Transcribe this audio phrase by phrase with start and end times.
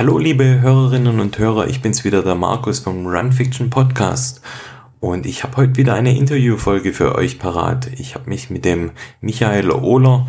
[0.00, 4.40] Hallo liebe Hörerinnen und Hörer, ich bin's wieder, der Markus vom Run Fiction Podcast.
[4.98, 7.90] Und ich habe heute wieder eine Interviewfolge für euch parat.
[7.98, 10.26] Ich habe mich mit dem Michael Ohler,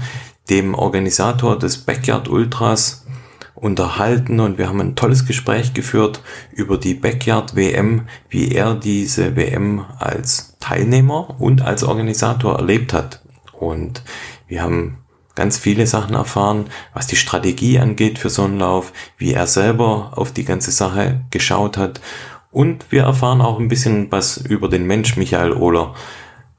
[0.49, 3.07] dem Organisator des Backyard Ultras,
[3.55, 9.38] unterhalten und wir haben ein tolles Gespräch geführt über die Backyard WM, wie er diese
[9.38, 13.22] WM als Teilnehmer und als Organisator erlebt hat.
[13.53, 14.03] Und
[14.49, 14.97] wir haben
[15.36, 20.12] ganz viele Sachen erfahren, was die Strategie angeht für so einen Lauf, wie er selber
[20.16, 22.02] auf die ganze Sache geschaut hat.
[22.52, 25.96] Und wir erfahren auch ein bisschen was über den Mensch Michael Ohler,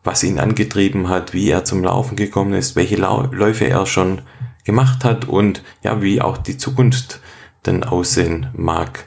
[0.05, 4.23] was ihn angetrieben hat, wie er zum Laufen gekommen ist, welche Läufe er schon
[4.65, 7.21] gemacht hat und ja, wie auch die Zukunft
[7.63, 9.07] dann aussehen mag.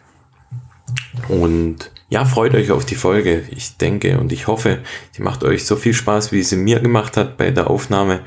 [1.28, 3.44] Und ja, freut euch auf die Folge.
[3.50, 4.80] Ich denke und ich hoffe,
[5.12, 8.22] sie macht euch so viel Spaß, wie sie mir gemacht hat bei der Aufnahme.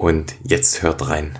[0.00, 1.38] Und jetzt hört rein.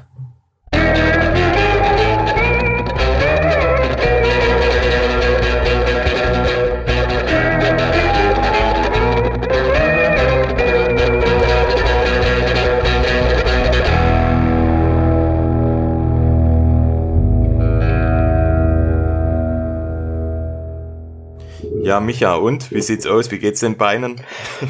[21.83, 23.31] Ja, Micha, und wie sieht's aus?
[23.31, 24.21] Wie geht's den Beinen?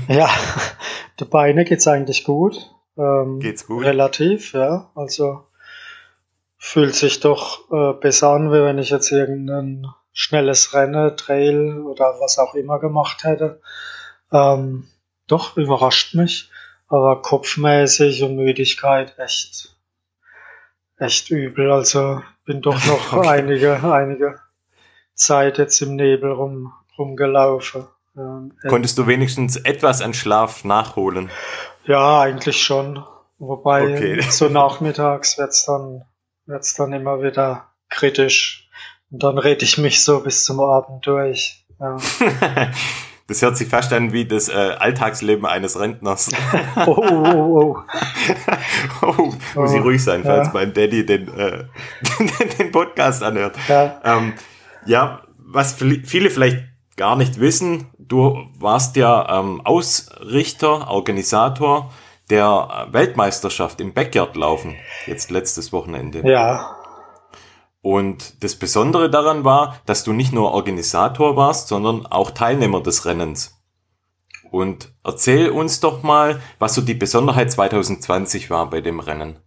[0.07, 0.31] Ja,
[1.19, 2.71] die Beine geht's eigentlich gut.
[2.97, 3.85] Ähm, Geht's gut?
[3.85, 4.91] Relativ, ja.
[4.95, 5.47] Also
[6.59, 12.17] fühlt sich doch äh, besser an, wie wenn ich jetzt irgendein schnelles Rennen, Trail oder
[12.21, 13.61] was auch immer gemacht hätte.
[14.33, 14.89] Ähm,
[15.27, 16.51] doch, überrascht mich.
[16.89, 19.77] Aber kopfmäßig und Müdigkeit echt,
[20.99, 21.71] echt übel.
[21.71, 23.29] Also bin doch noch okay.
[23.29, 24.41] einige, einige
[25.15, 27.87] Zeit jetzt im Nebel rum, rumgelaufen.
[28.17, 31.31] Ähm, Konntest du wenigstens etwas an Schlaf nachholen?
[31.85, 33.05] Ja, eigentlich schon.
[33.39, 34.21] Wobei okay.
[34.31, 36.05] so nachmittags wird's dann,
[36.47, 38.69] wird's dann immer wieder kritisch.
[39.11, 41.65] Und dann rede ich mich so bis zum Abend durch.
[41.79, 41.97] Ja.
[43.31, 46.33] Das hört sich fast an wie das äh, Alltagsleben eines Rentners.
[46.85, 47.77] oh, oh, oh,
[49.03, 49.07] oh.
[49.07, 50.53] oh muss ich ruhig sein, falls ja.
[50.53, 51.63] mein Daddy den, äh,
[52.59, 53.55] den Podcast anhört.
[53.69, 54.01] Ja.
[54.03, 54.33] Ähm,
[54.85, 56.70] ja, was viele vielleicht
[57.01, 61.91] gar nicht wissen, du warst ja ähm, Ausrichter, Organisator
[62.29, 66.21] der Weltmeisterschaft im Backyard laufen, jetzt letztes Wochenende.
[66.31, 66.77] Ja.
[67.81, 73.07] Und das Besondere daran war, dass du nicht nur Organisator warst, sondern auch Teilnehmer des
[73.07, 73.59] Rennens.
[74.51, 79.39] Und erzähl uns doch mal, was so die Besonderheit 2020 war bei dem Rennen.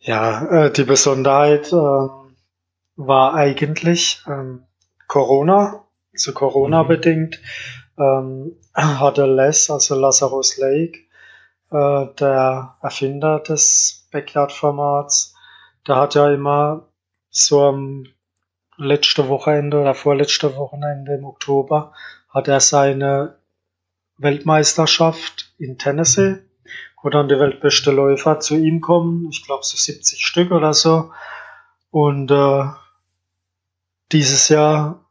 [0.00, 2.08] Ja, äh, die Besonderheit äh,
[2.96, 4.58] war eigentlich äh,
[5.06, 5.84] Corona
[6.18, 6.88] zu Corona mhm.
[6.88, 7.40] bedingt,
[7.98, 10.98] ähm, hatte Les, also Lazarus Lake,
[11.70, 15.34] äh, der Erfinder des Backyard-Formats,
[15.86, 16.88] der hat ja immer
[17.30, 18.06] so am
[18.76, 21.92] letzte Wochenende oder vorletzte Wochenende im Oktober
[22.28, 23.38] hat er seine
[24.18, 26.38] Weltmeisterschaft in Tennessee,
[27.02, 31.12] wo dann die weltbeste Läufer zu ihm kommen, ich glaube so 70 Stück oder so.
[31.90, 32.64] Und äh,
[34.12, 35.07] dieses Jahr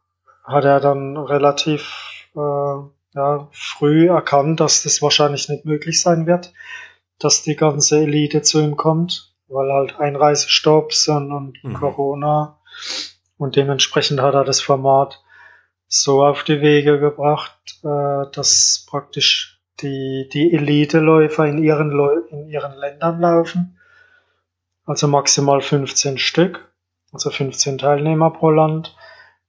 [0.48, 2.38] hat er dann relativ äh,
[3.14, 6.52] ja, früh erkannt, dass das wahrscheinlich nicht möglich sein wird,
[7.18, 11.74] dass die ganze Elite zu ihm kommt, weil halt Einreisestopps und, und mhm.
[11.74, 12.58] Corona
[13.36, 15.22] und dementsprechend hat er das Format
[15.86, 21.92] so auf die Wege gebracht, äh, dass praktisch die, die Elite-Läufer in ihren,
[22.30, 23.78] in ihren Ländern laufen.
[24.84, 26.72] Also maximal 15 Stück,
[27.12, 28.96] also 15 Teilnehmer pro Land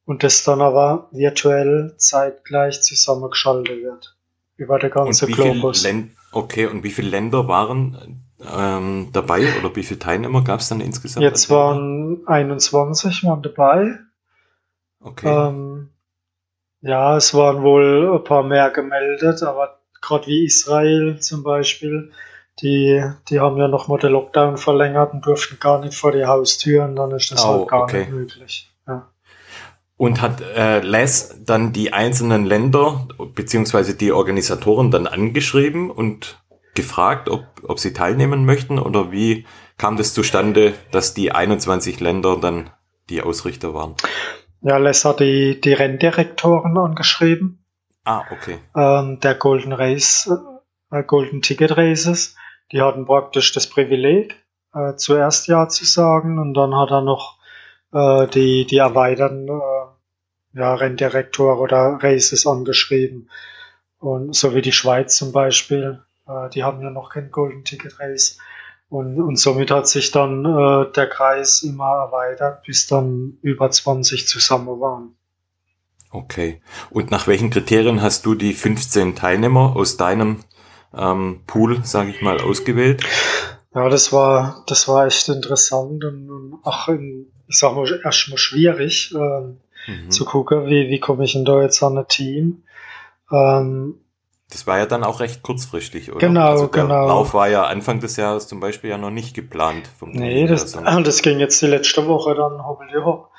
[0.09, 4.18] und das dann aber virtuell zeitgleich zusammengeschaltet wird.
[4.58, 5.88] Über der ganze Globus.
[6.31, 10.81] Okay, und wie viele Länder waren ähm, dabei oder wie viele Teilnehmer gab es dann
[10.81, 11.24] insgesamt?
[11.24, 14.00] Jetzt waren 21 waren dabei.
[15.00, 15.28] Okay.
[15.28, 15.90] Ähm,
[16.81, 22.12] ja, es waren wohl ein paar mehr gemeldet, aber gerade wie Israel zum Beispiel,
[22.64, 26.25] die, die haben ja noch mal den Lockdown verlängert und durften gar nicht vor die
[26.25, 28.00] Haustüren, dann ist das oh, halt gar okay.
[28.00, 28.69] nicht möglich.
[30.00, 36.42] Und hat äh, Les dann die einzelnen Länder beziehungsweise die Organisatoren dann angeschrieben und
[36.74, 39.46] gefragt, ob, ob sie teilnehmen möchten oder wie
[39.78, 42.69] kam das zustande, dass die 21 Länder dann
[43.10, 43.96] die Ausrichter waren?
[44.62, 47.66] Ja, Les hat die, die Renndirektoren angeschrieben.
[48.06, 48.60] Ah, okay.
[48.78, 50.31] Ähm, der Golden Race,
[50.92, 52.36] äh, Golden Ticket Races,
[52.72, 54.36] die hatten praktisch das Privileg,
[54.74, 57.38] äh, zuerst Ja zu sagen und dann hat er noch
[57.94, 63.30] äh, die, die erweiterten äh, ja, Renndirektor oder Races angeschrieben.
[64.00, 68.00] Und so wie die Schweiz zum Beispiel, äh, die haben ja noch kein Golden Ticket
[68.00, 68.38] Race.
[68.89, 74.27] Und, und somit hat sich dann äh, der Kreis immer erweitert, bis dann über 20
[74.27, 75.15] zusammen waren.
[76.12, 76.62] Okay.
[76.89, 80.44] Und nach welchen Kriterien hast du die 15 Teilnehmer aus deinem
[80.97, 83.03] ähm, Pool, sage ich mal, ausgewählt?
[83.75, 88.38] Ja, das war, das war echt interessant und, und auch, in, ich sag mal, erstmal
[88.38, 89.57] schwierig ähm,
[89.88, 90.12] mhm.
[90.12, 92.63] zu gucken, wie, wie komme ich denn da jetzt an ein Team.
[93.31, 93.96] Ähm,
[94.51, 96.19] das war ja dann auch recht kurzfristig, oder?
[96.19, 97.07] Genau, also der genau.
[97.07, 99.88] Lauf war ja Anfang des Jahres zum Beispiel ja noch nicht geplant.
[99.88, 100.72] Vom nee, das,
[101.04, 103.30] das ging jetzt die letzte Woche dann hoppel hopp.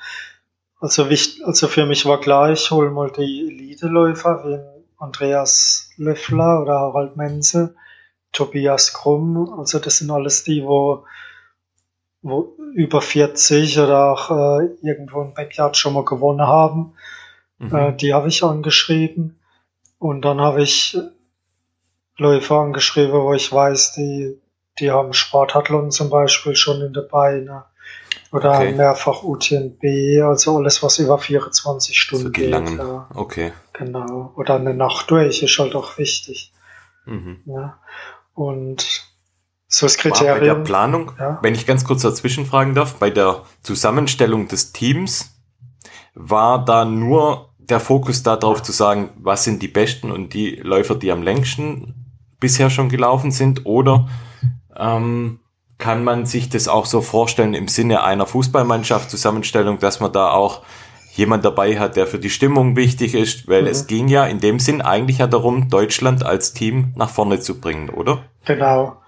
[0.79, 4.59] Also, wichtig, also für mich war klar, ich hole mal die Elite-Läufer wie
[4.97, 7.75] Andreas Löffler oder Harald Menze,
[8.31, 9.53] Tobias Krumm.
[9.57, 11.05] Also das sind alles die, wo,
[12.21, 16.93] wo über 40 oder auch äh, irgendwo ein Backyard schon mal gewonnen haben.
[17.57, 17.75] Mhm.
[17.75, 19.39] Äh, die habe ich angeschrieben.
[19.99, 20.97] Und dann habe ich
[22.17, 24.39] Läufer angeschrieben, wo ich weiß, die,
[24.79, 27.65] die haben Sportathlon zum Beispiel schon in der Beine.
[28.31, 28.73] Oder okay.
[28.73, 32.51] mehrfach UTNB, also alles, was über 24 Stunden so geht.
[32.51, 33.07] Ja.
[33.13, 33.51] Okay.
[33.73, 34.31] Genau.
[34.37, 36.53] Oder eine Nacht durch ist halt auch wichtig.
[37.05, 37.41] Mhm.
[37.45, 37.79] Ja.
[38.33, 39.10] Und
[39.73, 40.39] so das Kriterium.
[40.39, 41.39] Bei der Planung, ja.
[41.41, 45.33] wenn ich ganz kurz dazwischen fragen darf, bei der Zusammenstellung des Teams
[46.13, 50.95] war da nur der Fokus darauf zu sagen, was sind die besten und die Läufer,
[50.95, 51.95] die am längsten
[52.41, 53.65] bisher schon gelaufen sind?
[53.65, 54.09] Oder
[54.75, 55.39] ähm,
[55.77, 60.31] kann man sich das auch so vorstellen im Sinne einer Fußballmannschaft Zusammenstellung, dass man da
[60.31, 60.63] auch
[61.13, 63.67] jemand dabei hat, der für die Stimmung wichtig ist, weil mhm.
[63.69, 67.61] es ging ja in dem Sinn eigentlich ja darum, Deutschland als Team nach vorne zu
[67.61, 68.23] bringen, oder?
[68.45, 69.00] Genau.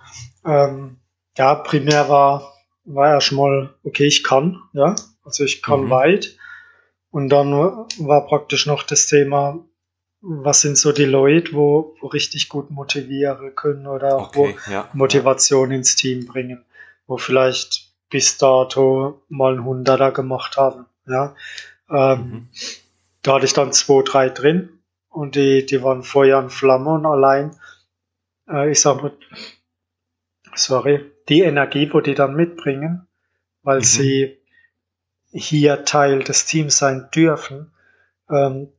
[0.45, 0.97] Ähm,
[1.37, 2.53] ja, primär war,
[2.85, 5.89] war erstmal, okay, ich kann, ja, also ich kann mhm.
[5.89, 6.37] weit.
[7.11, 9.63] Und dann war praktisch noch das Thema,
[10.21, 14.71] was sind so die Leute, wo, wo richtig gut motivieren können oder auch okay, wo
[14.71, 15.77] ja, Motivation ja.
[15.77, 16.63] ins Team bringen,
[17.07, 20.85] wo vielleicht bis dato mal ein Hunderter gemacht haben.
[21.05, 21.35] Ja.
[21.89, 22.47] Ähm, mhm.
[23.21, 24.79] Da hatte ich dann zwei, drei drin
[25.09, 27.55] und die, die waren Feuer und Flamme und allein,
[28.49, 29.11] äh, ich sag mal,
[30.55, 33.07] sorry, die Energie, wo die dann mitbringen,
[33.63, 33.83] weil mhm.
[33.83, 34.37] sie
[35.31, 37.71] hier Teil des Teams sein dürfen,
[38.29, 38.69] ähm,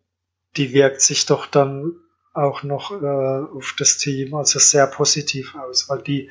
[0.56, 1.92] die wirkt sich doch dann
[2.32, 6.30] auch noch äh, auf das Team also sehr positiv aus, weil die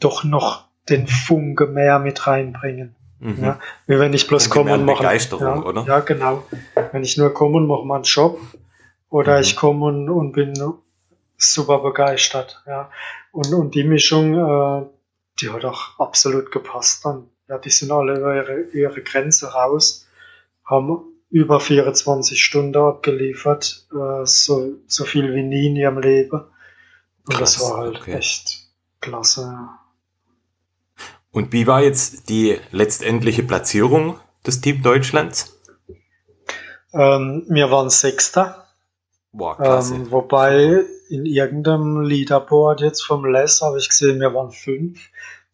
[0.00, 2.94] doch noch den Funke mehr mit reinbringen.
[3.18, 3.42] Mhm.
[3.42, 4.98] Ja, wie wenn ich bloß komme und mache.
[4.98, 5.84] Begeisterung, ja, oder?
[5.86, 6.44] Ja, genau.
[6.92, 8.38] Wenn ich nur komme und mache meinen Job
[9.08, 9.42] oder mhm.
[9.42, 10.54] ich komme und, und bin
[11.38, 12.62] super begeistert.
[12.66, 12.90] Ja.
[13.36, 14.86] Und, und die Mischung, äh,
[15.40, 20.06] die hat auch absolut gepasst dann ja, die sind alle über ihre, ihre Grenze raus,
[20.64, 26.40] haben über 24 Stunden abgeliefert, äh, so, so viel wie nie in ihrem Leben.
[27.26, 28.14] Und Krass, das war halt okay.
[28.14, 28.68] echt
[29.00, 29.68] klasse.
[31.30, 35.60] Und wie war jetzt die letztendliche Platzierung des Team Deutschlands?
[36.92, 38.66] Ähm, wir waren Sechster.
[39.32, 39.96] Boah, klasse.
[39.96, 45.00] Ähm, wobei in irgendeinem Leaderboard jetzt vom Les habe ich gesehen, wir waren fünf.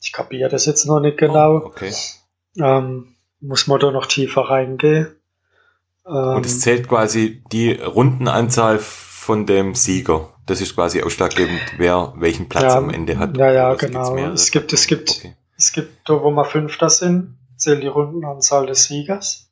[0.01, 1.59] Ich kapiere das jetzt noch nicht genau.
[1.59, 1.93] Oh, okay.
[2.59, 5.09] Ähm, muss man da noch tiefer reingehen.
[6.07, 10.29] Ähm, Und es zählt quasi die Rundenanzahl von dem Sieger.
[10.47, 13.37] Das ist quasi ausschlaggebend, wer welchen Platz ja, am Ende hat.
[13.37, 14.17] Ja, ja, genau.
[14.17, 15.37] Es gibt, es gibt, okay.
[15.57, 19.52] es gibt da, wo wir Fünfter sind, zählt die Rundenanzahl des Siegers.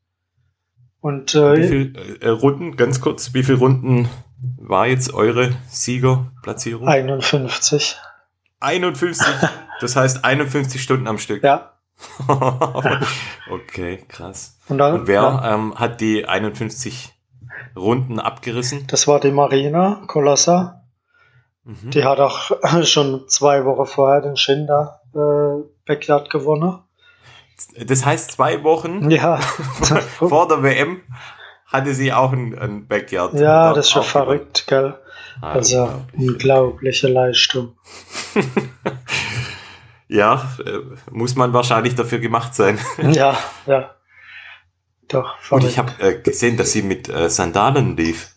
[1.01, 4.09] Und äh, wie viele äh, Runden, ganz kurz, wie viele Runden
[4.59, 6.87] war jetzt eure Siegerplatzierung?
[6.87, 7.97] 51.
[8.61, 9.27] 51.
[9.81, 11.43] Das heißt 51 Stunden am Stück.
[11.43, 11.73] Ja.
[13.51, 14.59] okay, krass.
[14.69, 15.55] Und, dann, Und wer ja.
[15.55, 17.15] ähm, hat die 51
[17.77, 18.87] Runden abgerissen?
[18.89, 20.85] Das war die Marina Colossa.
[21.65, 21.91] Mhm.
[21.91, 22.51] Die hat auch
[22.85, 26.79] schon zwei Wochen vorher den Schinder äh, Backyard gewonnen.
[27.87, 29.37] Das heißt, zwei Wochen ja.
[30.19, 31.03] vor der WM
[31.67, 33.35] hatte sie auch ein, ein Backyard.
[33.35, 34.99] Ja, das ist schon verrückt, gell?
[35.41, 37.77] Ah, also unglaubliche Leistung.
[40.09, 42.79] ja, äh, muss man wahrscheinlich dafür gemacht sein.
[43.13, 43.95] ja, ja.
[45.09, 45.35] Doch.
[45.51, 48.35] Und ich habe äh, gesehen, dass sie mit äh, Sandalen lief.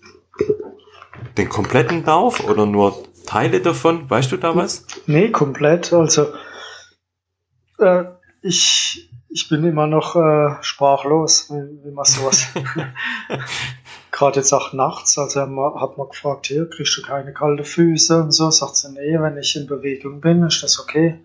[1.38, 4.10] Den kompletten Lauf oder nur Teile davon?
[4.10, 4.86] Weißt du da was?
[5.06, 5.94] Nee, komplett.
[5.94, 6.34] Also
[7.80, 8.06] äh,
[8.42, 12.48] ich, ich bin immer noch äh, sprachlos, wie, wie man sowas
[14.12, 18.32] gerade jetzt auch nachts, also hat man gefragt, hier, kriegst du keine kalte Füße und
[18.32, 21.20] so, sagt sie, nee, wenn ich in Bewegung bin, ist das okay,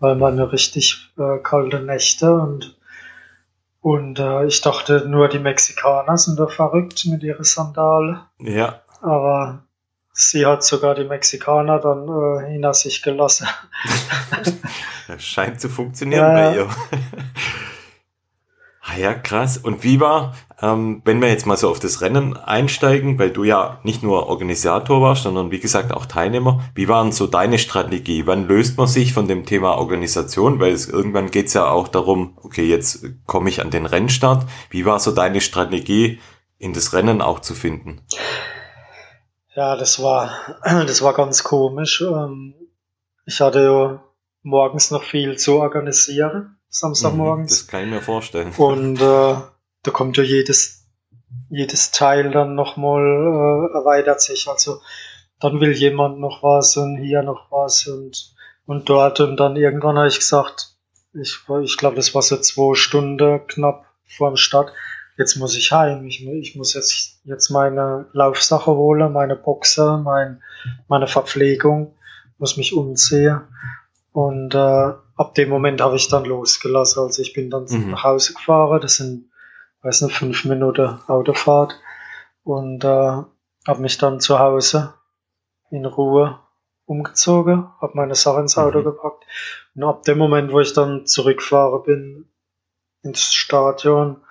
[0.00, 2.78] weil man eine richtig äh, kalte Nächte und
[3.80, 8.18] und äh, ich dachte, nur die Mexikaner sind da verrückt mit ihren Sandalen.
[8.38, 8.80] Ja.
[9.02, 9.66] Aber
[10.14, 13.48] sie hat sogar die Mexikaner dann äh, hinter sich gelassen.
[15.08, 16.68] das scheint zu funktionieren ja, bei ihr.
[18.80, 19.58] ah ja, krass.
[19.58, 23.42] Und wie war, ähm, wenn wir jetzt mal so auf das Rennen einsteigen, weil du
[23.42, 26.62] ja nicht nur Organisator warst, sondern wie gesagt auch Teilnehmer.
[26.76, 28.24] Wie war denn so deine Strategie?
[28.26, 30.60] Wann löst man sich von dem Thema Organisation?
[30.60, 34.46] Weil es, irgendwann geht es ja auch darum, okay, jetzt komme ich an den Rennstart.
[34.70, 36.20] Wie war so deine Strategie,
[36.56, 38.00] in das Rennen auch zu finden?
[39.54, 40.30] Ja, das war,
[40.64, 42.00] das war ganz komisch.
[42.00, 42.54] Ähm,
[43.26, 44.04] ich hatte ja
[44.42, 47.50] morgens noch viel zu organisieren, Samstagmorgens.
[47.50, 48.52] Mhm, das kann ich mir vorstellen.
[48.56, 49.36] Und äh,
[49.82, 50.86] da kommt ja jedes,
[51.48, 54.48] jedes Teil dann nochmal, äh, erweitert sich.
[54.48, 54.80] Also
[55.40, 58.34] dann will jemand noch was und hier noch was und,
[58.66, 59.20] und dort.
[59.20, 60.76] Und dann irgendwann habe ich gesagt,
[61.12, 64.72] ich, ich glaube, das war so zwei Stunden knapp vor dem Start
[65.16, 70.42] jetzt muss ich heim, ich, ich muss jetzt, jetzt meine Laufsache holen, meine Boxer, mein,
[70.88, 71.94] meine Verpflegung,
[72.38, 73.40] muss mich umziehen.
[74.12, 77.02] Und äh, ab dem Moment habe ich dann losgelassen.
[77.02, 77.90] Also ich bin dann mhm.
[77.90, 79.30] nach Hause gefahren, das sind,
[79.82, 81.74] weiß nicht, fünf Minuten Autofahrt.
[82.42, 82.88] Und äh,
[83.66, 84.94] habe mich dann zu Hause
[85.70, 86.38] in Ruhe
[86.86, 88.84] umgezogen, habe meine Sachen ins Auto mhm.
[88.84, 89.24] gepackt.
[89.74, 92.28] Und ab dem Moment, wo ich dann zurückfahre bin
[93.02, 94.23] ins Stadion,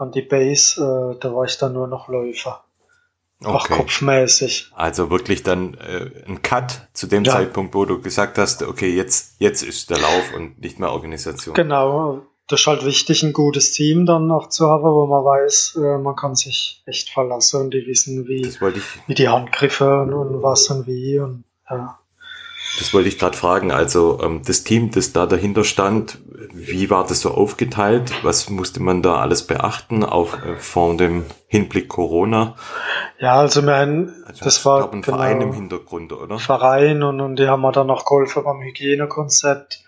[0.00, 2.64] an die Base, äh, da war ich dann nur noch Läufer.
[3.42, 3.74] Okay.
[3.74, 4.70] kopfmäßig.
[4.74, 7.32] Also wirklich dann äh, ein Cut zu dem ja.
[7.32, 11.54] Zeitpunkt, wo du gesagt hast, okay, jetzt, jetzt ist der Lauf und nicht mehr Organisation.
[11.54, 15.78] Genau, das ist halt wichtig, ein gutes Team dann noch zu haben, wo man weiß,
[15.82, 18.44] äh, man kann sich echt verlassen und die wissen, wie,
[19.06, 21.99] wie die Handgriffe und, und was und wie und ja.
[22.78, 23.72] Das wollte ich gerade fragen.
[23.72, 26.18] Also ähm, das Team, das da dahinter stand,
[26.52, 28.12] wie war das so aufgeteilt?
[28.22, 32.54] Was musste man da alles beachten, auch äh, vor dem Hinblick Corona?
[33.18, 36.38] Ja, also mein, also, das war glaub, ein genau, Verein im Hintergrund, oder?
[36.38, 39.84] Verein und, und die haben mir dann noch geholfen beim Hygienekonzept.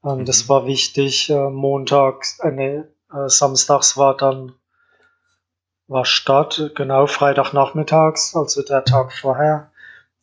[0.00, 0.24] Und mhm.
[0.24, 1.30] Das war wichtig.
[1.30, 4.52] Äh, Montag, äh, nee, äh, samstags war dann
[5.88, 9.70] war Start, genau Freitagnachmittags, also der Tag vorher,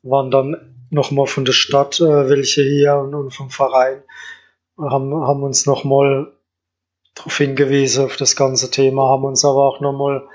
[0.01, 4.03] waren dann nochmal von der Stadt, äh, welche hier und, und vom Verein,
[4.77, 6.31] haben, haben uns nochmal
[7.15, 10.27] darauf hingewiesen, auf das ganze Thema, haben uns aber auch nochmal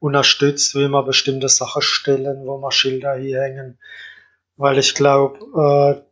[0.00, 3.78] unterstützt, wie wir bestimmte Sachen stellen, wo wir Schilder hier hängen.
[4.56, 6.02] Weil ich glaube, äh,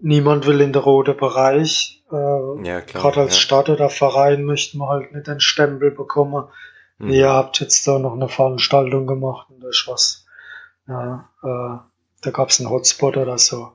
[0.00, 2.02] niemand will in der rote Bereich.
[2.10, 3.40] Äh, ja, Gerade als ja.
[3.40, 6.48] Stadt oder Verein möchten wir halt nicht den Stempel bekommen.
[6.98, 7.10] Mhm.
[7.10, 10.26] Ihr habt jetzt da noch eine Veranstaltung gemacht und das ist was.
[10.88, 11.91] Ja, äh,
[12.22, 13.72] da gab es einen Hotspot oder so.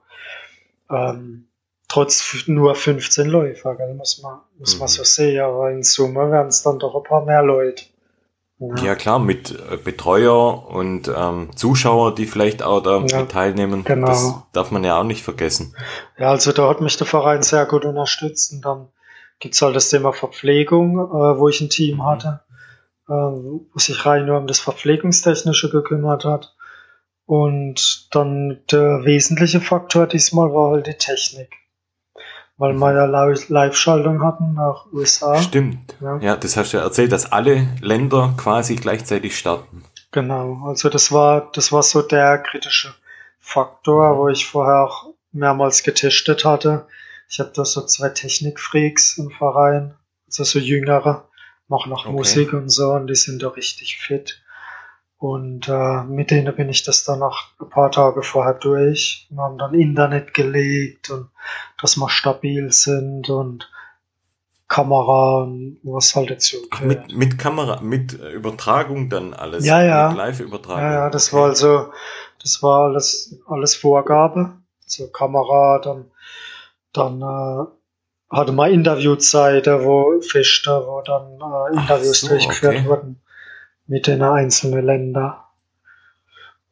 [0.89, 1.47] Ähm,
[1.87, 4.79] trotz nur 15 Läufer, gell, muss man, muss mhm.
[4.79, 7.85] man so sehen, aber in Summe werden es dann doch ein paar mehr Leute.
[8.59, 13.83] Ja, ja klar, mit äh, Betreuer und ähm, Zuschauer, die vielleicht auch da ja, teilnehmen.
[13.83, 14.07] Genau.
[14.07, 15.75] Das darf man ja auch nicht vergessen.
[16.17, 18.87] Ja, also da hat mich der Verein sehr gut unterstützt und dann
[19.39, 22.05] gibt's halt das Thema Verpflegung, äh, wo ich ein Team mhm.
[22.05, 22.39] hatte,
[23.07, 26.55] äh, wo sich rein nur um das Verpflegungstechnische gekümmert hat.
[27.27, 31.51] Und dann der wesentliche Faktor diesmal war halt die Technik.
[32.55, 35.39] Weil wir ja Live-Schaltung hatten nach USA.
[35.39, 35.95] Stimmt.
[35.99, 36.17] Ja.
[36.19, 39.83] ja, das hast du ja erzählt, dass alle Länder quasi gleichzeitig starten.
[40.11, 42.95] Genau, also das war, das war so der kritische
[43.41, 46.87] Faktor, wo ich vorher auch mehrmals getestet hatte.
[47.29, 49.95] Ich habe da so zwei Technikfreaks im Verein,
[50.27, 51.27] also so jüngere,
[51.67, 52.13] machen auch okay.
[52.13, 54.41] Musik und so und die sind da richtig fit.
[55.19, 59.27] Und äh, mit denen bin ich das dann noch ein paar Tage vorher durch.
[59.31, 61.29] Wir haben dann Internet gelegt und
[61.81, 63.67] dass wir stabil sind und
[64.67, 69.65] Kamera und was halt dazu Ach, mit, mit Kamera, mit äh, Übertragung dann alles?
[69.65, 70.09] Ja, ja.
[70.09, 70.83] Mit Live-Übertragung?
[70.83, 71.37] Ja, ja, das okay.
[71.37, 71.91] war also,
[72.43, 74.53] das war alles, alles Vorgabe.
[74.85, 76.11] So Kamera, dann,
[76.93, 82.85] dann äh, hatte man Interviewzeiten, wo Fischte, wo dann äh, Interviews so, durchgeführt okay.
[82.85, 83.21] wurden
[83.87, 85.35] mit den einzelnen Ländern.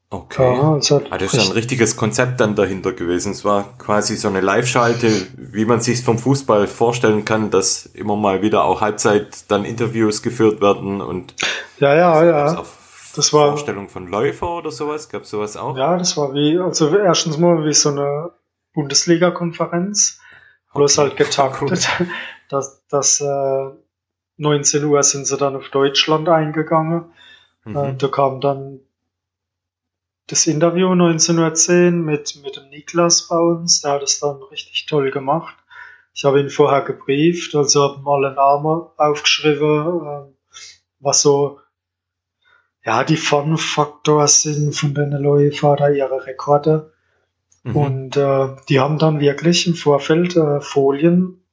[0.09, 0.43] Okay.
[0.43, 3.31] Ja, also ah, das ist ein richtiges Konzept dann dahinter gewesen.
[3.31, 8.15] Es war quasi so eine Live-Schalte, wie man sich vom Fußball vorstellen kann, dass immer
[8.15, 11.33] mal wieder auch Halbzeit dann Interviews geführt werden und
[11.79, 12.63] ja, ja, ja.
[13.15, 15.09] Das war Vorstellung von Läufer oder sowas.
[15.09, 15.77] Gab sowas auch?
[15.77, 18.31] Ja, das war wie also erstens mal wie so eine
[18.73, 20.19] Bundesliga-Konferenz,
[20.73, 21.07] bloß okay.
[21.07, 21.89] halt getaktet,
[22.49, 23.69] dass, dass äh,
[24.37, 27.05] 19 Uhr sind sie dann auf Deutschland eingegangen.
[27.63, 27.75] Mhm.
[27.75, 28.81] Äh, da kam dann
[30.27, 33.81] das Interview 1910 mit, mit dem Niklas bei uns.
[33.81, 35.55] Der hat es dann richtig toll gemacht.
[36.13, 40.53] Ich habe ihn vorher gebrieft, also habe mal einen Namen aufgeschrieben, äh,
[40.99, 41.59] was so
[42.85, 46.93] ja, die Fun-Faktor sind von den Läufer ihre Rekorde.
[47.63, 47.75] Mhm.
[47.75, 51.44] Und äh, die haben dann wirklich im Vorfeld äh, Folien, äh,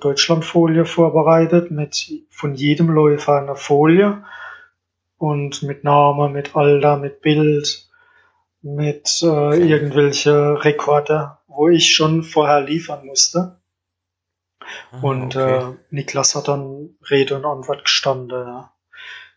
[0.00, 4.24] Deutschlandfolie vorbereitet, mit von jedem Läufer einer Folie
[5.18, 7.88] und mit Name, mit Alter, mit Bild,
[8.62, 13.60] mit äh, irgendwelche Rekorde, wo ich schon vorher liefern musste.
[14.92, 15.58] Ah, und okay.
[15.58, 18.46] äh, Niklas hat dann Rede und Antwort gestanden.
[18.46, 18.72] Ja.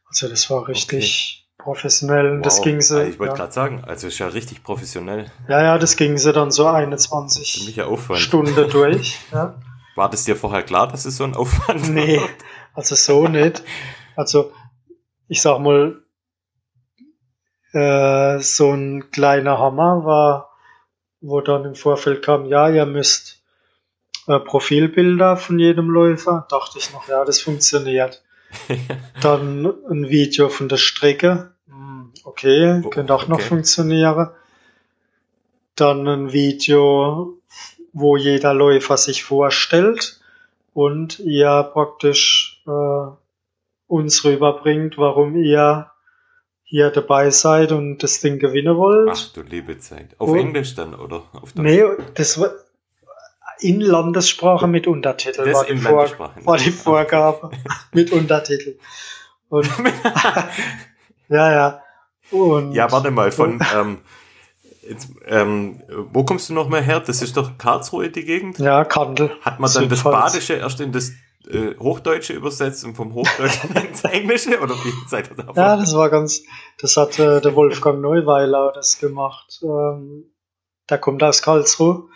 [0.08, 1.64] Also das war richtig okay.
[1.64, 2.38] professionell.
[2.38, 2.44] Wow.
[2.44, 3.00] Das ging so.
[3.02, 3.38] Ich wollte ja.
[3.38, 5.32] gerade sagen, also ist ja richtig professionell.
[5.48, 7.74] Ja, ja, das ging so dann so 21
[8.16, 9.20] Stunden durch.
[9.32, 9.56] Ja.
[9.96, 12.22] War das dir vorher klar, dass es so ein Aufwand Nee,
[12.74, 13.64] also so nicht.
[14.16, 14.52] Also
[15.28, 16.04] ich sag mal,
[17.72, 20.50] äh, so ein kleiner Hammer war,
[21.22, 23.44] wo dann im Vorfeld kam, ja, ihr müsst
[24.28, 26.48] äh, Profilbilder von jedem Läufer.
[26.50, 28.24] Dachte ich noch, ja, das funktioniert.
[29.22, 31.54] Dann ein Video von der Strecke.
[31.68, 33.32] Hm, okay, oh, könnte auch okay.
[33.32, 34.30] noch funktionieren.
[35.76, 37.35] Dann ein Video,
[37.96, 40.20] wo jeder Läufer sich vorstellt
[40.74, 43.08] und ihr praktisch äh,
[43.88, 45.90] uns rüberbringt, warum ihr
[46.64, 49.10] hier dabei seid und das Ding gewinnen wollt.
[49.14, 50.10] Ach du liebe Zeit.
[50.18, 51.24] Auf und, Englisch dann, oder?
[51.32, 51.64] Auf Deutsch?
[51.64, 51.84] Nee,
[52.16, 52.50] das war,
[53.60, 56.10] in Landessprache mit Untertitel war die, Vor
[56.44, 57.52] war die, Vorgabe
[57.94, 58.78] mit Untertitel.
[59.48, 59.70] Und
[61.30, 61.82] ja, ja.
[62.30, 64.00] Und, ja, warte mal, von ähm,
[64.88, 67.00] jetzt, ähm, wo kommst du noch mal her?
[67.00, 68.60] Das ist doch Karlsruhe die Gegend?
[68.60, 69.32] Ja, Kandel.
[69.42, 71.12] Hat man dann das Badische erst in das
[71.48, 75.54] äh, Hochdeutsche übersetzt und vom Hochdeutschen ins Englische oder wie seid ihr da?
[75.56, 76.44] Ja, das war ganz,
[76.80, 79.60] das hat äh, der Wolfgang Neuweiler das gemacht.
[79.64, 80.26] Ähm,
[80.90, 82.10] der kommt aus Karlsruhe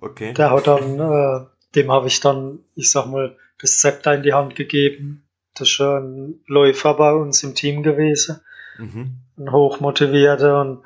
[0.00, 0.34] Okay.
[0.34, 4.34] Der hat dann, äh, dem habe ich dann, ich sag mal, das Zepter in die
[4.34, 5.26] Hand gegeben.
[5.54, 8.40] Das ist ein Läufer bei uns im Team gewesen.
[8.78, 9.20] Mhm.
[9.38, 10.82] Ein hochmotivierter und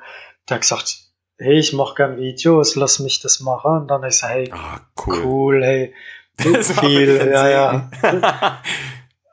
[0.47, 1.10] der hat gesagt,
[1.41, 3.81] hey, ich mache gern Videos, lass mich das machen.
[3.81, 5.23] Und dann ist er, hey, ah, cool.
[5.23, 5.93] cool, hey,
[6.37, 7.89] das viel, ja, ja.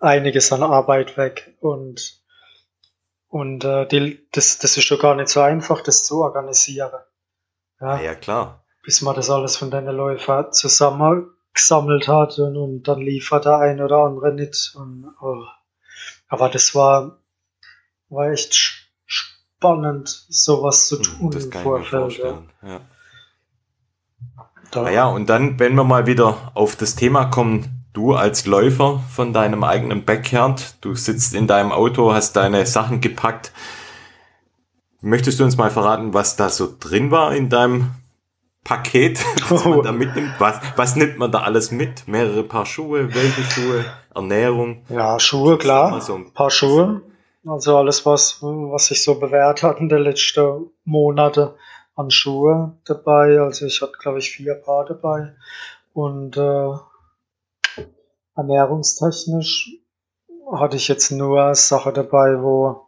[0.01, 2.21] Einiges an Arbeit weg und
[3.31, 7.01] und äh, die, das, das ist schon gar nicht so einfach, das zu organisieren.
[7.81, 13.03] Ja, ja klar bis man das alles von deinen Läufer zusammengesammelt hat und, und, dann
[13.03, 14.75] liefert der ein oder andere nicht.
[14.75, 15.45] Und, oh.
[16.27, 17.21] Aber das war,
[18.09, 18.88] war echt spannend,
[20.29, 22.19] sowas zu hm, tun das im Vorfeld.
[22.19, 22.43] Ja.
[22.63, 22.81] Ja.
[24.71, 24.91] Da.
[24.91, 29.33] ja, und dann, wenn wir mal wieder auf das Thema kommen, du als Läufer von
[29.33, 33.53] deinem eigenen Backyard, du sitzt in deinem Auto, hast deine Sachen gepackt.
[35.01, 37.93] Möchtest du uns mal verraten, was da so drin war in deinem
[38.63, 40.35] Paket, das man da mitnimmt?
[40.39, 42.07] Was, was nimmt man da alles mit?
[42.07, 44.83] Mehrere Paar Schuhe, welche Schuhe, Ernährung?
[44.91, 45.99] Ja, Schuhe, klar.
[46.03, 47.01] So ein paar Schuhe.
[47.47, 51.51] Also alles, was, was sich so bewährt hat in den letzten Monaten
[51.95, 53.41] an Schuhe dabei.
[53.41, 55.35] Also ich hatte, glaube ich, vier Paar dabei.
[55.93, 56.73] Und äh,
[58.37, 59.71] ernährungstechnisch
[60.53, 62.87] hatte ich jetzt nur Sachen dabei, wo,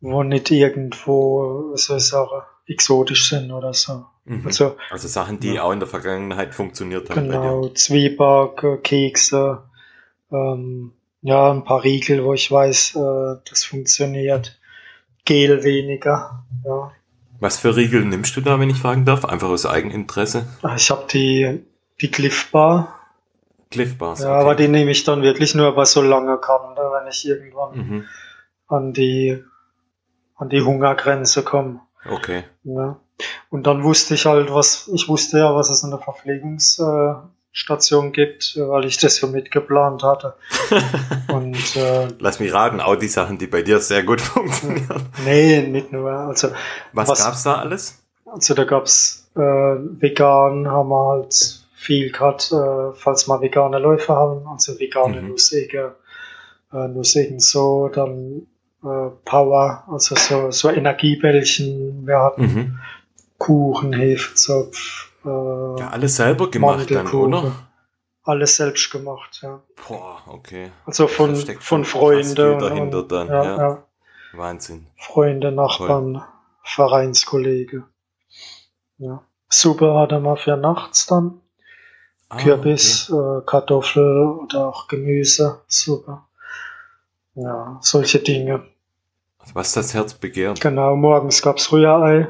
[0.00, 4.06] wo nicht irgendwo, ich sagen, exotisch sind oder so.
[4.24, 4.46] Mhm.
[4.46, 5.62] Also, also Sachen, die ja.
[5.62, 7.28] auch in der Vergangenheit funktioniert haben.
[7.28, 9.64] Genau, Zwieback, Kekse,
[10.32, 10.92] ähm,
[11.24, 14.60] ja, ein paar Riegel, wo ich weiß, äh, das funktioniert.
[15.24, 16.92] Gel weniger, ja.
[17.40, 19.24] Was für Riegel nimmst du da, wenn ich fragen darf?
[19.24, 20.46] Einfach aus Eigeninteresse?
[20.62, 21.64] Ah, ich habe die,
[22.00, 23.00] die Cliff Bar.
[23.70, 24.20] Cliff Bars.
[24.20, 24.40] Ja, okay.
[24.42, 28.04] aber die nehme ich dann wirklich nur bei so langer Kante, wenn ich irgendwann mhm.
[28.68, 29.42] an die
[30.36, 31.80] an die Hungergrenze komme.
[32.08, 32.44] Okay.
[32.64, 33.00] Ja.
[33.48, 35.98] Und dann wusste ich halt, was, ich wusste ja, was es in der
[37.54, 40.34] Verpflegungsstation gibt, weil ich das so mitgeplant hatte.
[41.32, 45.06] Und, äh, Lass mich raten, auch die Sachen, die bei dir sehr gut funktionieren.
[45.24, 46.10] Nee, nicht nur.
[46.10, 46.48] Also,
[46.92, 48.02] was, was gab's da alles?
[48.26, 54.12] Also da gab's äh, vegan, haben wir halt viel gehabt, äh, falls wir vegane Läufe
[54.12, 55.28] haben, also vegane mhm.
[55.28, 55.94] Nussege,
[56.72, 58.46] äh, Nussegen so, dann
[58.82, 62.06] äh, Power, also so, so Energiebällchen.
[62.06, 62.78] Wir hatten mhm.
[63.38, 65.13] Kuchen, Hefezopf.
[65.24, 67.52] Äh, ja, alles selber gemacht dann, oder?
[68.22, 69.60] Alles selbst gemacht, ja.
[69.86, 70.72] Boah, okay.
[70.86, 72.34] Also von, von Freunden.
[72.34, 73.84] dahinter und, dann, ja, ja.
[74.32, 74.86] Wahnsinn.
[74.96, 76.24] Freunde, Nachbarn, Toll.
[76.62, 77.84] Vereinskollege.
[78.98, 79.22] Ja.
[79.48, 81.40] Super hatte man für nachts dann.
[82.28, 83.38] Ah, Kürbis, okay.
[83.38, 85.60] äh, Kartoffel oder auch Gemüse.
[85.68, 86.26] Super.
[87.34, 88.64] Ja, solche Dinge.
[89.52, 90.60] Was das Herz begehrt.
[90.60, 92.28] Genau, morgens gab's Rührei.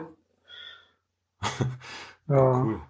[2.29, 2.63] ja.
[2.63, 2.81] Cool.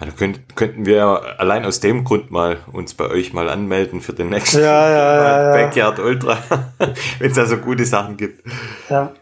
[0.00, 4.12] Also könnt, könnten wir allein aus dem Grund mal uns bei euch mal anmelden für
[4.12, 6.38] den nächsten ja, ja, Backyard Ultra,
[7.18, 8.44] wenn es da so gute Sachen gibt.
[8.88, 9.12] Ja.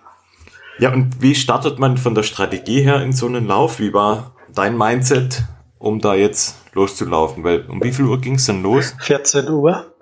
[0.79, 3.79] Ja, und wie startet man von der Strategie her in so einen Lauf?
[3.79, 5.45] Wie war dein Mindset,
[5.79, 7.43] um da jetzt loszulaufen?
[7.43, 8.95] Weil um wie viel Uhr ging es denn los?
[9.01, 9.95] 14 Uhr.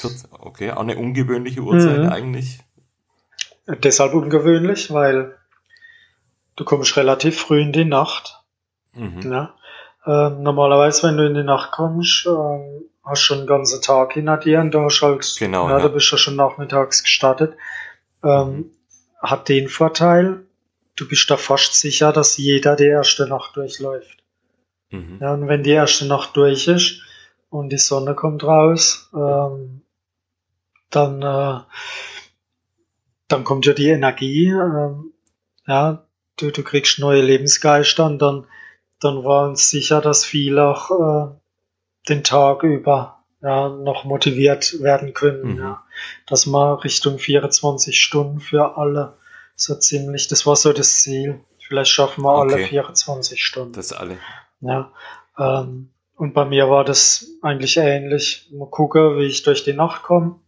[0.00, 2.08] 14, okay, auch eine ungewöhnliche Uhrzeit Mhm.
[2.08, 2.60] eigentlich.
[3.66, 5.36] Deshalb ungewöhnlich, weil
[6.56, 8.37] du kommst relativ früh in die Nacht.
[8.98, 9.32] Mhm.
[9.32, 9.54] Ja.
[10.06, 14.12] Ähm, normalerweise, wenn du in die Nacht kommst, ähm, hast du schon den ganzen Tag
[14.14, 15.82] hinter dir und da hast halt, Genau, ja, ja.
[15.82, 17.54] da bist du schon nachmittags gestartet.
[18.22, 18.70] Ähm,
[19.22, 20.44] hat den Vorteil,
[20.96, 24.18] du bist da fast sicher, dass jeder die erste Nacht durchläuft.
[24.90, 25.18] Mhm.
[25.20, 27.02] Ja, und wenn die erste Nacht durch ist
[27.50, 29.82] und die Sonne kommt raus, ähm,
[30.90, 31.60] dann, äh,
[33.28, 35.12] dann kommt ja die Energie, ähm,
[35.66, 36.06] ja,
[36.38, 38.46] du, du kriegst neue Lebensgeister und dann,
[39.00, 41.34] dann war uns sicher, dass viele auch äh,
[42.08, 45.58] den Tag über ja, noch motiviert werden können, Mhm.
[45.58, 45.84] ja.
[46.26, 49.16] Dass man Richtung 24 Stunden für alle
[49.54, 51.40] so ziemlich, das war so das Ziel.
[51.60, 52.66] Vielleicht schaffen wir alle Okay.
[52.66, 53.72] 24 Stunden.
[53.74, 54.18] Das alle.
[54.60, 54.90] Ja,
[55.38, 58.48] ähm, und bei mir war das eigentlich ähnlich.
[58.52, 60.40] Mal gucken, wie ich durch die Nacht komme.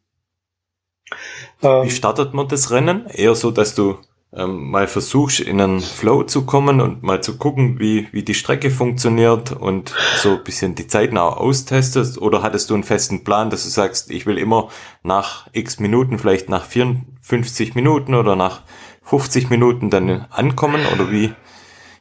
[1.62, 3.06] Ähm, Wie startet man das Rennen?
[3.06, 3.98] Eher so, dass du
[4.32, 8.34] ähm, mal versuchst, in einen Flow zu kommen und mal zu gucken, wie, wie die
[8.34, 12.18] Strecke funktioniert und so ein bisschen die Zeiten auch austestest?
[12.18, 14.68] Oder hattest du einen festen Plan, dass du sagst, ich will immer
[15.02, 18.62] nach x Minuten, vielleicht nach 54 Minuten oder nach
[19.02, 20.82] 50 Minuten dann ankommen?
[20.94, 21.32] Oder wie,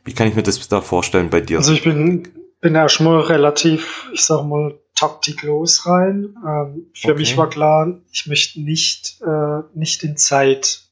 [0.06, 1.58] wie kann ich mir das da vorstellen bei dir?
[1.58, 2.28] also ich bin,
[2.62, 6.36] bin erstmal relativ, ich sag mal, taktiklos rein.
[6.46, 7.20] Ähm, für Okay.
[7.20, 10.88] mich war klar, ich möchte nicht, äh, nicht in Zeitnot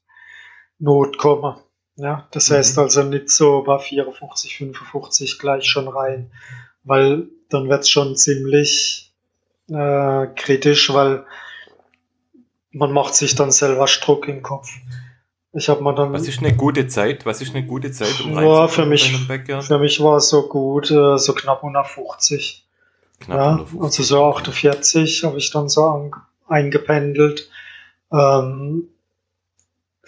[1.18, 1.56] kommen.
[1.96, 2.54] Ja, das Mhm.
[2.54, 6.30] heißt also nicht so bei 54, 55 gleich schon rein,
[6.84, 9.12] weil dann wird's schon ziemlich
[9.70, 11.24] äh, kritisch, weil
[12.70, 14.68] man macht sich dann selber Druck im Kopf.
[15.52, 17.26] Ich habe mir dann Was ist eine gute Zeit?
[17.26, 20.90] Was ist eine gute Zeit, um Ja, für mich- für mich war es so gut,
[20.90, 22.64] äh, so knapp unter 50.
[23.20, 23.82] Knapp ja, unter 50.
[23.82, 26.10] also so 48 habe ich dann so
[26.46, 27.50] eingependelt.
[28.12, 28.88] Ähm,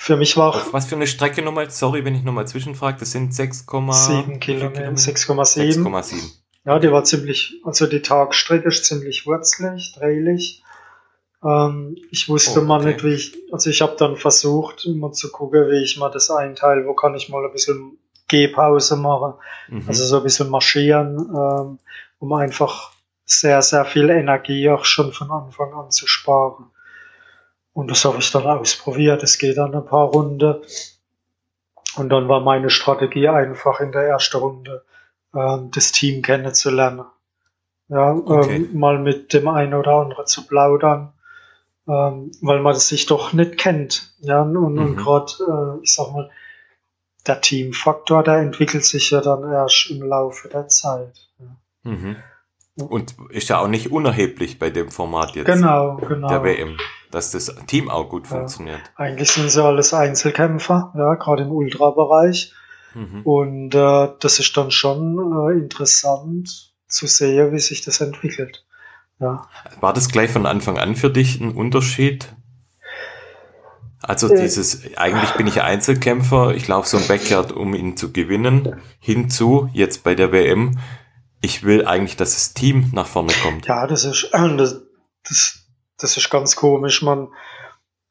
[0.03, 1.71] für mich war auch was für eine Strecke nochmal?
[1.71, 2.99] Sorry, wenn ich nochmal zwischenfrage.
[3.01, 5.85] Das sind 6,7 7 Kilometer, 6,7.
[5.85, 6.33] 6,7.
[6.65, 10.63] Ja, die war ziemlich, also die Tagstrecke ist ziemlich wurzelig, drehlich.
[11.45, 12.93] Ähm, ich wusste Oh, mal okay.
[12.93, 16.31] nicht, wie ich, also ich habe dann versucht, mal zu gucken, wie ich mal das
[16.31, 19.35] einteile, wo kann ich mal ein bisschen Gehpause machen,
[19.69, 19.85] Mhm.
[19.87, 21.79] also so ein bisschen marschieren, ähm,
[22.19, 22.93] um einfach
[23.27, 26.71] sehr, sehr viel Energie auch schon von Anfang an zu sparen.
[27.73, 29.23] Und das habe ich dann ausprobiert.
[29.23, 30.57] Es geht dann ein paar Runden.
[31.97, 34.85] Und dann war meine Strategie einfach in der ersten Runde
[35.35, 37.05] ähm, das Team kennenzulernen.
[37.89, 38.57] Ja, Okay.
[38.57, 41.13] ähm, mal mit dem einen oder anderen zu plaudern,
[41.89, 44.13] ähm, weil man sich doch nicht kennt.
[44.21, 44.97] Ja, und, und Mhm.
[44.97, 45.33] gerade,
[45.79, 46.31] äh, ich sag mal,
[47.27, 51.29] der Teamfaktor, der entwickelt sich ja dann erst im Laufe der Zeit.
[51.39, 51.91] Ja.
[51.91, 52.17] Mhm.
[52.77, 56.29] Und ist ja auch nicht unerheblich bei dem Format jetzt Genau, genau.
[56.29, 56.79] der WM,
[57.11, 58.37] dass das Team auch gut Ja.
[58.37, 58.81] funktioniert.
[58.97, 62.53] Eigentlich sind sie alles Einzelkämpfer, ja, gerade im Ultrabereich.
[62.95, 63.23] Mhm.
[63.23, 65.17] Und äh, das ist dann schon
[65.49, 68.65] äh, interessant zu sehen, wie sich das entwickelt.
[69.21, 69.47] Ja.
[69.81, 72.35] War das gleich von Anfang an für dich ein Unterschied?
[74.03, 74.41] Also Äh.
[74.41, 79.69] dieses, eigentlich bin ich Einzelkämpfer, ich laufe so ein Backyard, um ihn zu gewinnen, hinzu,
[79.73, 80.79] jetzt bei der WM,
[81.43, 83.67] ich will eigentlich, dass das Team nach vorne kommt.
[83.67, 84.81] Ja, das ist, das,
[85.29, 85.60] das,
[86.01, 87.29] das ist ganz komisch, man,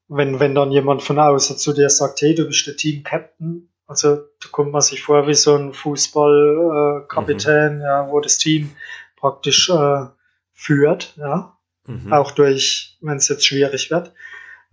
[0.07, 4.15] wenn, wenn dann jemand von außen zu dir sagt, hey, du bist der Team-Captain, also
[4.15, 8.71] da kommt man sich vor wie so ein Fußball-Kapitän, äh, Kapitän, ja, wo das Team
[9.15, 10.05] praktisch äh,
[10.53, 11.55] führt, ja,
[11.87, 12.13] Mhm.
[12.13, 14.13] auch durch, wenn es jetzt schwierig wird.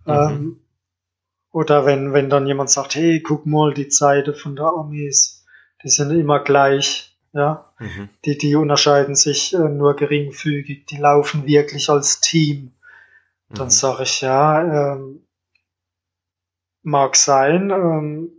[0.05, 0.13] Mhm.
[0.13, 0.59] Ähm,
[1.51, 5.45] oder wenn, wenn dann jemand sagt, hey, guck mal, die Zeiten von der Amis,
[5.83, 8.09] die sind immer gleich, ja, Mhm.
[8.25, 12.73] die, die unterscheiden sich äh, nur geringfügig, die laufen wirklich als Team.
[13.49, 13.71] Dann Mhm.
[13.71, 15.25] sage ich, ja, ähm,
[16.83, 18.31] mag sein, ähm,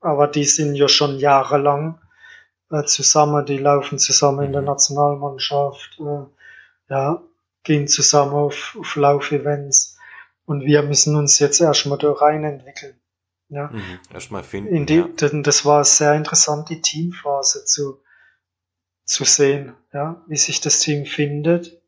[0.00, 2.00] aber die sind ja schon jahrelang
[2.70, 4.66] äh, zusammen, die laufen zusammen in der Mhm.
[4.68, 6.24] Nationalmannschaft, äh,
[6.90, 7.22] ja,
[7.62, 9.98] gehen zusammen auf, auf Laufevents
[10.46, 12.98] und wir müssen uns jetzt erstmal da rein entwickeln.
[13.48, 13.68] Ja.
[13.68, 14.00] Mhm.
[14.12, 14.74] Erstmal finden.
[14.74, 15.08] In die, ja.
[15.42, 18.00] das war sehr interessant, die Teamphase zu,
[19.04, 21.80] zu sehen, ja, wie sich das Team findet,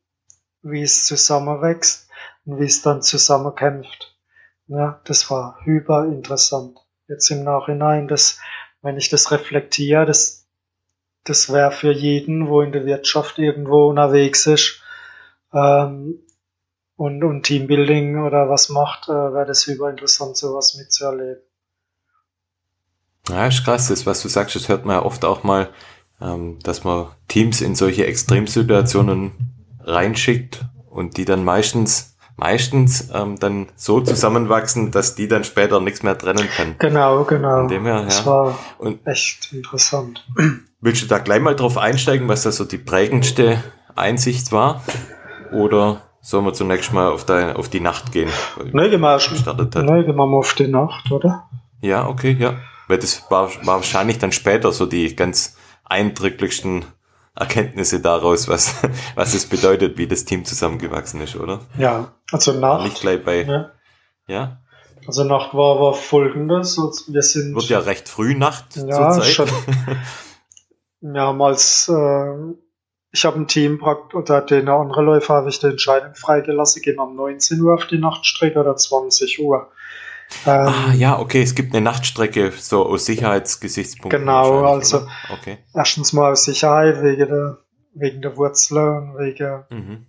[0.62, 2.07] wie es zusammenwächst
[2.48, 4.16] und wie es dann zusammenkämpft.
[4.68, 6.78] Ja, das war hyper interessant.
[7.06, 8.40] Jetzt im Nachhinein, das,
[8.80, 10.46] wenn ich das reflektiere, das,
[11.24, 14.82] das wäre für jeden, wo in der Wirtschaft irgendwo unterwegs ist
[15.52, 16.20] ähm,
[16.96, 21.42] und, und Teambuilding oder was macht, äh, wäre das super interessant, sowas mitzuerleben.
[23.28, 25.68] Ja, ist krass, das, was du sagst, das hört man ja oft auch mal,
[26.20, 29.32] ähm, dass man Teams in solche Extremsituationen
[29.80, 36.02] reinschickt und die dann meistens meistens ähm, dann so zusammenwachsen, dass die dann später nichts
[36.02, 36.76] mehr trennen können.
[36.78, 37.58] Genau, genau.
[37.58, 38.04] Von dem her, ja.
[38.04, 40.24] Das war und echt interessant.
[40.80, 43.62] Willst du da gleich mal drauf einsteigen, was da so die prägendste
[43.96, 44.82] Einsicht war?
[45.52, 48.30] Oder sollen wir zunächst mal auf, dein, auf die Nacht gehen?
[48.72, 51.48] Nein, gehen wir, nee, gehen wir mal auf die Nacht, oder?
[51.80, 52.54] Ja, okay, ja.
[52.86, 56.84] Weil das war, war wahrscheinlich dann später so die ganz eindrücklichsten
[57.38, 58.74] Erkenntnisse daraus, was,
[59.14, 61.60] was es bedeutet, wie das Team zusammengewachsen ist, oder?
[61.78, 62.84] Ja, also Nacht.
[62.84, 63.42] Nicht gleich bei.
[63.42, 63.70] Ja.
[64.26, 64.60] ja?
[65.06, 66.78] Also Nacht war aber folgendes.
[67.06, 67.54] Wir sind.
[67.54, 69.26] Wird ja recht früh Nacht ja, zur Zeit.
[69.26, 69.48] Schon,
[71.00, 72.54] wir haben als, äh,
[73.12, 76.98] ich habe ein Team praktisch, oder den anderen Läufer habe ich die Entscheidung freigelassen, gehen
[76.98, 79.70] um 19 Uhr auf die Nachtstrecke oder 20 Uhr.
[80.46, 84.20] Ähm, ah, ja, okay, es gibt eine Nachtstrecke, so aus Sicherheitsgesichtspunkten.
[84.20, 85.58] Genau, also okay.
[85.74, 87.58] erstens mal aus Sicherheit, wegen der,
[87.94, 90.06] wegen der Wurzeln, wegen mhm.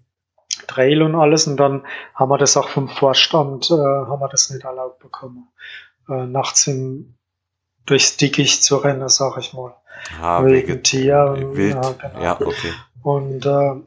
[0.68, 1.48] Trail und alles.
[1.48, 5.48] Und dann haben wir das auch vom Vorstand, äh, haben wir das nicht erlaubt bekommen.
[6.10, 7.16] Äh, nachts im,
[7.86, 9.76] durchs Dickicht zu rennen, sag ich mal.
[10.22, 11.36] Ah, wegen, wegen Tier.
[11.54, 11.76] Wild.
[11.76, 12.24] Ja, genau.
[12.24, 12.74] ja, okay.
[13.02, 13.82] Und äh,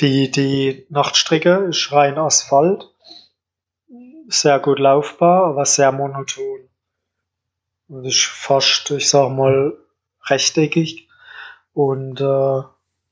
[0.00, 2.91] die, die Nachtstrecke ist rein Asphalt
[4.32, 6.68] sehr gut laufbar, aber sehr monoton.
[7.88, 9.76] Und ist fast, ich sag mal,
[10.28, 11.08] rechteckig.
[11.72, 12.62] Und äh,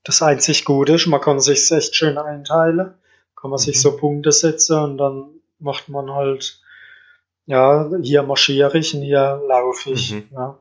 [0.04, 2.94] das einzig Gute ist, man kann sich echt schön einteilen,
[3.36, 3.64] kann man mhm.
[3.64, 6.62] sich so Punkte setzen und dann macht man halt,
[7.46, 10.12] ja, hier marschiere ich und hier laufe ich.
[10.12, 10.28] Mhm.
[10.32, 10.58] Ja.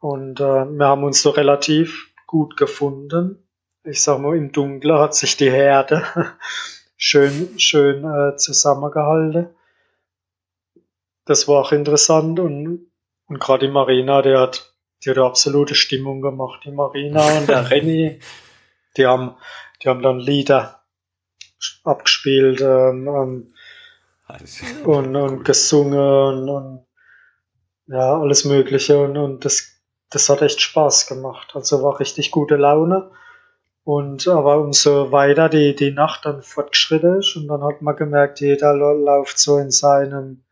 [0.00, 3.42] Und äh, wir haben uns so relativ gut gefunden.
[3.84, 6.04] Ich sag mal, im Dunkeln hat sich die Herde
[6.96, 9.55] schön, schön äh, zusammengehalten
[11.26, 12.90] das war auch interessant und,
[13.26, 16.62] und gerade die Marina, der hat, die hat absolute Stimmung gemacht.
[16.64, 18.20] Die Marina und der Renny,
[18.96, 19.34] die haben,
[19.82, 20.80] die haben dann Lieder
[21.84, 23.54] abgespielt ähm, ähm,
[24.84, 26.86] und, und gesungen und, und
[27.88, 31.52] ja, alles Mögliche und, und das, das hat echt Spaß gemacht.
[31.54, 33.10] Also war richtig gute Laune.
[33.82, 38.40] Und aber umso weiter die, die Nacht dann fortgeschritten ist und dann hat man gemerkt,
[38.40, 40.45] jeder läuft so in seinem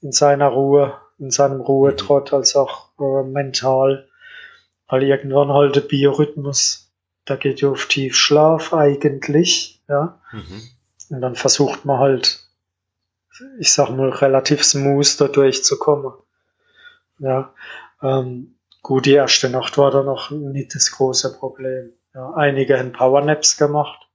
[0.00, 4.08] in seiner Ruhe, in seinem Ruhetrott, als auch äh, mental.
[4.88, 6.92] Weil irgendwann halt der Biorhythmus,
[7.24, 10.20] da geht ja auf Tiefschlaf eigentlich, ja.
[10.32, 10.62] Mhm.
[11.10, 12.40] Und dann versucht man halt,
[13.58, 16.12] ich sag mal, relativ smooth da durchzukommen.
[17.18, 17.52] Ja.
[18.02, 21.92] Ähm, gut, die erste Nacht war da noch nicht das große Problem.
[22.14, 24.08] Ja, einige haben Powernaps gemacht.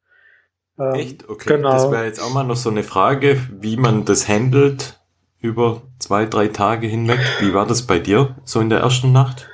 [0.78, 1.30] Ähm, Echt?
[1.30, 1.56] Okay.
[1.56, 1.72] Genau.
[1.72, 5.00] Das wäre jetzt auch mal noch so eine Frage, wie man das handelt,
[5.46, 7.20] über zwei, drei Tage hinweg.
[7.40, 9.48] Wie war das bei dir so in der ersten Nacht?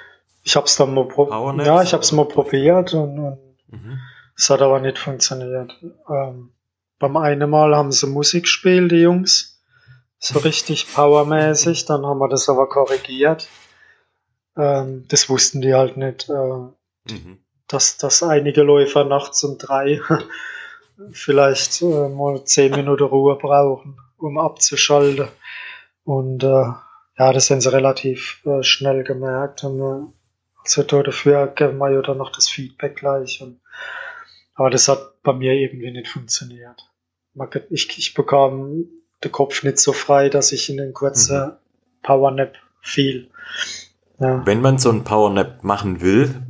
[0.44, 1.66] Ich habe es dann mal probiert.
[1.68, 4.00] Ja, ich habe es mal probiert und, und mhm.
[4.36, 5.74] es hat aber nicht funktioniert.
[6.10, 6.52] Ähm,
[7.00, 9.62] beim einen Mal haben sie Musik gespielt, die Jungs.
[10.20, 11.86] So richtig powermäßig.
[11.86, 13.48] Dann haben wir das aber korrigiert.
[14.58, 16.30] Ähm, das wussten die halt nicht.
[16.30, 17.40] Äh, mhm.
[17.68, 20.02] dass, dass einige Läufer nachts um drei
[21.12, 25.28] vielleicht äh, mal zehn Minuten Ruhe brauchen, um abzuschalten.
[26.12, 26.66] Und äh,
[27.18, 29.64] ja, das haben sie relativ äh, schnell gemerkt.
[29.64, 30.12] Und äh,
[30.62, 33.42] also dafür geben wir ja dann noch das Feedback gleich.
[33.42, 33.62] Und,
[34.56, 36.86] aber das hat bei mir irgendwie nicht funktioniert.
[37.70, 38.88] Ich, ich bekam
[39.24, 41.54] den Kopf nicht so frei, dass ich in den kurzen mhm.
[42.04, 43.32] Powernap fiel.
[44.20, 44.46] Ja.
[44.46, 46.44] Wenn man so einen Powernap machen will,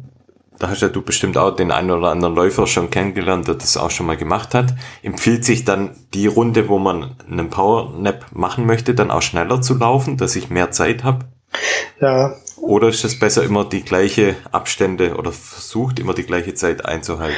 [0.61, 3.77] da hast ja du bestimmt auch den einen oder anderen Läufer schon kennengelernt, der das
[3.77, 4.75] auch schon mal gemacht hat.
[5.01, 9.61] Empfiehlt sich dann die Runde, wo man einen Power Nap machen möchte, dann auch schneller
[9.61, 11.25] zu laufen, dass ich mehr Zeit habe?
[11.99, 12.35] Ja.
[12.57, 17.35] Oder ist es besser, immer die gleiche Abstände oder versucht immer die gleiche Zeit einzuhalten?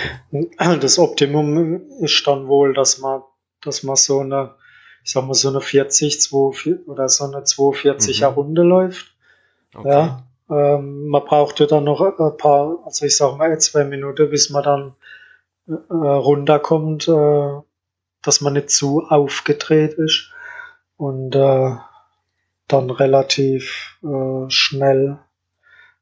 [0.81, 3.21] Das Optimum ist dann wohl, dass man,
[3.61, 4.55] dass man so eine,
[5.05, 8.35] ich sag mal, so eine 40, 2, oder so eine 240er mhm.
[8.35, 9.15] Runde läuft.
[9.73, 9.89] Okay.
[9.89, 14.49] Ja ähm, man brauchte dann noch ein paar, also ich sag mal zwei Minuten, bis
[14.49, 14.95] man dann
[15.67, 17.61] äh, runterkommt, äh,
[18.21, 20.31] dass man nicht zu aufgedreht ist
[20.97, 21.75] und äh,
[22.67, 25.19] dann relativ äh, schnell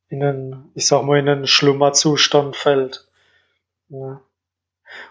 [0.10, 3.08] in einen, ich sag mal, in einen Schlummerzustand fällt.
[3.89, 4.21] Ja.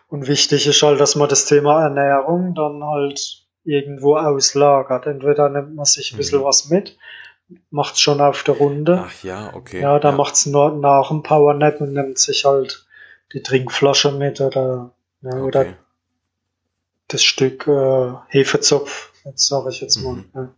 [0.09, 5.07] Und wichtig ist halt, dass man das Thema Ernährung dann halt irgendwo auslagert.
[5.07, 6.45] Entweder nimmt man sich ein bisschen mhm.
[6.45, 6.99] was mit
[7.71, 9.05] macht's schon auf der Runde.
[9.07, 9.81] Ach ja, okay.
[9.81, 12.87] Ja, da macht's nur nach dem Powernap und nimmt sich halt
[13.33, 14.91] die Trinkflasche mit oder,
[15.23, 15.41] ja, okay.
[15.41, 15.67] oder
[17.09, 20.15] das Stück äh, Hefezopf, jetzt sage ich jetzt mal.
[20.15, 20.25] Mhm.
[20.35, 20.49] Ja.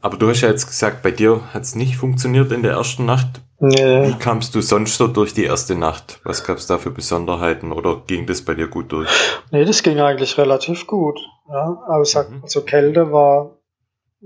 [0.00, 3.40] Aber du hast ja jetzt gesagt, bei dir hat's nicht funktioniert in der ersten Nacht.
[3.58, 6.20] Nee, Wie kamst du sonst so durch die erste Nacht?
[6.24, 9.08] Was gab's da für Besonderheiten oder ging das bei dir gut durch?
[9.50, 11.18] nee, das ging eigentlich relativ gut.
[11.48, 12.42] Ja, außer, Mhm.
[12.42, 13.56] also Kälte war,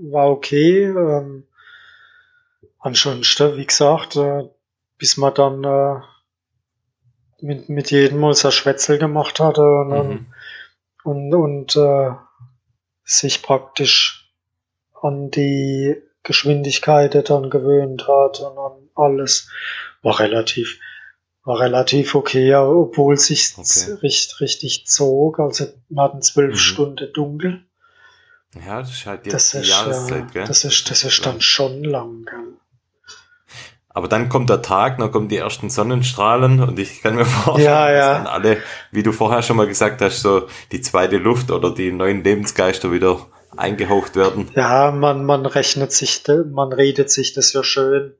[0.01, 0.83] war okay.
[0.85, 1.43] Ähm,
[2.79, 4.43] ansonsten, wie gesagt, äh,
[4.97, 6.01] bis man dann äh,
[7.41, 10.25] mit, mit jedem mal sein Schwätzel gemacht hatte und, dann- Mhm.
[11.03, 12.11] und, und äh,
[13.03, 14.33] sich praktisch
[15.01, 19.49] an die Geschwindigkeit dann gewöhnt hat und an alles.
[20.01, 20.79] War relativ,
[21.43, 23.93] war relativ okay, obwohl sich Okay.
[24.01, 25.39] richtig, richtig zog.
[25.39, 26.57] Also wir hatten zwölf Mhm.
[26.57, 27.65] Stunden dunkel.
[28.55, 30.43] Ja, das ist halt jetzt Das die ist, Jahreszeit, äh, gell?
[30.47, 32.53] das ist, das ist dann schon lang, gell?
[33.91, 37.65] Aber dann kommt der Tag, dann kommen die ersten Sonnenstrahlen und ich kann mir vorstellen,
[37.67, 38.13] Ja, ja.
[38.13, 38.57] dass dann alle,
[38.91, 42.91] wie du vorher schon mal gesagt hast, so die zweite Luft oder die neuen Lebensgeister
[42.91, 44.49] wieder eingehaucht werden.
[44.55, 48.15] Ja, man, man rechnet sich, man redet sich das ja schön.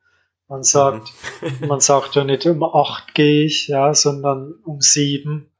[0.48, 1.10] Man sagt,
[1.68, 5.52] man sagt ja nicht um acht gehe ich, ja, sondern um sieben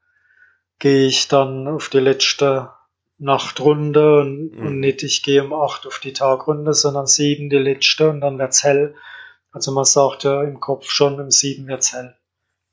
[0.80, 2.70] gehe ich dann auf die letzte
[3.20, 4.66] Nachtrunde und, Mhm.
[4.66, 8.38] und nicht ich gehe um acht auf die Tagrunde, sondern sieben die letzte und dann
[8.38, 8.94] wird's hell.
[9.52, 12.16] Also man sagt ja im Kopf schon um sieben wird's hell.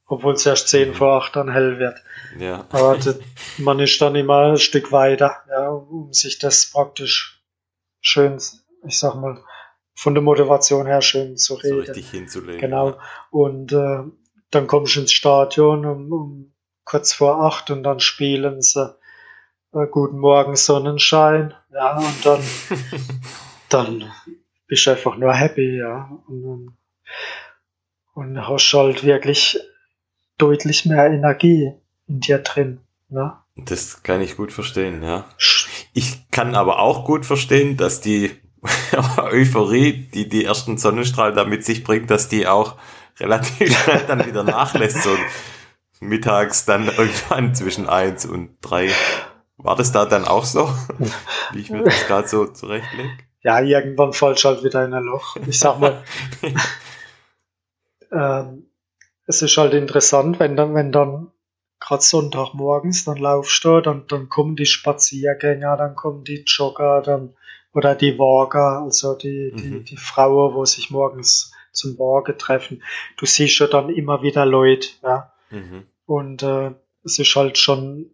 [0.06, 0.94] Obwohl es erst zehn Mhm.
[0.94, 2.02] vor acht dann hell wird.
[2.40, 2.66] Ja.
[2.70, 3.20] Aber das,
[3.58, 7.42] man ist dann immer ein Stück weiter, ja, um sich das praktisch
[8.00, 8.38] schön,
[8.86, 9.44] ich sag mal,
[9.96, 11.80] von der Motivation her schön zu so reden.
[11.80, 12.62] richtig hinzulegen.
[12.62, 12.98] Genau.
[13.32, 14.04] Und äh,
[14.52, 16.54] dann kommst du ins Stadion um, um
[16.86, 18.96] kurz vor acht und dann spielen sie
[19.72, 21.54] Guten Morgen Sonnenschein.
[21.74, 22.42] Ja, und dann,
[23.70, 24.12] dann
[24.68, 26.10] bist du einfach nur happy, ja.
[26.28, 26.78] Und,
[28.14, 29.60] und hast halt wirklich
[30.38, 31.74] deutlich mehr Energie
[32.08, 32.80] in dir drin.
[33.10, 33.34] Ne?
[33.56, 35.26] Das kann ich gut verstehen, ja.
[35.94, 38.32] Ich kann aber auch gut verstehen, dass die
[39.18, 42.76] Euphorie, die die ersten Sonnenstrahlen da mit sich bringt, dass die auch
[43.20, 45.04] relativ schnell dann wieder nachlässt.
[45.04, 45.16] So
[46.00, 48.92] mittags dann irgendwann zwischen eins und drei.
[49.58, 50.70] War das da dann auch so?
[51.52, 53.10] Wie ich mir das gerade so zurechtlege?
[53.42, 55.36] Ja, irgendwann fällst du halt wieder in ein Loch.
[55.48, 56.04] Ich sag mal,
[58.12, 58.70] ähm,
[59.26, 61.32] es ist halt interessant, wenn dann, wenn dann
[61.80, 67.36] gerade Sonntagmorgens, dann laufst du, dann, dann kommen die Spaziergänger, dann kommen die Jogger, dann,
[67.74, 69.86] oder die Walker, also die, die, Mhm.
[69.86, 72.82] die Frauen, wo sich morgens zum Walken treffen.
[73.18, 75.32] Du siehst ja dann immer wieder Leute, ja.
[75.52, 75.86] Mhm.
[76.06, 76.72] Und äh,
[77.04, 78.10] es ist halt schon,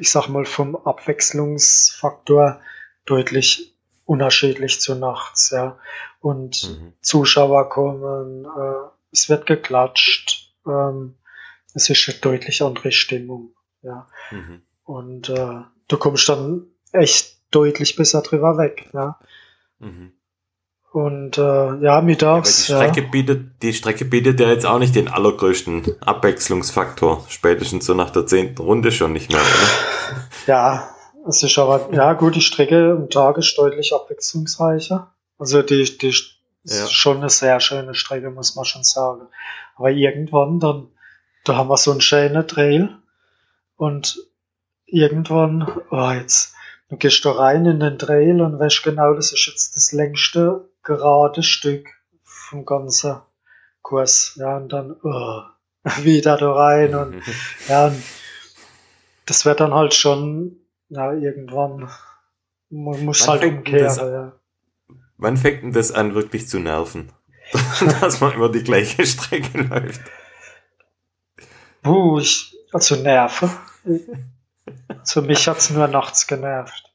[0.00, 2.60] ich sag mal, vom Abwechslungsfaktor
[3.04, 5.78] deutlich unterschiedlich zu nachts, ja.
[6.20, 6.92] Und Mhm.
[7.00, 11.16] Zuschauer kommen, äh, es wird geklatscht, ähm,
[11.74, 14.08] es ist eine deutlich andere Stimmung, ja.
[14.30, 14.62] Mhm.
[14.84, 19.18] Und äh, du kommst dann echt deutlich besser drüber weg, ja.
[19.78, 20.12] Mhm.
[20.96, 24.64] Und äh, ja, Ja, weil die mittags, ja, Strecke bietet, die Strecke bietet ja jetzt
[24.64, 27.22] auch nicht den allergrößten Abwechslungsfaktor.
[27.28, 30.18] Spätestens so nach der zehnten Runde schon nicht mehr, oder?
[30.46, 30.88] ja,
[31.28, 35.12] es ist aber, ja gut, die Strecke am Tag ist deutlich abwechslungsreicher.
[35.38, 36.86] Also die, die ist Ja.
[36.88, 39.26] schon eine sehr schöne Strecke, muss man schon sagen.
[39.74, 40.88] Aber irgendwann dann,
[41.44, 42.96] da haben wir so einen schönen Trail
[43.76, 44.16] und
[44.86, 46.54] irgendwann, oh jetzt,
[46.88, 50.70] du gehst da rein in den Trail und weißt genau, das ist jetzt das längste
[50.86, 51.88] gerade Stück
[52.22, 53.20] vom ganzen
[53.82, 54.34] Kurs.
[54.36, 55.42] Ja, und dann oh,
[56.02, 57.22] wieder da rein und
[57.68, 58.02] ja, und
[59.26, 60.56] das wird dann halt schon,
[60.88, 61.90] ja, irgendwann,
[62.70, 64.32] man muss Wann halt umkehren, das ja.
[65.18, 67.10] Wann fängt denn das an, wirklich zu nerven?
[68.00, 70.00] Dass man immer die gleiche Strecke läuft.
[71.82, 73.50] Puh, ich, also Nerven.
[74.88, 76.85] Also mich hat's nur nachts genervt.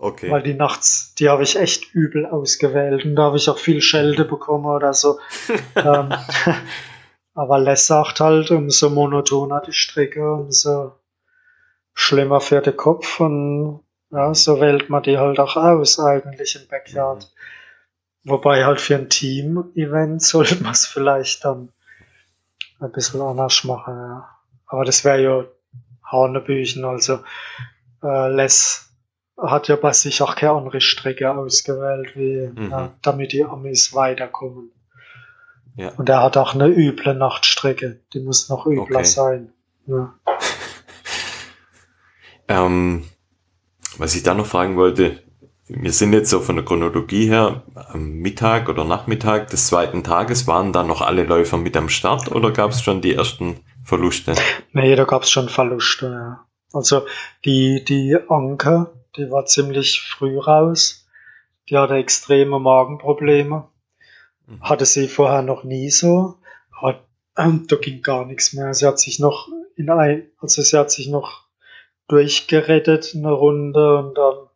[0.00, 0.30] Okay.
[0.30, 3.82] Weil die nachts, die habe ich echt übel ausgewählt und da habe ich auch viel
[3.82, 5.18] Schelde bekommen oder so.
[5.76, 6.14] ähm,
[7.34, 10.92] aber Les sagt halt, umso monotoner die Strecke, umso
[11.94, 13.80] schlimmer für den Kopf und
[14.10, 17.30] ja, so wählt man die halt auch aus eigentlich im Backyard.
[18.24, 21.72] Wobei halt für ein Team-Event sollte man es vielleicht dann
[22.80, 24.28] ein bisschen anders machen, ja.
[24.66, 25.44] Aber das wäre ja
[26.04, 27.20] Hanebüchen, also
[28.02, 28.87] äh, Les
[29.40, 32.70] hat ja bei sich auch keine andere Strecke ausgewählt, wie, Mhm.
[32.70, 34.70] ja, damit die Amis weiterkommen.
[35.76, 35.90] Ja.
[35.96, 39.04] Und er hat auch eine üble Nachtstrecke, die muss noch übler Okay.
[39.04, 39.52] sein.
[39.86, 40.14] Ja.
[42.48, 43.04] Ähm,
[43.98, 45.22] was ich da noch fragen wollte,
[45.66, 50.46] wir sind jetzt so von der Chronologie her am Mittag oder Nachmittag des zweiten Tages.
[50.46, 54.34] Waren da noch alle Läufer mit am Start oder gab es schon die ersten Verluste?
[54.72, 56.44] Nee, da gab es schon Verluste, ja.
[56.72, 57.02] Also
[57.44, 61.06] die, die Anke, die war ziemlich früh raus.
[61.68, 63.68] Die hatte extreme Magenprobleme.
[64.46, 64.62] Mhm.
[64.62, 66.36] Hatte sie vorher noch nie so.
[66.80, 67.00] Aber,
[67.36, 68.72] ähm, da ging gar nichts mehr.
[68.74, 71.46] Sie hat sich noch in ein, also sie hat sich noch
[72.08, 74.48] durchgerettet eine Runde und dann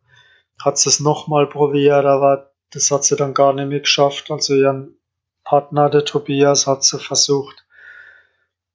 [0.63, 4.31] hat sie es nochmal probiert, aber das hat sie dann gar nicht mehr geschafft.
[4.31, 4.97] Also ihren
[5.43, 7.65] Partner, der Tobias, hat sie versucht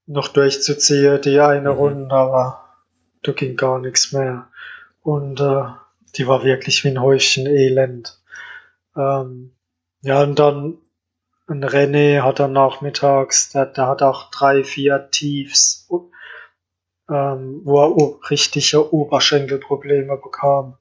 [0.06, 1.78] noch durchzuziehen, die eine mhm.
[1.78, 2.64] Runde, aber
[3.22, 4.47] da ging gar nichts mehr.
[5.08, 5.62] Und äh,
[6.18, 8.20] die war wirklich wie ein Häufchen Elend.
[8.94, 9.52] Ähm,
[10.02, 10.76] ja, und dann
[11.46, 15.88] ein René hat dann nachmittags, der, der hat auch drei, vier Tiefs,
[17.08, 20.76] ähm, wo er richtige Oberschenkelprobleme bekam.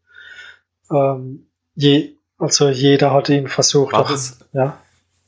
[0.91, 3.93] Ähm, je, also jeder hat ihn versucht.
[3.93, 4.77] War, auch, das, ja?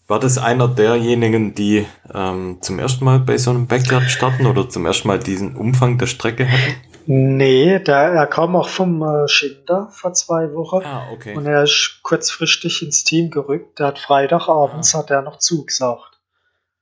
[0.07, 4.67] war das einer derjenigen, die ähm, zum ersten Mal bei so einem Backyard starten oder
[4.67, 6.88] zum ersten Mal diesen Umfang der Strecke hatten?
[7.11, 10.85] Nee, der, er kam auch vom äh, Schinder vor zwei Wochen.
[10.85, 11.35] Ah, okay.
[11.35, 13.79] Und er ist kurzfristig ins Team gerückt.
[13.79, 14.99] Der hat Freitagabends ah.
[14.99, 16.19] hat er noch zugesagt.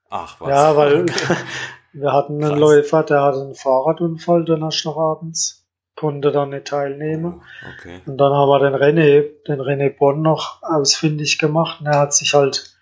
[0.09, 0.49] Ach, was?
[0.49, 1.37] Ja, weil okay.
[1.93, 2.59] wir hatten einen Krass.
[2.59, 5.65] Läufer, der hatte einen Fahrradunfall Donnerstagabends.
[5.95, 7.41] Konnte dann nicht teilnehmen.
[7.77, 8.01] Okay.
[8.05, 11.79] Und dann haben wir den René, den René Bonn noch ausfindig gemacht.
[11.79, 12.75] Und er hat sich halt,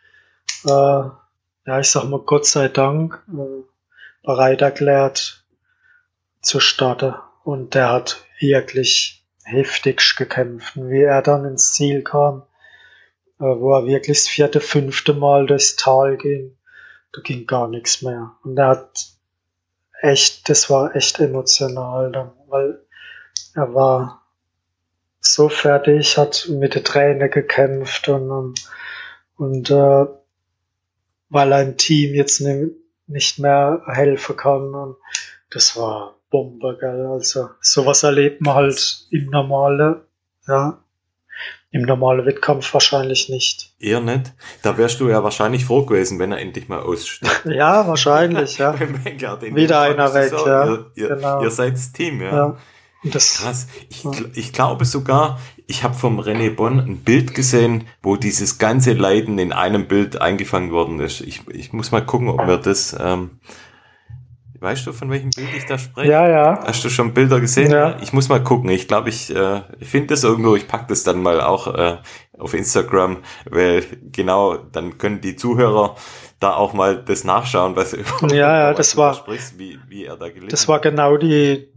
[0.66, 3.64] äh, ja, ich sag mal, Gott sei Dank, äh,
[4.24, 5.46] bereit erklärt,
[6.42, 7.14] zu starten.
[7.46, 10.76] Und der hat wirklich heftig gekämpft.
[10.78, 12.42] wie er dann ins Ziel kam,
[13.38, 16.58] wo er wirklich das vierte, fünfte Mal durchs Tal ging,
[17.14, 18.36] da ging gar nichts mehr.
[18.44, 19.10] Und er hat
[20.02, 22.82] echt, das war echt emotional dann, weil
[23.54, 24.24] er war
[25.20, 28.70] so fertig, hat mit der Träne gekämpft und, und,
[29.38, 30.06] und äh,
[31.30, 32.42] weil ein Team jetzt
[33.06, 34.98] nicht mehr helfen kann und
[35.52, 37.06] das war Bombe, gell?
[37.06, 40.02] Also sowas erlebt man halt im normalen,
[40.46, 40.80] ja,
[41.72, 43.74] im normalen Wettkampf wahrscheinlich nicht.
[43.80, 44.34] Eher nicht.
[44.62, 47.46] Da wärst du ja wahrscheinlich froh gewesen, wenn er endlich mal aussteigt.
[47.46, 48.78] ja, wahrscheinlich, ja.
[48.80, 50.66] Wieder einer weg, so, ja.
[50.66, 51.42] Ihr, ihr, genau.
[51.42, 52.36] ihr seid das Team, ja.
[52.36, 52.58] ja.
[53.06, 53.68] Das, Krass.
[53.90, 54.12] Ich, ja.
[54.34, 59.40] ich glaube sogar, ich habe vom René Bonn ein Bild gesehen, wo dieses ganze Leiden
[59.40, 61.22] in einem Bild eingefangen worden ist.
[61.22, 63.40] Ich, ich muss mal gucken, ob mir das ähm,
[64.66, 66.10] Weißt du, von welchem Bild ich da spreche?
[66.10, 66.64] Ja, ja.
[66.66, 67.70] Hast du schon Bilder gesehen?
[67.70, 68.00] Ja.
[68.02, 68.72] Ich muss mal gucken.
[68.72, 70.56] Ich glaube, ich, äh, finde das irgendwo.
[70.56, 71.98] Ich pack das dann mal auch äh,
[72.40, 75.96] auf Instagram, weil genau, dann können die Zuhörer
[76.40, 77.92] da auch mal das nachschauen, was
[78.24, 81.72] ja, ja, das war, sprichst, wie, wie er da gelitten Das war genau die,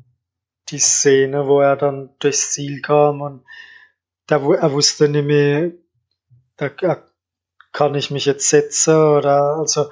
[0.70, 3.44] die Szene, wo er dann durchs Ziel kam und
[4.26, 5.72] da, er wusste nicht mehr,
[6.56, 6.70] da
[7.72, 9.90] kann ich mich jetzt setzen oder also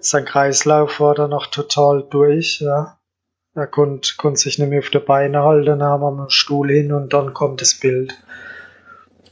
[0.00, 2.98] sein Kreislauf war dann noch total durch, ja.
[3.54, 6.70] Er konnte, konnte sich nicht mehr auf die Beine halten, dann haben wir einen Stuhl
[6.70, 8.14] hin und dann kommt das Bild.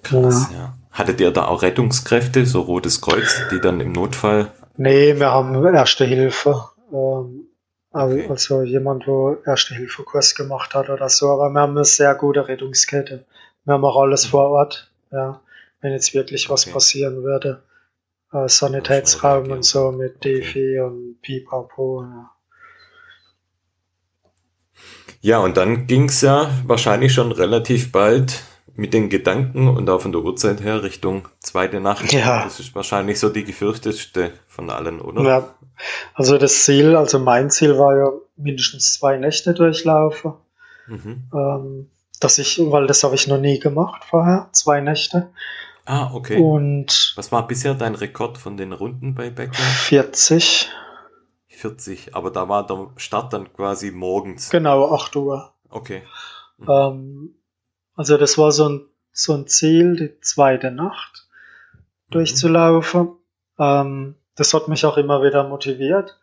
[0.03, 0.59] Krass, ja.
[0.59, 0.75] ja.
[0.93, 4.51] Hattet ihr da auch Rettungskräfte, so Rotes Kreuz, die dann im Notfall?
[4.77, 6.69] Nee, wir haben Erste Hilfe.
[6.93, 7.49] Ähm,
[7.91, 8.27] okay.
[8.31, 12.15] Also jemand, wo Erste Hilfe Kurs gemacht hat oder so, aber wir haben eine sehr
[12.15, 13.25] gute Rettungskette.
[13.65, 14.31] Wir haben auch alles mhm.
[14.31, 15.41] vor Ort, ja.
[15.81, 17.63] Wenn jetzt wirklich was passieren würde
[18.35, 22.03] äh, Sanitätsraum und so mit Defi und Pipapo.
[22.03, 22.31] Ja.
[25.21, 28.43] Ja, und dann ging's ja wahrscheinlich schon relativ bald
[28.77, 32.13] mit den Gedanken und auch von der Uhrzeit her Richtung zweite Nacht.
[32.13, 32.45] Ja.
[32.45, 35.23] Das ist wahrscheinlich so die gefürchtetste von allen, oder?
[35.23, 35.55] Ja.
[36.13, 40.35] Also das Ziel, also mein Ziel war ja mindestens zwei Nächte durchlaufen.
[40.89, 41.31] Mhm.
[41.33, 45.31] Ähm, dass ich, weil das habe ich noch nie gemacht vorher, zwei Nächte.
[45.87, 46.39] Ah, okay.
[46.39, 49.57] Und was war bisher dein Rekord von den Runden bei Backyard?
[49.57, 50.71] 40.
[51.49, 54.51] 40, aber da war der Start dann quasi morgens.
[54.51, 55.53] Genau, 8 Uhr.
[55.69, 56.03] Okay.
[56.59, 56.69] Mhm.
[56.69, 57.35] Ähm,
[57.95, 61.29] also das war so ein, so ein Ziel, die zweite Nacht
[62.11, 63.03] durchzulaufen.
[63.03, 63.17] Mhm.
[63.59, 66.19] Ähm, das hat mich auch immer wieder motiviert.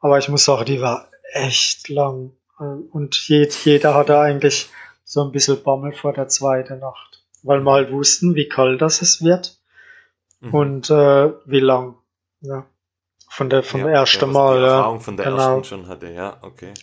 [0.00, 2.32] Aber ich muss sagen, die war echt lang.
[2.58, 4.68] Und jeder hatte eigentlich
[5.04, 7.09] so ein bisschen Bammel vor der zweiten Nacht
[7.42, 9.58] weil wir halt wussten, wie kalt das es wird
[10.40, 10.54] mhm.
[10.54, 11.96] und äh, wie lang.
[12.40, 12.66] Ja.
[13.28, 14.58] Von der vom ja, ersten ja, Mal.
[14.58, 15.56] Die Erfahrung von der genau.
[15.56, 16.74] ersten schon hatte, ja, okay.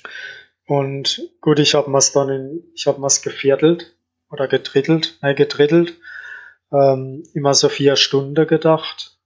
[0.66, 3.96] Und gut, ich habe mir's dann in, ich habe mir's geviertelt
[4.30, 5.98] oder gedrittelt, nein, gedrittelt.
[6.72, 9.18] Ähm, immer so vier Stunden gedacht.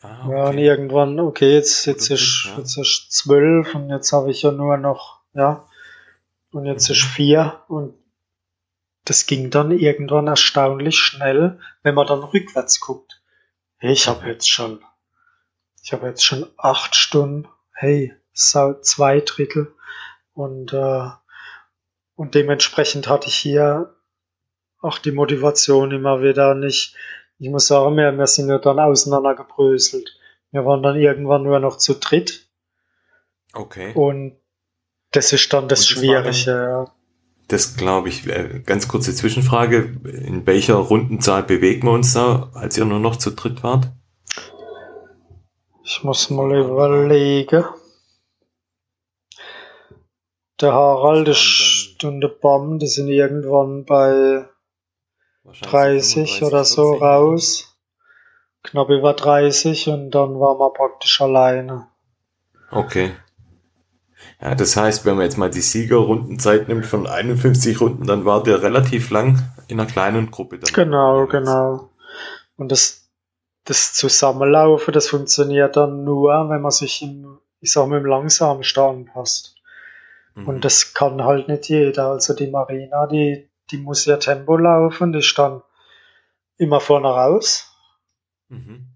[0.00, 0.36] Ah, okay.
[0.36, 2.58] Ja, und irgendwann, okay, jetzt, jetzt ist, ja.
[2.58, 5.66] jetzt ist zwölf und jetzt habe ich ja nur noch, ja,
[6.50, 6.92] und jetzt mhm.
[6.94, 7.94] ist vier und
[9.04, 13.22] das ging dann irgendwann erstaunlich schnell, wenn man dann rückwärts guckt.
[13.78, 14.84] Hey, ich habe jetzt schon,
[15.82, 19.74] ich habe jetzt schon acht Stunden, hey, zwei Drittel
[20.34, 21.10] und äh,
[22.14, 23.96] und dementsprechend hatte ich hier
[24.80, 26.94] auch die Motivation immer wieder nicht.
[27.38, 30.16] Ich muss sagen, wir, wir sind ja dann auseinandergebröselt.
[30.50, 32.48] Wir waren dann irgendwann nur noch zu dritt.
[33.54, 33.92] Okay.
[33.94, 34.36] Und
[35.10, 36.94] das ist dann das, das Schwierige, ja.
[37.52, 38.26] Das glaube ich.
[38.26, 40.00] Äh, ganz kurze Zwischenfrage.
[40.04, 43.88] In welcher Rundenzahl bewegen wir uns da, als ihr nur noch zu dritt wart?
[45.84, 47.64] Ich muss mal überlegen.
[50.62, 54.46] Der Harald ist und der Bam, die sind irgendwann bei
[55.60, 57.76] 30 oder so raus.
[58.62, 61.88] Knapp über 30 und dann waren wir praktisch alleine.
[62.70, 63.12] Okay.
[64.40, 68.42] Ja, das heißt, wenn man jetzt mal die Siegerrundenzeit nimmt von 51 Runden, dann war
[68.42, 70.58] der relativ lang in einer kleinen Gruppe.
[70.58, 71.90] Dann genau, genau.
[72.56, 73.08] Und das,
[73.64, 78.64] das Zusammenlaufen, das funktioniert dann nur, wenn man sich im, ich sag mal, im langsamen
[78.64, 79.54] Stand passt.
[80.34, 80.48] Mhm.
[80.48, 82.08] Und das kann halt nicht jeder.
[82.08, 85.62] Also die Marina, die, die muss ja Tempo laufen, die ist dann
[86.56, 87.72] immer vorne raus.
[88.48, 88.88] Mhm.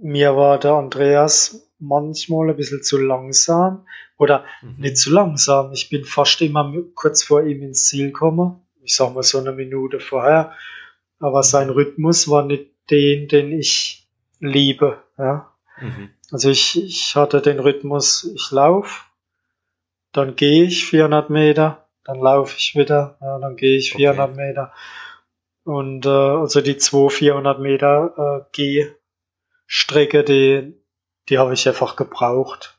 [0.00, 3.86] Mir war der Andreas manchmal ein bisschen zu langsam
[4.16, 4.76] oder mhm.
[4.78, 5.72] nicht zu langsam.
[5.72, 8.60] Ich bin fast immer kurz vor ihm ins Ziel gekommen.
[8.82, 10.52] Ich sag mal so eine Minute vorher.
[11.18, 14.06] Aber sein Rhythmus war nicht den, den ich
[14.40, 15.02] liebe.
[15.18, 15.52] Ja.
[15.80, 16.10] Mhm.
[16.30, 19.04] Also ich, ich hatte den Rhythmus, ich laufe,
[20.12, 24.36] dann gehe ich 400 Meter, dann laufe ich wieder, ja, dann gehe ich 400 okay.
[24.36, 24.72] Meter.
[25.64, 28.86] Und äh, also die 2 400 Meter äh,
[29.66, 30.74] Gehstrecke, die,
[31.28, 32.73] die habe ich einfach gebraucht.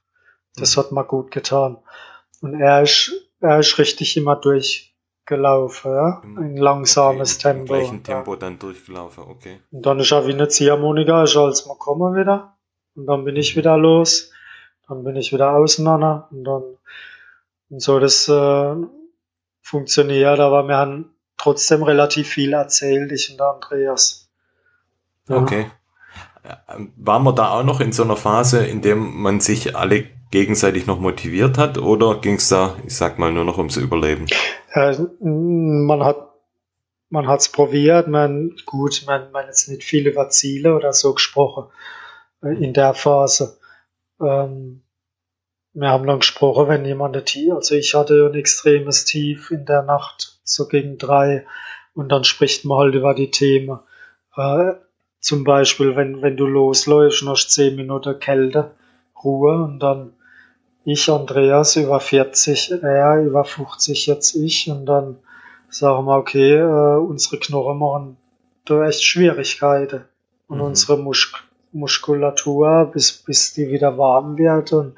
[0.58, 1.78] Das hat mir gut getan.
[2.42, 6.22] Und er ist, er ist richtig immer durchgelaufen, ja?
[6.24, 7.74] Ein langsames okay, Tempo.
[7.74, 8.40] Im gleichen Tempo ja.
[8.40, 9.60] dann durchgelaufen, okay.
[9.72, 12.58] Und dann ist er wie eine Ziehharmonika, ist als wir kommen wieder.
[12.96, 14.32] Und dann bin ich wieder los.
[14.88, 16.28] Dann bin ich wieder auseinander.
[16.32, 16.64] Und dann,
[17.70, 18.76] und so, das äh,
[19.62, 24.30] funktioniert, aber wir haben trotzdem relativ viel erzählt, ich und der Andreas.
[25.28, 25.38] Ja.
[25.38, 25.72] Okay.
[26.98, 30.06] Waren wir da auch noch in so einer Phase, in dem man sich alle
[30.36, 34.26] gegenseitig noch motiviert hat oder ging es da, ich sag mal, nur noch ums Überleben?
[34.74, 36.28] Äh, man hat
[37.10, 41.72] man hat's probiert, man gut, man man jetzt nicht viel über Ziele oder so gesprochen
[42.44, 43.58] äh, in der Phase.
[44.20, 44.82] Ähm,
[45.72, 49.66] wir haben dann gesprochen, wenn jemand ein Tief, also ich hatte ein extremes Tief in
[49.66, 51.46] der Nacht, so gegen drei,
[51.94, 53.80] und dann spricht man halt über die Themen.
[54.36, 54.74] Äh,
[55.22, 58.72] zum Beispiel, wenn, wenn du losläufst hast zehn Minuten Kälte,
[59.24, 60.15] Ruhe und dann
[60.86, 65.18] ich, Andreas, über 40, er über 50, jetzt ich und dann
[65.70, 68.18] sagen wir, okay, äh, unsere Knochen machen
[68.66, 70.06] da echt Schwierigkeiten
[70.48, 70.64] und mhm.
[70.64, 71.34] unsere Mus
[71.72, 74.96] Muskulatur, bis, bis die wieder warm wird und,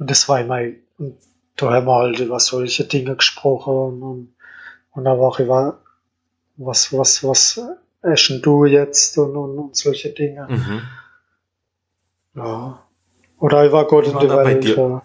[0.00, 0.58] und das war immer,
[0.98, 1.16] und
[1.54, 4.34] da haben wir halt über solche Dinge gesprochen und,
[4.90, 5.78] und da war auch über
[6.56, 7.60] was, was, was
[8.02, 10.48] essen du jetzt und, und, und solche Dinge.
[10.50, 10.82] Mhm.
[12.34, 12.82] Ja.
[13.42, 14.64] Oder ich war Gott in der Welt.
[14.64, 15.02] Ja.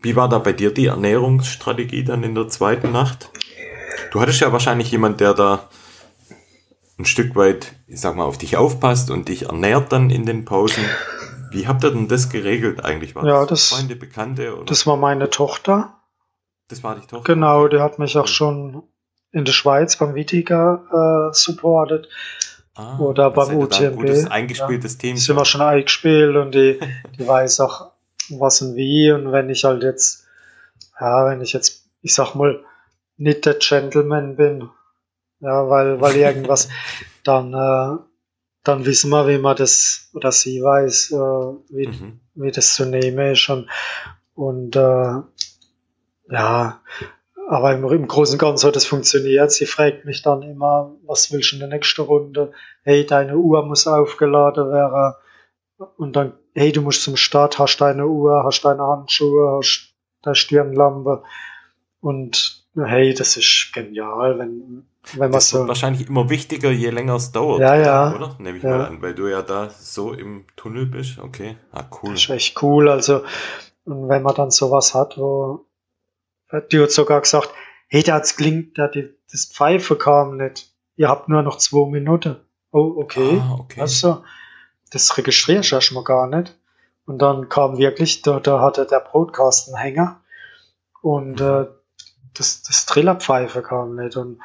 [0.00, 3.28] Wie war da bei dir die Ernährungsstrategie dann in der zweiten Nacht?
[4.12, 5.68] Du hattest ja wahrscheinlich jemand, der da
[6.96, 10.44] ein Stück weit, ich sag mal, auf dich aufpasst und dich ernährt dann in den
[10.44, 10.84] Pausen.
[11.50, 13.16] Wie habt ihr denn das geregelt eigentlich?
[13.16, 14.54] War ja, das, Freunde, Bekannte?
[14.54, 14.66] Oder?
[14.66, 16.00] Das war meine Tochter.
[16.68, 17.34] Das war die Tochter?
[17.34, 18.84] Genau, die hat mich auch schon
[19.32, 22.08] in der Schweiz beim Wittiger äh, supportet.
[22.76, 23.96] Ah, oder beim UTMB.
[23.96, 25.16] Gutes eingespieltes ja, Team.
[25.16, 26.78] Sind wir schon eingespielt und die,
[27.18, 27.92] die weiß auch
[28.28, 29.10] was und wie.
[29.12, 30.26] Und wenn ich halt jetzt,
[31.00, 32.62] ja, wenn ich jetzt, ich sag mal,
[33.16, 34.68] nicht der Gentleman bin,
[35.40, 36.68] ja, weil, weil irgendwas,
[37.24, 37.98] dann, äh,
[38.62, 42.20] dann wissen wir, wie man das, oder sie weiß, äh, wie, mhm.
[42.34, 43.48] wie das zu nehmen ist.
[43.48, 43.70] Und,
[44.34, 45.22] und äh,
[46.30, 46.80] ja,
[47.48, 49.52] aber im, im Großen und Ganzen hat es funktioniert.
[49.52, 52.52] Sie fragt mich dann immer, was willst du in der nächsten Runde?
[52.82, 55.14] Hey, deine Uhr muss aufgeladen werden.
[55.96, 60.34] Und dann, hey, du musst zum Start, hast deine Uhr, hast deine Handschuhe, hast deine
[60.34, 61.22] Stirnlampe.
[62.00, 65.68] Und hey, das ist genial, wenn, wenn man das so.
[65.68, 67.60] wahrscheinlich immer wichtiger, je länger es dauert.
[67.60, 68.14] Ja, ja.
[68.14, 68.36] Oder?
[68.38, 68.70] Nehme ich ja.
[68.70, 71.18] mal an, weil du ja da so im Tunnel bist.
[71.18, 71.56] Okay.
[71.70, 72.12] Ah, cool.
[72.12, 72.88] Das ist echt cool.
[72.88, 73.22] Also,
[73.84, 75.65] und wenn man dann sowas hat, wo,
[76.60, 77.50] die hat sogar gesagt,
[77.88, 80.72] hey, hat's klingt, das Pfeife kam nicht.
[80.96, 82.36] Ihr habt nur noch zwei Minuten.
[82.72, 83.40] Oh, okay.
[83.42, 83.80] Ah, okay.
[83.80, 84.24] Also,
[84.90, 86.56] das registrierst du erstmal gar nicht.
[87.06, 90.20] Und dann kam wirklich, da, da hatte der Broadcast einen Hänger.
[91.02, 91.66] Und äh,
[92.34, 94.16] das, das Trillerpfeife kam nicht.
[94.16, 94.38] Und,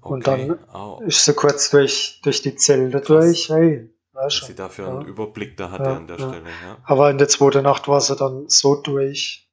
[0.00, 0.48] und Okay.
[0.48, 3.48] dann Oh, ist sie kurz durch, durch die Zelte durch.
[3.48, 4.46] Hey, weißt schon.
[4.48, 4.90] sie dafür ja.
[4.98, 6.28] einen Überblick da hatte Ja, an der ja.
[6.28, 6.76] Stelle, ja.
[6.84, 9.43] Aber in der zweiten Nacht war sie dann so durch.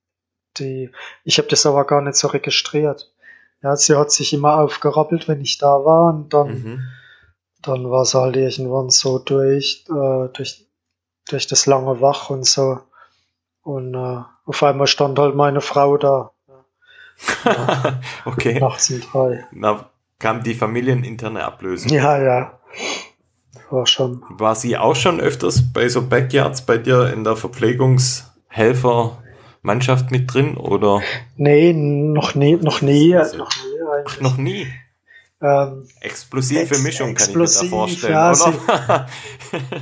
[0.58, 0.92] Die,
[1.24, 3.12] ich habe das aber gar nicht so registriert.
[3.64, 6.84] Ja, sie hat sich immer aufgerappelt, wenn ich da war und dann, Mhm.
[7.62, 10.66] dann war sie halt irgendwann so durch, äh, durch,
[11.30, 12.80] durch das lange Wach und so.
[13.64, 16.32] Und äh, auf einmal stand halt meine Frau da,
[18.26, 18.60] okay.
[18.60, 19.46] nachts um drei.
[19.52, 19.90] Na,
[20.20, 21.92] kam die familieninterne Ablösung.
[21.92, 22.60] Ja, ja.
[23.70, 24.24] War schon.
[24.30, 27.36] War sie auch schon öfters bei so Backyards bei dir in der
[29.64, 31.02] Verpflegungshelfermannschaft mit drin oder
[31.38, 34.22] Nee, noch nie, noch nie, Also- noch nie Ach, eigentlich.
[34.22, 34.68] noch nie?
[35.44, 39.08] Ähm, Explosive Ex- Mischung kann ich mir da vorstellen, ja, oder?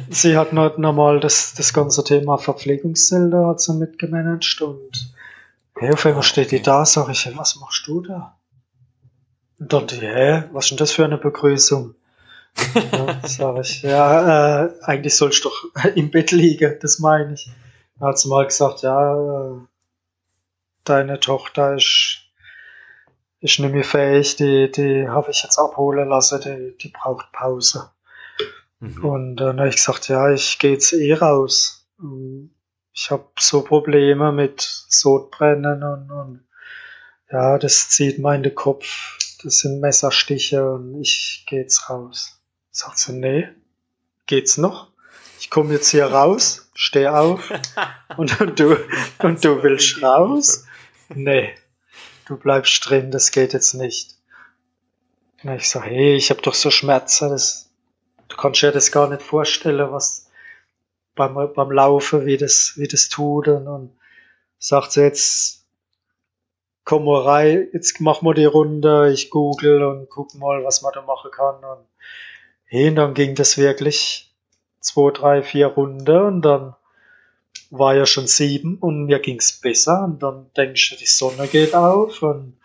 [0.09, 5.13] Sie hat noch normal das, das ganze Thema Verpflegungszelte hat sie mitgemanagt und
[5.77, 8.37] hey, auf einmal Ah, steht die da, sag ich, hey, was machst du da?
[9.59, 11.93] Und dann die, hä, was ist denn das für eine Begrüßung?
[12.93, 17.49] ja, sag ich, ja, äh, eigentlich sollst du doch im Bett liegen, das meine ich.
[17.99, 19.55] Dann hat sie mal gesagt, ja, äh,
[20.89, 22.19] deine Tochter ist,
[23.39, 27.91] ist nicht mehr fähig, die, die habe ich jetzt abholen lassen, die, die braucht Pause.
[28.79, 29.05] Mhm.
[29.05, 31.87] Und dann habe ich gesagt, ja, ich gehe jetzt eh raus.
[32.01, 32.51] Ähm,
[32.93, 36.47] Ich habe so Probleme mit Sodbrennen und, und
[37.31, 39.17] ja, das zieht mir in den Kopf.
[39.43, 42.41] Das sind Messerstiche und ich gehe jetzt raus.
[42.71, 43.47] Sagt sie, nee,
[44.25, 44.91] geht's noch?
[45.39, 47.49] Ich komme jetzt hier raus, steh auf
[48.17, 48.75] und, und du
[49.19, 50.65] und du willst raus?
[51.09, 51.55] Nee,
[52.25, 54.15] du bleibst drin, das geht jetzt nicht.
[55.43, 57.69] Und ich sage, hey, ich habe doch so Schmerzen, das,
[58.27, 60.29] du kannst dir das gar nicht vorstellen, was
[61.15, 63.47] beim, beim Laufen, wie das, wie das tut.
[63.47, 63.97] Und, und
[64.59, 65.65] sagt sie jetzt,
[66.83, 70.91] komm mal rein, jetzt machen wir die Runde, ich google und guck mal, was man
[70.93, 71.63] da machen kann.
[71.63, 71.85] Und,
[72.65, 74.31] hey, und dann ging das wirklich
[74.79, 76.75] zwei, drei, vier Runden und dann
[77.69, 81.75] war ja schon sieben und mir ging's besser und dann denkst du, die Sonne geht
[81.75, 82.57] auf und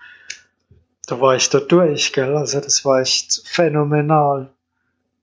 [1.06, 2.36] da war ich da durch, gell?
[2.36, 4.50] Also das war echt phänomenal.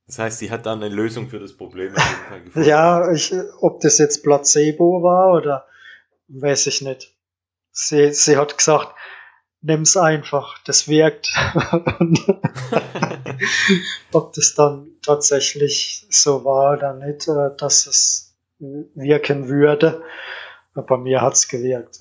[0.06, 2.64] Das heißt, sie hat da eine Lösung für das Problem gefunden.
[2.64, 5.66] Ja, ich, ob das jetzt Placebo war oder
[6.28, 7.12] weiß ich nicht.
[7.72, 8.94] Sie, sie hat gesagt,
[9.62, 11.34] nimm's einfach, das wirkt.
[14.12, 18.31] Ob das dann tatsächlich so war oder nicht, äh, dass es
[18.96, 20.02] wirken würde.
[20.74, 22.00] Bei mir hat's gewirkt.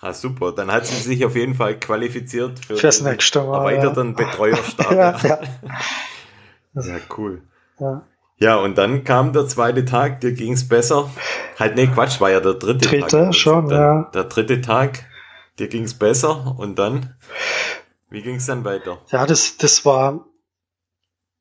[0.00, 0.52] Ah, super.
[0.52, 3.58] Dann hat sie sich auf jeden Fall qualifiziert für Fürs den nächste Mal.
[3.58, 4.90] erweiterten Betreuerstab.
[4.92, 5.38] Ja, ja.
[6.74, 7.42] ja, ja, cool.
[7.78, 8.02] ja.
[8.38, 11.08] Ja, und dann kam der zweite Tag, dir ging's besser.
[11.58, 13.34] Halt, nee, Quatsch, war ja der dritte, Dritte, Tag.
[13.34, 14.10] schon, dann, ja.
[14.12, 15.04] Der dritte Tag,
[15.60, 17.14] dir ging's besser und dann,
[18.10, 18.98] wie ging's dann weiter?
[19.12, 20.26] Ja, das, das war,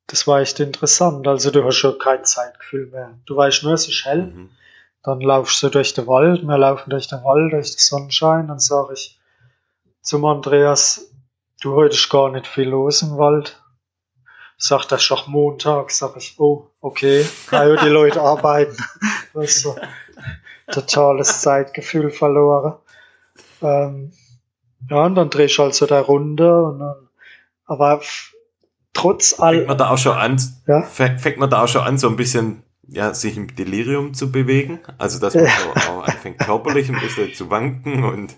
[0.08, 1.28] das war echt interessant.
[1.28, 3.18] Also du hast schon kein Zeitgefühl mehr.
[3.26, 4.28] Du weißt nur, es ist hell.
[4.28, 4.50] Mhm.
[5.04, 6.44] Dann laufst du durch den Wald.
[6.44, 8.48] Wir laufen durch den Wald, durch den Sonnenschein.
[8.48, 9.20] Dann sage ich
[10.02, 11.12] zum Andreas,
[11.62, 13.60] du heute ist gar nicht viel los im Wald.
[14.58, 15.92] Sagt er, ist doch Montag.
[15.92, 18.78] Sag ich, oh, okay, kann ja die Leute arbeiten.
[19.34, 19.76] Weißt du,
[20.72, 22.76] totales Zeitgefühl verloren.
[23.62, 24.12] Ähm,
[24.90, 27.10] ja, und dann dreh ich halt so der Runde und dann,
[27.66, 28.02] aber
[28.94, 30.80] trotz all, Fängt man da auch schon an, Ja.
[30.84, 34.32] fä- fängt man da auch schon an, so ein bisschen, ja, sich im Delirium zu
[34.32, 34.80] bewegen?
[34.98, 35.46] Also, dass man
[35.86, 38.36] so auch anfängt, körperlich ein bisschen zu wanken und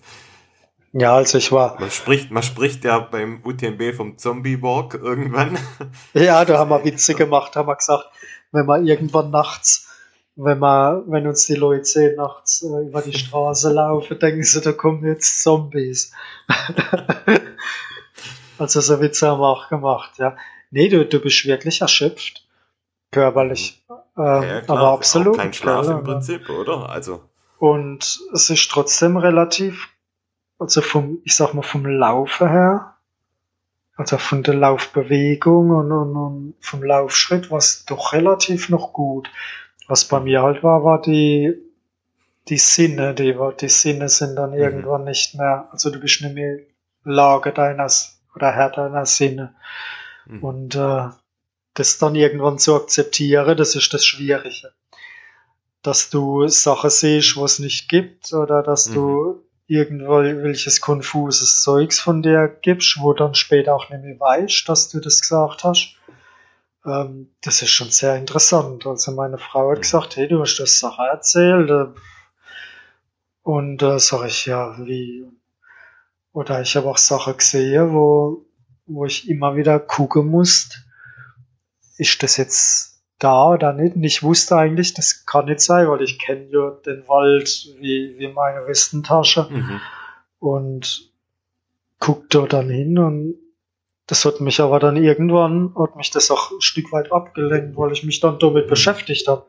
[0.97, 5.57] ja, also ich war, man spricht, man spricht ja beim UTMB vom Zombie Walk irgendwann.
[6.13, 8.05] Ja, da haben wir Witze gemacht, haben wir gesagt,
[8.53, 9.89] wenn wir irgendwann nachts,
[10.37, 14.61] wenn wir, wenn uns die Leute sehen, nachts äh, über die Straße laufen, denken sie,
[14.61, 16.13] da kommen jetzt Zombies.
[18.57, 20.35] also so Witze haben wir auch gemacht, ja.
[20.71, 22.45] Nee, du, du bist wirklich erschöpft.
[23.11, 23.83] Körperlich.
[23.89, 25.37] Ähm, ja, klar, aber absolut.
[25.37, 26.89] Kein Schlaf gell, im Prinzip, oder?
[26.89, 27.23] Also,
[27.59, 29.87] Und es ist trotzdem relativ,
[30.59, 32.95] also vom, ich sag mal, vom Laufe her,
[33.95, 39.29] also von der Laufbewegung und, und, und vom Laufschritt war es doch relativ noch gut.
[39.87, 41.53] Was bei mir halt war, war die,
[42.49, 44.57] die Sinne, die, die Sinne sind dann Mhm.
[44.57, 46.59] irgendwann nicht mehr, also du bist nicht mehr
[47.03, 49.55] Lage deines oder Herr deiner Sinne.
[50.25, 50.43] mhm.
[50.43, 51.09] Und äh,
[51.73, 54.73] das dann irgendwann zu akzeptieren, das ist das Schwierige.
[55.81, 58.93] Dass du Sachen siehst, wo es nicht gibt, oder dass Mhm.
[58.93, 64.89] du irgendwelches konfuses Zeugs von dir gibst, wo dann später auch nicht mehr weißt, dass
[64.89, 65.95] du das gesagt hast.
[66.85, 68.85] Ähm, das ist schon sehr interessant.
[68.85, 69.81] Also meine Frau hat Mhm.
[69.81, 71.69] gesagt, hey, du hast das Sache erzählt.
[71.69, 71.87] äh,
[73.43, 75.25] Und äh, sag ich, ja, wie?
[76.35, 78.45] Oder ich habe auch Sachen gesehen, wo,
[78.87, 80.75] wo ich immer wieder gucken musste,
[81.97, 83.95] ist das jetzt da oder nicht?
[83.95, 87.47] Und ich wusste eigentlich, das kann nicht sein, weil ich kenne ja den Wald
[87.79, 89.79] wie, wie meine Westentasche Mhm.
[90.39, 91.09] und
[91.99, 93.35] guckte dann hin und
[94.07, 97.91] das hat mich aber dann irgendwann, hat mich das auch ein Stück weit abgelenkt, weil
[97.93, 99.45] ich mich dann damit beschäftigt habe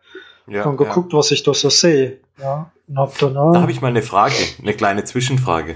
[0.46, 0.86] Ja, und ja.
[0.86, 2.20] geguckt, was ich da so sehe.
[2.38, 5.74] Ja, und hab dann, Da habe ich mal eine Frage, eine kleine Zwischenfrage.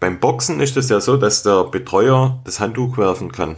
[0.00, 3.56] Beim Boxen ist es ja so, dass der Betreuer das Handtuch werfen kann,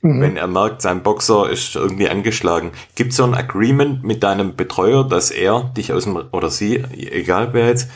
[0.00, 0.20] mhm.
[0.22, 2.72] wenn er merkt, sein Boxer ist irgendwie angeschlagen.
[2.94, 6.76] Gibt es so ein Agreement mit deinem Betreuer, dass er dich aus dem, oder sie,
[6.78, 7.90] egal wer jetzt,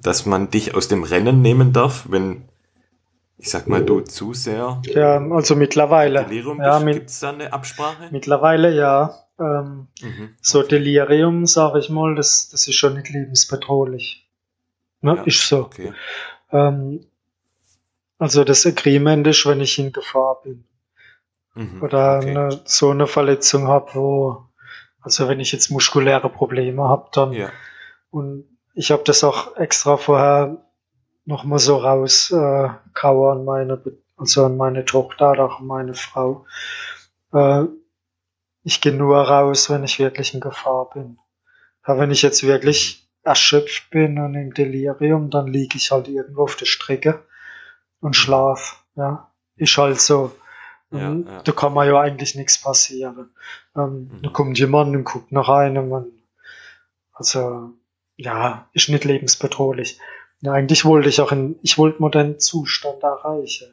[0.00, 2.44] dass man dich aus dem Rennen nehmen darf, wenn,
[3.36, 6.24] ich sag mal, du zu sehr ja, also mittlerweile.
[6.24, 8.08] Delirium Ja, mit, Gibt es da eine Absprache?
[8.10, 9.14] mittlerweile ja.
[9.40, 10.30] Ähm, Mhm.
[10.40, 14.28] so Delirium, sage ich mal, das, das ist schon nicht lebensbedrohlich.
[15.00, 15.14] Ne?
[15.16, 15.60] Ja, Ist so.
[15.60, 15.92] Okay.
[16.52, 17.06] Ähm,
[18.18, 20.64] also das Agreement ist, wenn ich in Gefahr bin.
[21.58, 21.82] Mhm.
[21.82, 22.30] oder okay.
[22.30, 24.44] eine, so eine Verletzung habe, wo,
[25.00, 27.50] also wenn ich jetzt muskuläre Probleme habe, dann Ja.
[28.10, 28.44] und
[28.74, 30.64] ich habe das auch extra vorher
[31.24, 33.82] nochmal so raus äh, kaue an meine,
[34.16, 36.46] also an meine Tochter oder auch an meine Frau.
[37.32, 37.64] Äh,
[38.62, 41.18] ich gehe nur raus, wenn ich wirklich in Gefahr bin.
[41.82, 46.42] Aber wenn ich jetzt wirklich erschöpft bin und im Delirium, dann liege ich halt irgendwo
[46.42, 47.24] auf der Strecke
[48.00, 48.84] und schlaf.
[48.96, 50.34] Ja, ist halt so.
[50.90, 51.26] Ja, Mhm.
[51.28, 51.42] ja.
[51.42, 53.30] Da kann man ja eigentlich nichts passieren.
[53.76, 54.22] Ähm, Mhm.
[54.22, 55.92] Da kommt jemand und guckt nach einem.
[55.92, 56.12] Und
[57.12, 57.72] also,
[58.16, 59.98] ja, ist nicht lebensbedrohlich.
[60.40, 63.68] Ja, eigentlich wollte ich auch in, ich wollte mal den Zustand erreichen.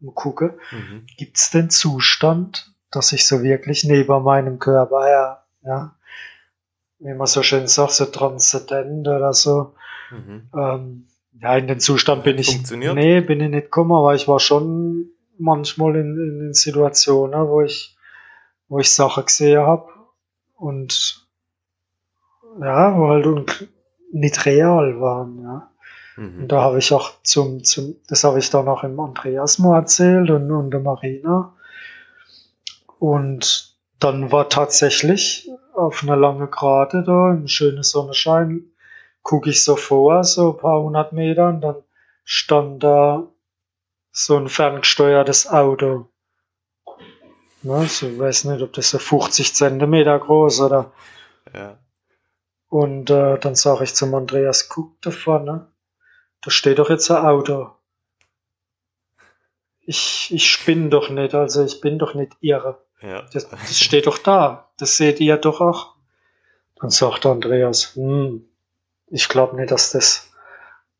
[0.00, 1.06] Und gucke, Mhm.
[1.16, 5.96] gibt's den Zustand, dass ich so wirklich neben meinem Körper her, ja,
[7.00, 9.74] wie man so schön sagt, so transzendent oder so,
[10.10, 10.48] Mhm.
[10.56, 11.06] ähm,
[11.40, 12.94] ja, in den Zustand bin ich, funktioniert?
[12.94, 17.60] nee, bin ich nicht gekommen, aber ich war schon manchmal in, in, in Situationen, wo
[17.60, 17.96] ich,
[18.68, 19.88] wo ich Sachen gesehen habe
[20.56, 21.26] und
[22.60, 23.68] ja, wo halt
[24.10, 25.70] nicht real waren, ja.
[26.16, 26.42] Mhm.
[26.42, 29.76] Und da habe ich auch zum, zum, das habe ich dann auch im Andreas mal
[29.76, 31.54] erzählt und, und der Marina.
[32.98, 35.48] Und dann war tatsächlich
[35.78, 38.64] auf einer langen Gerade da, im schönen Sonnenschein,
[39.22, 41.82] gucke ich so vor, so ein paar hundert Meter, und dann
[42.24, 43.28] stand da
[44.10, 46.08] so ein ferngesteuertes Auto.
[47.62, 50.92] Ne, so, ich weiß nicht, ob das so 50 Zentimeter groß oder.
[51.54, 51.78] Ja.
[52.68, 55.72] Und äh, dann sage ich zum Andreas, guck da vorne,
[56.42, 57.70] da steht doch jetzt ein Auto.
[59.80, 62.78] Ich, ich spinne doch nicht, also ich bin doch nicht irre.
[63.02, 63.22] Ja.
[63.32, 64.70] Das, das steht doch da.
[64.78, 65.94] Das seht ihr doch auch.
[66.80, 68.44] Dann sagt Andreas, hm,
[69.08, 70.30] ich glaube nicht, dass das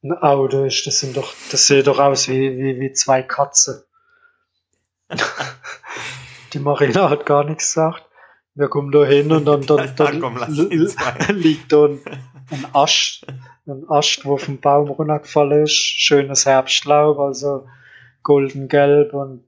[0.03, 0.87] ein Auto ist.
[0.87, 3.83] Das sind doch, das sieht doch aus wie, wie, wie zwei Katzen.
[6.53, 8.05] Die Marina hat gar nichts gesagt.
[8.55, 10.21] Wir kommen da hin und dann, dann, dann
[10.89, 11.33] zwei.
[11.33, 12.01] liegt da ein,
[12.51, 13.27] ein Ast,
[13.67, 15.75] ein Ast, wo vom Baum runtergefallen ist.
[15.75, 17.67] Schönes Herbstlaub, also
[18.23, 19.48] golden-gelb und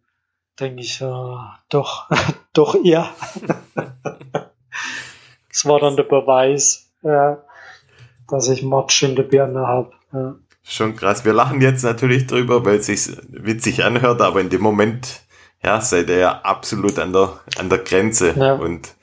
[0.60, 2.08] denke ich, ja, doch,
[2.52, 3.08] doch ihr.
[5.48, 7.38] das war dann der Beweis, ja,
[8.28, 9.92] dass ich Matsch in der Birne habe.
[10.12, 10.34] Ja.
[10.62, 11.24] Schon krass.
[11.24, 15.22] Wir lachen jetzt natürlich drüber, weil es sich witzig anhört, aber in dem Moment,
[15.64, 18.34] ja, seid ihr ja absolut an der, an der Grenze.
[18.36, 18.54] Ja.
[18.54, 18.94] Und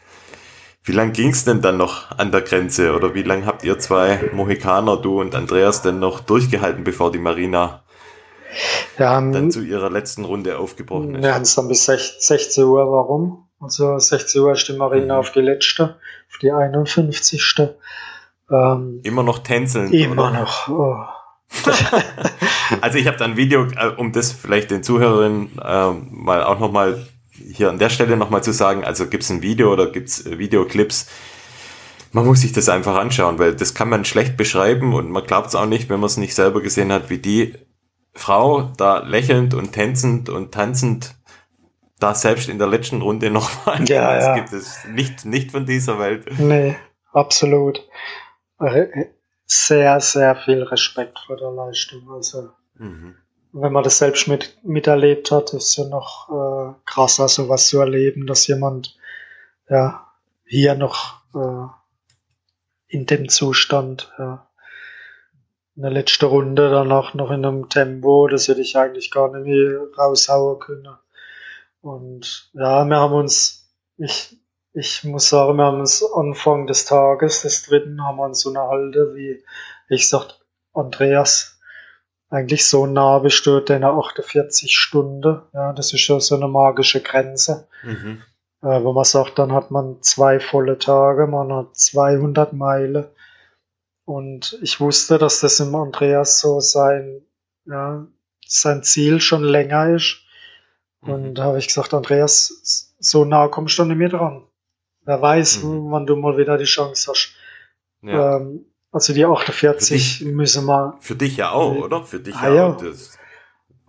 [0.83, 2.95] wie lang ging's denn dann noch an der Grenze?
[2.95, 7.19] Oder wie lang habt ihr zwei Mohikaner, du und Andreas, denn noch durchgehalten, bevor die
[7.19, 7.83] Marina
[8.99, 11.23] haben, dann zu ihrer letzten Runde aufgebrochen ist?
[11.23, 12.91] wir haben es dann bis 16 16 Uhr.
[12.91, 13.47] Warum?
[13.59, 15.19] Also 16 Uhr ist die Marina Mhm.
[15.19, 15.95] auf die letzte,
[16.29, 17.41] auf die 51.
[18.49, 20.39] Ähm, Immer noch tänzelnd, immer oder?
[20.41, 20.67] noch.
[20.69, 20.95] Oh.
[22.81, 26.59] Also ich habe da ein Video, äh, um das vielleicht den Zuhörerinnen ähm, mal auch
[26.59, 30.37] nochmal hier an der Stelle nochmal zu sagen, also gibt's ein Video oder gibt's äh,
[30.37, 31.07] Videoclips,
[32.11, 35.47] man muss sich das einfach anschauen, weil das kann man schlecht beschreiben und man glaubt
[35.47, 37.53] es auch nicht, wenn man es nicht selber gesehen hat, wie die
[38.17, 41.15] Frau da lächelnd und tänzend und tanzend
[41.99, 44.35] da selbst in der letzten Runde nochmal Ja, das ja.
[44.35, 46.25] gibt es nicht, nicht von dieser Welt.
[46.39, 46.75] Nee,
[47.13, 47.83] absolut.
[49.45, 52.09] Sehr, sehr viel Respekt vor der Leistung.
[52.11, 52.49] Also,
[52.79, 53.15] Mhm.
[53.53, 58.27] wenn man das selbst mit, miterlebt hat, ist ja noch äh, krasser, sowas zu erleben,
[58.27, 58.95] dass jemand
[59.69, 60.05] ja
[60.45, 61.67] hier noch äh,
[62.87, 64.46] in dem Zustand ja,
[65.77, 69.79] eine letzte Runde danach noch in einem Tempo, das hätte ich eigentlich gar nicht mehr
[69.97, 70.97] raushauen können.
[71.81, 74.37] Und ja, wir haben uns, ich,
[74.73, 79.15] ich muss sagen, wir haben uns Anfang des Tages, des dritten, haben wir uns unterhalten,
[79.15, 79.43] wie
[79.89, 81.59] ich sagt, Andreas,
[82.29, 85.41] eigentlich so nah du deiner 48 Stunden.
[85.53, 87.67] Ja, das ist schon so eine magische Grenze.
[87.83, 88.21] Mhm.
[88.61, 93.05] Äh, wo man sagt, dann hat man zwei volle Tage, man hat 200 Meilen.
[94.07, 97.23] Und ich wusste, dass das im Andreas so sein,
[97.65, 98.07] ja,
[98.47, 100.21] sein Ziel schon länger ist.
[101.01, 101.35] Und Mhm.
[101.35, 104.43] da habe ich gesagt, Andreas, so nah kommst du nicht mehr dran.
[105.03, 105.91] Wer weiß, Mhm.
[105.91, 107.33] wann du mal wieder die Chance hast.
[108.01, 108.37] Ja.
[108.37, 112.01] Ähm, also die 48 müssen wir, Für dich ja auch, oder?
[112.01, 112.67] Für dich Ah, ja ja.
[112.67, 112.77] auch.
[112.81, 113.17] Das,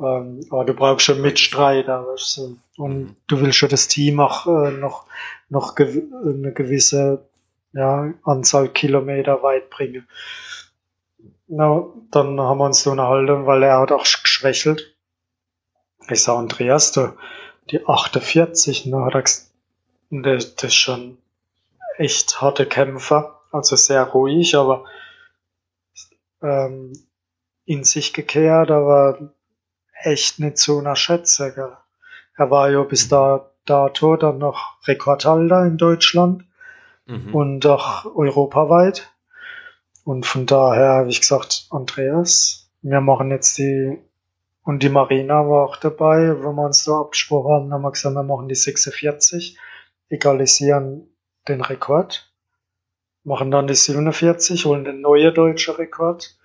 [0.01, 2.59] ähm, aber du brauchst schon Mitstreiter, weißt du.
[2.77, 3.17] Und Mhm.
[3.29, 5.07] du willst schon das Team auch äh, noch,
[5.49, 7.28] noch gew eine gewisse
[7.73, 10.09] ja, Anzahl Kilometer weit bringen.
[11.47, 14.95] Na, dann haben wir uns so unterhalten, weil er hat auch geschwächelt.
[16.11, 17.17] Ich sag, Andreas, du,
[17.71, 19.51] die 48, ne, hat er gesagt,
[20.11, 21.19] das ist schon
[21.97, 24.85] echt harte Kämpfer, also sehr ruhig, aber
[26.43, 26.93] ähm,
[27.65, 29.33] in sich gekehrt, aber
[30.03, 31.53] echt nicht zu unterschätzen.
[31.55, 31.77] Gell.
[32.37, 36.45] Er war ja bis da, dato dann noch Rekordhalter in Deutschland
[37.09, 37.35] mhm.
[37.35, 39.13] und auch europaweit.
[40.05, 43.99] Und von daher habe ich gesagt, Andreas, wir machen jetzt die,
[44.63, 48.15] und die Marina war auch dabei, wenn wir uns so abgesprochen haben, haben wir gesagt,
[48.15, 49.59] wir machen die 46,
[50.09, 51.09] egalisieren
[51.49, 52.33] den Rekord,
[53.25, 56.39] machen dann die 47, holen den neuen deutschen Rekord,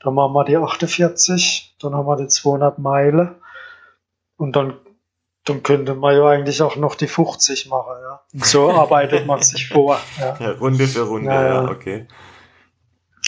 [0.00, 3.36] dann machen wir die 48, dann haben wir die 200 Meilen
[4.36, 4.78] und dann,
[5.48, 8.20] dann könnte man ja eigentlich auch noch die 50 machen, ja.
[8.44, 10.36] So arbeitet man sich vor, ja.
[10.40, 11.70] ja, Runde für Runde, Ja, ja, ja.
[11.70, 12.06] okay.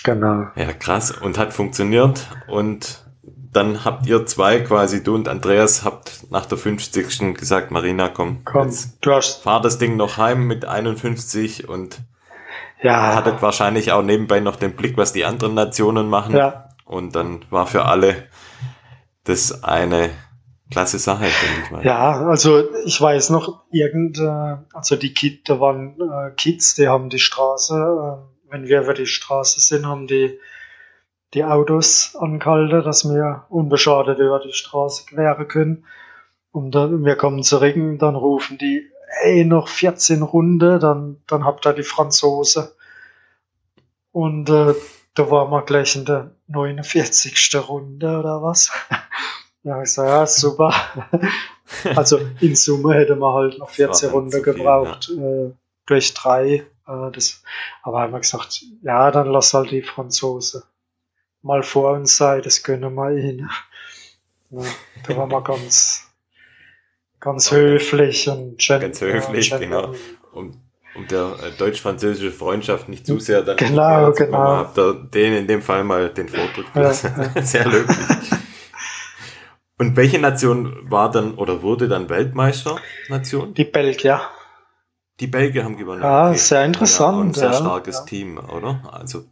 [0.04, 0.46] Genau.
[0.56, 1.10] Ja, krass.
[1.10, 2.26] Und hat funktioniert.
[2.48, 3.04] Und
[3.52, 7.34] dann habt ihr zwei quasi, du und Andreas, habt nach der 50.
[7.34, 11.98] gesagt, Marina, komm, Komm, jetzt du hast, fahr das Ding noch heim mit 51 und
[12.82, 16.34] ja, hattet wahrscheinlich auch nebenbei noch den Blick, was die anderen Nationen machen.
[16.34, 18.28] ja, Und dann war für alle
[19.24, 20.10] das eine
[20.70, 21.84] klasse Sache, denke ich mal.
[21.84, 26.88] ja, also ich weiß noch, irgend, äh, also die Kids, da waren äh, Kids, die
[26.88, 30.38] haben die Straße, äh, wenn wir über die Straße sind, haben die
[31.34, 35.84] die Autos angehalten, dass wir unbeschadet über die Straße queren können.
[36.52, 38.90] Und dann, wir kommen zurück und dann rufen die,
[39.22, 42.74] ey, noch 14 Runde, dann, dann habt ihr die Franzose.
[44.10, 44.74] Und äh,
[45.14, 47.54] da waren wir gleich in der 49.
[47.68, 48.72] Runde oder was.
[49.62, 50.72] Ja, ich sag, ja, super.
[51.94, 55.08] Also in Summe hätte man halt noch Das war 14 dann Runden zu viel, gebraucht,
[55.16, 55.50] äh,
[55.86, 56.64] durch drei.
[56.86, 57.42] Äh, das,
[57.84, 60.64] aber haben wir gesagt, ja, dann lass halt die Franzose
[61.42, 63.48] mal vor uns sein, das gönnen wir ihnen.
[64.50, 64.62] Ja,
[65.06, 66.08] da waren wir ganz,
[67.20, 69.94] ganz höflich und gen- Ganz höflich, ja, genau.
[70.32, 70.60] Um,
[70.96, 74.38] um der äh, deutsch-französische Freundschaft nicht zu sehr dann Genau, genau.
[74.56, 77.12] habt ihr den in dem Fall mal den Vortritt Ja, gelassen.
[77.42, 77.96] Sehr löblich.
[79.80, 83.54] Und welche Nation war dann oder wurde dann Weltmeister-Nation?
[83.54, 84.20] Die Belgier.
[85.20, 86.02] Die Belgier haben gewonnen.
[86.02, 87.54] Ja, sehr interessant, Ja, ein sehr ja.
[87.54, 88.04] starkes Ja.
[88.04, 88.82] Team, oder?
[88.92, 89.24] Also,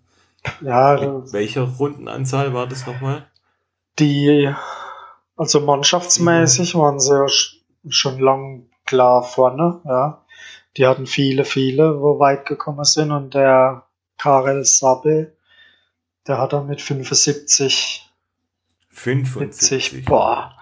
[0.63, 3.27] Ja, mit welcher Rundenanzahl war das nochmal?
[3.99, 4.51] Die,
[5.37, 7.27] also mannschaftsmäßig waren sie
[7.91, 10.25] schon lang klar vorne, ja.
[10.79, 13.85] Die hatten viele, viele, wo weit gekommen sind und der
[14.17, 15.37] Karel Sabbe,
[16.27, 18.08] der hat dann mit 75,
[18.99, 19.69] 75.
[19.91, 20.55] 70, boah,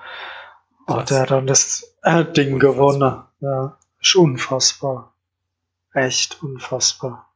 [0.86, 0.96] Krass.
[0.96, 2.72] hat er dann das äh, Ding Unfassbar.
[2.74, 3.78] gewonnen, ja.
[4.00, 5.12] Ist unfassbar.
[5.92, 7.28] Echt unfassbar.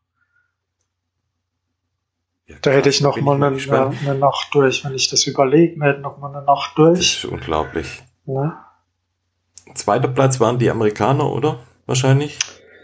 [2.46, 5.24] Ja, Da hätte ich noch bin mal mal eine, eine Nacht durch, wenn ich das
[5.26, 7.00] überlege, hätte noch mal eine Nacht Das durch.
[7.00, 8.02] ist unglaublich.
[8.26, 8.56] Ne?
[9.74, 11.60] Zweiter Platz waren die Amerikaner, oder?
[11.86, 12.38] Wahrscheinlich.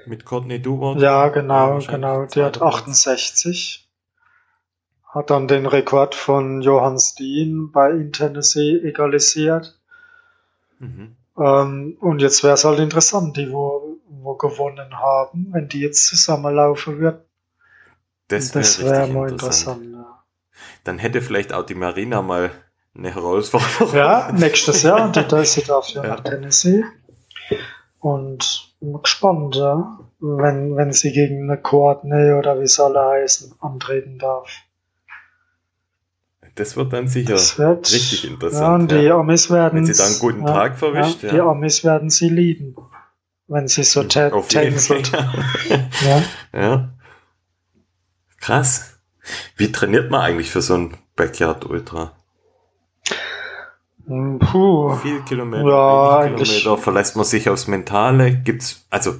[0.06, 1.00] Mit Courtney Duward.
[1.00, 2.26] Ja, genau, genau.
[2.26, 2.74] Die hat zweiter Platz.
[3.08, 3.85] 68.
[5.16, 9.80] Hat dann den Rekord von Johann Steen bei in Tennessee egalisiert.
[10.78, 11.16] Mhm.
[11.38, 16.06] Ähm, und jetzt wäre es halt interessant, die wo, wo gewonnen haben, wenn die jetzt
[16.06, 17.24] zusammenlaufen wird.
[18.28, 19.84] Das wäre wäre mal interessant.
[19.84, 20.06] interessant.
[20.84, 22.50] Dann hätte vielleicht auch die Marina mal
[22.94, 23.94] eine Herausforderung.
[23.94, 25.10] Ja, ja nächstes Jahr.
[25.12, 26.08] Die da sie darf ja Ja.
[26.10, 26.84] nach Tennessee.
[28.00, 33.54] Und bin gespannt, ja, wenn, wenn sie gegen eine Courtney oder wie soll er heißen,
[33.60, 34.50] antreten darf.
[36.56, 38.82] Das wird dann sicher wird, richtig Ja, interessant.
[38.82, 39.76] und die Ja, Amis werden.
[39.78, 41.34] Wenn sie da einen guten Tag verwischt, Ja, ja.
[41.34, 42.74] Die Amis werden sie lieben.
[43.48, 44.48] Wenn sie so tä- Auf.
[44.52, 46.22] Ja.
[46.52, 46.88] ja.
[48.40, 48.98] Krass.
[49.56, 52.12] Wie trainiert man eigentlich für so ein Backyard Ultra?
[54.06, 54.94] Hm, Puh.
[54.96, 58.36] Viel Kilometer, Ja, Kilometer, verlässt man sich aufs Mentale?
[58.36, 59.14] Gibt's, also,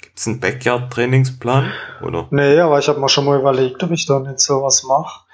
[0.00, 1.70] gibt's einen Backyard-Trainingsplan?
[2.02, 2.26] Oder?
[2.30, 5.24] Nee, aber ich habe mir schon mal überlegt, ob ich da nicht sowas mache.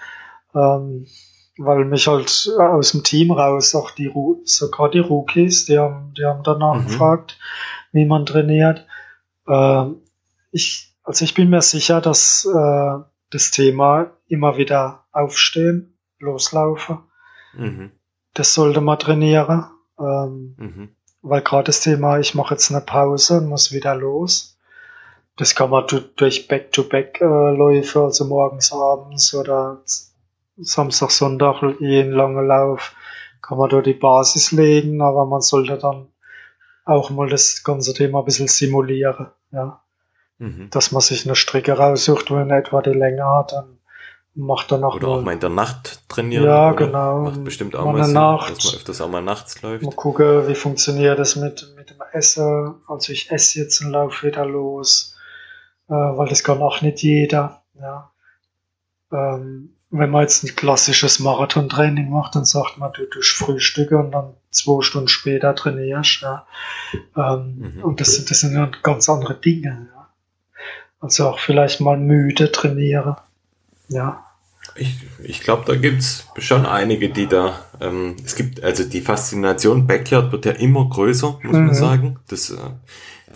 [0.54, 1.06] Ähm,
[1.58, 4.12] weil mich halt aus dem Team raus auch die
[4.44, 6.86] sogar die Rookies, die haben, die haben danach mhm.
[6.86, 7.38] gefragt,
[7.92, 8.86] wie man trainiert.
[9.46, 9.86] Äh,
[10.52, 12.98] ich, also ich bin mir sicher, dass äh,
[13.30, 16.98] das Thema immer wieder aufstehen, loslaufen.
[17.54, 17.92] Mhm.
[18.34, 19.66] Das sollte man trainieren.
[19.98, 20.88] Ähm, mhm.
[21.22, 24.58] Weil gerade das Thema, ich mache jetzt eine Pause und muss wieder los.
[25.36, 25.86] Das kann man
[26.16, 29.82] durch Back-to-Back-Läufe, also morgens, abends oder
[30.58, 32.94] Samstag, Sonntag, jeden langen Lauf,
[33.42, 36.08] kann man da die Basis legen, aber man sollte dann
[36.84, 39.80] auch mal das ganze Thema ein bisschen simulieren, ja.
[40.38, 40.68] Mhm.
[40.70, 43.78] Dass man sich eine Strecke raussucht, wo in etwa die Länge hat, dann
[44.34, 46.44] macht dann auch Oder auch mal in der Nacht trainieren.
[46.44, 47.22] Ja, genau.
[47.22, 49.84] Macht bestimmt auch mal Sinn, Nacht, dass man öfters auch mal nachts läuft.
[49.84, 52.74] Mal gucken, wie funktioniert das mit, mit dem Essen.
[52.86, 55.16] Also ich esse jetzt einen Lauf wieder los,
[55.88, 57.62] äh, weil das kann auch nicht jeder.
[57.80, 58.10] Ja.
[59.10, 64.10] Ähm, wenn man jetzt ein klassisches Marathontraining macht, dann sagt man, du durch Frühstücke und
[64.10, 66.22] dann zwei Stunden später trainierst.
[66.22, 66.46] Ja.
[67.16, 67.84] Ähm, mhm.
[67.84, 69.88] Und das sind, das sind ganz andere Dinge.
[69.94, 70.08] Ja.
[71.00, 73.16] Also auch vielleicht mal müde trainieren.
[73.88, 74.24] Ja.
[74.74, 79.86] Ich, ich glaube, da gibt's schon einige, die da, ähm, es gibt, also die Faszination
[79.86, 81.66] Backyard wird ja immer größer, muss mhm.
[81.66, 82.18] man sagen.
[82.28, 82.56] Das, äh,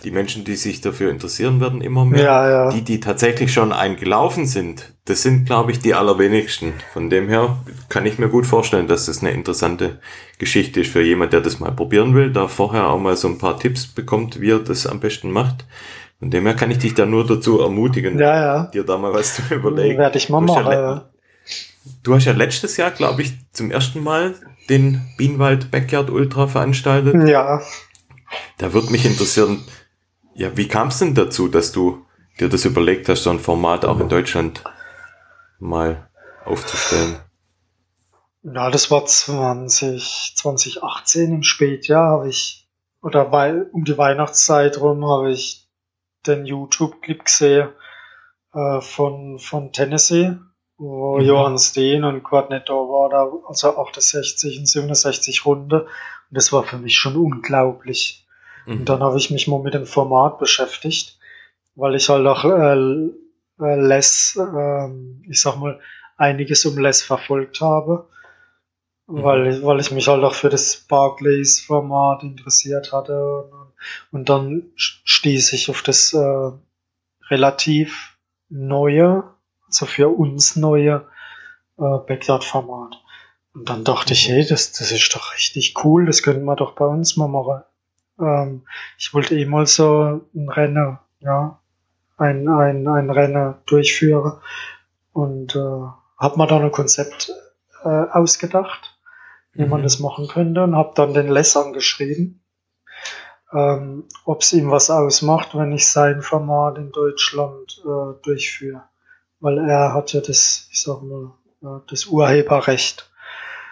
[0.03, 2.23] die Menschen, die sich dafür interessieren, werden immer mehr.
[2.23, 2.71] Ja, ja.
[2.71, 6.73] Die, die tatsächlich schon eingelaufen sind, das sind, glaube ich, die allerwenigsten.
[6.93, 7.57] Von dem her
[7.89, 9.99] kann ich mir gut vorstellen, dass das eine interessante
[10.37, 13.37] Geschichte ist für jemand, der das mal probieren will, da vorher auch mal so ein
[13.37, 15.65] paar Tipps bekommt, wie er das am besten macht.
[16.19, 18.63] Von dem her kann ich dich da nur dazu ermutigen, ja, ja.
[18.65, 19.97] dir da mal was zu überlegen.
[19.97, 20.71] Werde ich mal machen.
[20.71, 21.11] Ja
[22.03, 24.35] du hast ja letztes Jahr, glaube ich, zum ersten Mal
[24.69, 27.27] den Bienenwald Backyard Ultra veranstaltet.
[27.27, 27.61] Ja.
[28.57, 29.63] Da würde mich interessieren,
[30.35, 32.05] ja, wie kam es denn dazu, dass du
[32.39, 34.63] dir das überlegt hast, so ein Format auch in Deutschland
[35.61, 36.09] mal
[36.43, 37.17] aufzustellen?
[38.43, 42.67] Ja, das war 20, 2018 im Spätjahr habe ich,
[43.01, 45.69] oder weil um die Weihnachtszeit rum habe ich
[46.25, 47.69] den YouTube-Clip gesehen
[48.53, 50.37] äh, von, von Tennessee,
[50.77, 51.25] wo mhm.
[51.25, 55.81] Johann Steen und Quad Netto war, da, also auch das 60 und 67 Runde.
[55.81, 55.89] Und
[56.29, 58.25] das war für mich schon unglaublich.
[58.65, 58.79] Mhm.
[58.79, 61.19] Und dann habe ich mich mal mit dem Format beschäftigt,
[61.75, 63.11] weil ich halt auch äh,
[63.61, 64.89] äh, Les, äh,
[65.29, 65.79] ich sag mal,
[66.17, 68.07] einiges um Les verfolgt habe.
[69.07, 69.23] Mhm.
[69.23, 73.43] Weil, weil ich mich halt auch für das Barclays-Format interessiert hatte.
[73.43, 73.73] Und,
[74.11, 76.51] und dann stieß ich auf das äh,
[77.29, 78.17] relativ
[78.49, 79.23] neue,
[79.67, 81.07] also für uns neue
[81.77, 83.01] äh, Backyard-Format.
[83.53, 86.73] Und dann dachte ich, hey, das, das ist doch richtig cool, das könnten wir doch
[86.73, 87.63] bei uns mal machen.
[88.19, 88.65] Ähm,
[88.97, 91.60] ich wollte eh mal so ein Rennen, ja,
[92.17, 94.39] ein, ein, ein Rennen durchführen
[95.13, 95.59] und äh,
[96.17, 97.31] habe mir dann ein Konzept
[97.83, 98.97] äh, ausgedacht,
[99.53, 99.69] wie mhm.
[99.69, 102.41] man das machen könnte und habe dann den Les angeschrieben
[103.53, 108.83] ähm, ob es ihm was ausmacht, wenn ich sein Format in Deutschland äh, durchführe.
[109.39, 111.31] Weil er hat ja das, ich sag mal,
[111.61, 113.11] äh, das Urheberrecht.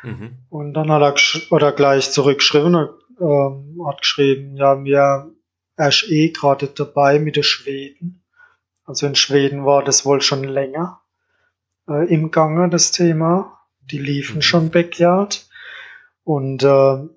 [0.04, 0.38] Mhm.
[0.50, 5.32] Und dann hat er oder gleich zurückgeschrieben, äh, hat geschrieben, ja, wir,
[5.76, 8.19] er ist eh gerade dabei mit den Schweden.
[8.90, 11.00] Also in Schweden war das wohl schon länger
[11.88, 13.60] äh, im Gange, das Thema.
[13.82, 14.42] Die liefen mhm.
[14.42, 15.48] schon Backyard.
[16.24, 17.08] Und äh,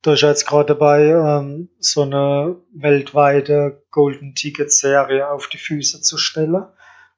[0.00, 6.00] da ist jetzt gerade dabei, ähm, so eine weltweite Golden Ticket Serie auf die Füße
[6.00, 6.64] zu stellen,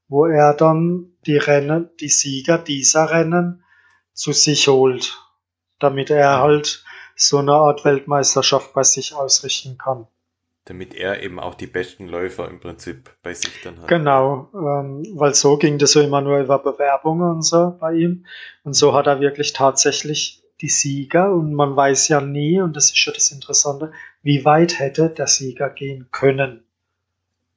[0.08, 3.62] wo er dann die Rennen, die Sieger dieser Rennen
[4.14, 5.16] zu sich holt,
[5.78, 6.84] damit er halt
[7.14, 10.08] so eine Art Weltmeisterschaft bei sich ausrichten kann.
[10.66, 13.88] Damit er eben auch die besten Läufer im Prinzip bei sich dann hat.
[13.88, 18.26] Genau, ähm, weil so ging das so immer nur über Bewerbungen und so bei ihm.
[18.64, 22.90] Und so hat er wirklich tatsächlich die Sieger und man weiß ja nie, und das
[22.90, 23.92] ist ja das Interessante,
[24.22, 26.64] wie weit hätte der Sieger gehen können.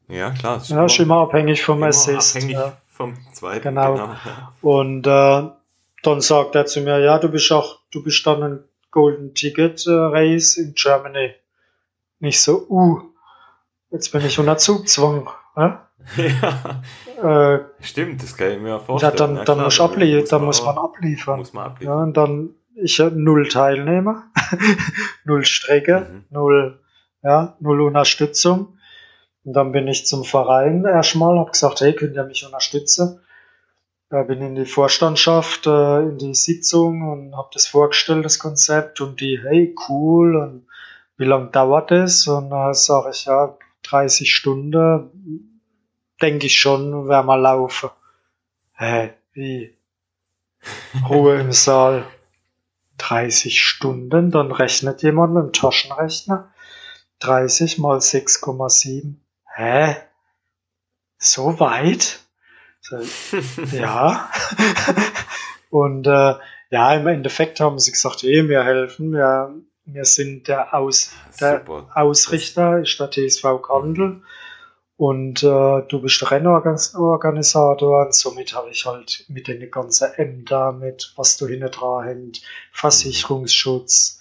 [0.08, 0.58] Ja, klar.
[0.58, 2.36] Ist ja, ist immer abhängig vom Assist.
[2.36, 2.78] Abhängig ja.
[2.88, 3.64] vom zweiten.
[3.64, 3.94] Genau.
[3.94, 4.54] genau ja.
[4.62, 5.50] Und äh,
[6.04, 9.86] dann sagt er zu mir, ja, du bist auch, du bist dann ein Golden Ticket
[9.86, 11.36] äh, Race in Germany.
[12.20, 13.02] Nicht so, uh,
[13.92, 15.30] jetzt bin ich unter Zugzwang.
[15.56, 15.70] Äh?
[16.18, 16.82] Ja.
[17.22, 19.12] Äh, Stimmt, das kann ich mir vorstellen.
[19.12, 21.40] Ja, dann, dann, klar, muss, ablie muss, dann muss man abliefern.
[21.40, 21.98] Muss man abliefern.
[21.98, 24.32] Ja, und dann ich habe null Teilnehmer,
[25.26, 26.26] null Strecke, mhm.
[26.30, 26.80] null,
[27.24, 28.78] ja, null Unterstützung.
[29.44, 33.20] Und dann bin ich zum Verein erstmal, habe gesagt, hey, könnt ihr mich unterstützen?
[34.10, 39.02] Da bin in die Vorstandschaft, äh, in die Sitzung und habe das vorgestellt, das Konzept
[39.02, 40.66] und die, hey, cool und
[41.20, 42.28] wie lange dauert das?
[42.28, 45.62] Und da sage ich, ja, 30 Stunden,
[46.22, 47.90] denke ich schon, werden wir laufen.
[48.74, 49.78] Hä, wie?
[51.10, 52.06] Ruhe im Saal.
[52.98, 56.52] 30 Stunden, dann rechnet jemand mit dem Taschenrechner.
[57.20, 59.16] 30 mal 6,7.
[59.56, 59.98] Hä?
[61.18, 62.20] So weit?
[63.72, 64.32] Ja.
[65.70, 66.36] Und äh,
[66.72, 69.54] ja, im Endeffekt haben sie gesagt, hey, wir helfen, wir,
[69.94, 71.64] wir sind der, Aus, der
[71.96, 74.22] Ausrichter, ist der TSV Kandel.
[74.98, 81.14] Und äh, du bist Rennorganisator und somit habe ich halt mit den ganzen Ämtern, mit
[81.16, 82.42] was du hinten dran hängt,
[82.74, 84.20] Versicherungsschutz,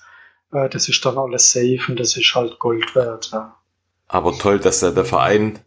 [0.53, 3.31] äh, das ist dann alles safe und das ist halt Gold wert.
[3.33, 3.57] Ja.
[4.07, 5.59] Aber toll, dass der Verein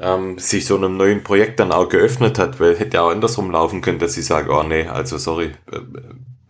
[0.00, 3.50] ähm, sich so einem neuen Projekt dann auch geöffnet hat, weil hätte ja auch andersrum
[3.50, 5.80] laufen können, dass sie sagen, oh nee, also sorry, äh,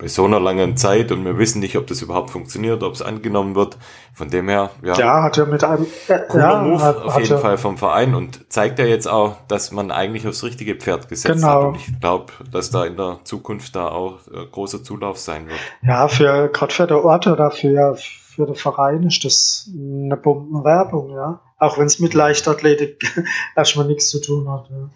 [0.00, 3.02] bei so einer langen Zeit und wir wissen nicht, ob das überhaupt funktioniert, ob es
[3.02, 3.76] angenommen wird.
[4.14, 4.94] Von dem her, ja.
[4.94, 8.14] Ja, hat er mit einem äh, cooler ja, Move hat, auf jeden Fall vom Verein
[8.14, 11.48] und zeigt ja jetzt auch, dass man eigentlich aufs richtige Pferd gesetzt genau.
[11.48, 11.64] hat.
[11.64, 15.58] Und ich glaube, dass da in der Zukunft da auch äh, großer Zulauf sein wird.
[15.82, 21.10] Ja, für gerade für der Ort oder für, für den Verein ist das eine Bombenwerbung,
[21.10, 21.40] ja.
[21.60, 23.24] Auch wenn es mit Leichtathletik
[23.56, 24.68] erstmal nichts zu tun hat.
[24.70, 24.90] Ja.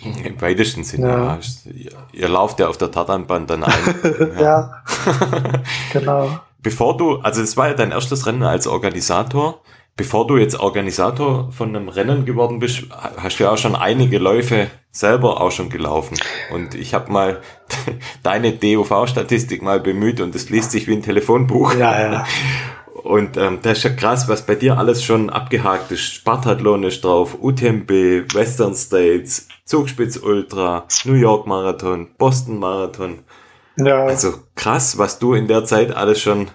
[0.24, 1.38] Im weitesten Sinne, ja.
[1.72, 3.94] Ihr, ihr lauft ja auf der Tatanbahn dann ein.
[4.38, 4.82] ja, ja.
[5.92, 6.38] genau.
[6.62, 9.60] Bevor du, also das war ja dein erstes Rennen als Organisator.
[9.96, 12.84] Bevor du jetzt Organisator von einem Rennen geworden bist,
[13.18, 16.16] hast du ja auch schon einige Läufe selber auch schon gelaufen.
[16.52, 17.40] Und ich habe mal
[18.22, 21.74] deine DOV-Statistik mal bemüht und das liest sich wie ein Telefonbuch.
[21.74, 22.24] Ja, ja.
[23.02, 26.12] Und ähm, das ist ja krass, was bei dir alles schon abgehakt ist.
[26.12, 33.20] Spartathlon ist drauf, UTMB, Western States, Zugspitz Ultra, New York Marathon, Boston Marathon.
[33.76, 34.04] Ja.
[34.04, 36.50] Also krass, was du in der Zeit alles schon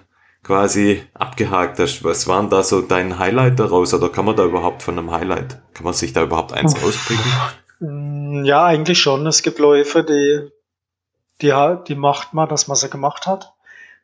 [0.46, 2.04] quasi abgehakt hast.
[2.04, 3.92] Was waren da so dein Highlight daraus?
[3.92, 7.32] Oder kann man da überhaupt von einem Highlight, kann man sich da überhaupt eins rauspicken?
[7.80, 9.26] Mm, ja, eigentlich schon.
[9.26, 10.48] Es gibt Läufe, die,
[11.42, 11.52] die,
[11.88, 13.52] die macht man, dass man sie gemacht hat.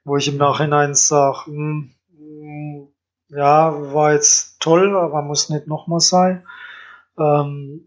[0.04, 1.94] Wo ich im Nachhinein sage, hm,
[3.34, 6.46] ja, war jetzt toll, aber muss nicht nochmal sein.
[7.18, 7.86] Ähm,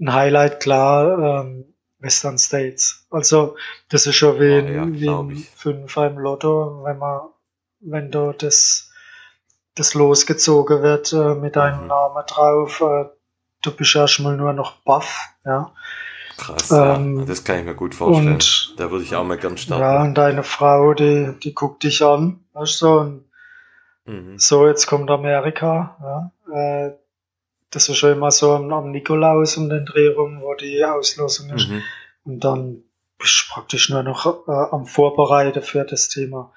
[0.00, 3.06] ein Highlight, klar, ähm, Western States.
[3.10, 3.56] Also,
[3.88, 7.20] das ist schon wie, oh, ja, wie ein Fünfer im Lotto, wenn man,
[7.80, 8.90] wenn da das,
[9.74, 11.88] das losgezogen wird äh, mit deinem mhm.
[11.88, 13.06] Namen drauf, äh,
[13.62, 15.72] du bist erstmal nur noch baff, ja.
[16.36, 18.34] Krass, ähm, ja, das kann ich mir gut vorstellen.
[18.34, 19.82] Und, da würde ich auch mal gern starten.
[19.82, 23.24] Ja, und deine Frau, die, die guckt dich an, weißt du, und
[24.06, 24.38] Mhm.
[24.38, 26.32] So, jetzt kommt Amerika.
[26.48, 26.86] Ja.
[26.86, 26.92] Äh,
[27.70, 31.50] das ist schon immer so am, am Nikolaus um den Dreh rum, wo die Auslosung
[31.50, 31.68] ist.
[31.68, 31.82] Mhm.
[32.24, 32.82] Und dann
[33.18, 36.52] bist du praktisch nur noch äh, am Vorbereiten für das Thema.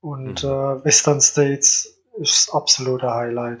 [0.00, 0.50] Und mhm.
[0.50, 3.60] äh, Western States ist das absolute Highlight.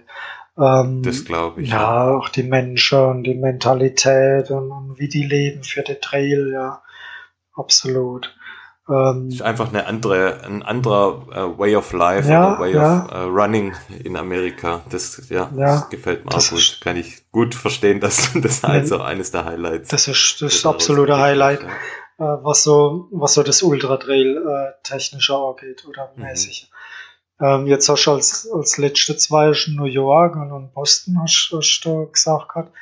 [0.56, 1.70] Ähm, das glaube ich.
[1.70, 6.50] Ja, auch die Menschen und die Mentalität und, und, wie die leben für den Trail,
[6.52, 6.82] ja.
[7.54, 8.34] Absolut.
[8.86, 13.04] Ähm, ist einfach eine andere, ein anderer uh, Way of Life ja, oder Way ja.
[13.04, 13.72] of uh, Running
[14.02, 14.82] in Amerika.
[14.90, 16.58] Das, ja, ja das gefällt mir auch gut.
[16.58, 19.88] Ist, Kann ich gut verstehen, dass das also eines der Highlights.
[19.88, 21.62] Das ist das ist absolute Highlight,
[22.18, 22.34] ja.
[22.34, 26.24] äh, was so was so das Ultra Trail äh, technischer angeht oder mhm.
[26.24, 26.70] mäßig.
[27.40, 31.80] Ähm, jetzt hast du als, als letzte zwei New York und, und Boston hast, hast
[31.84, 32.72] du gesagt gehabt.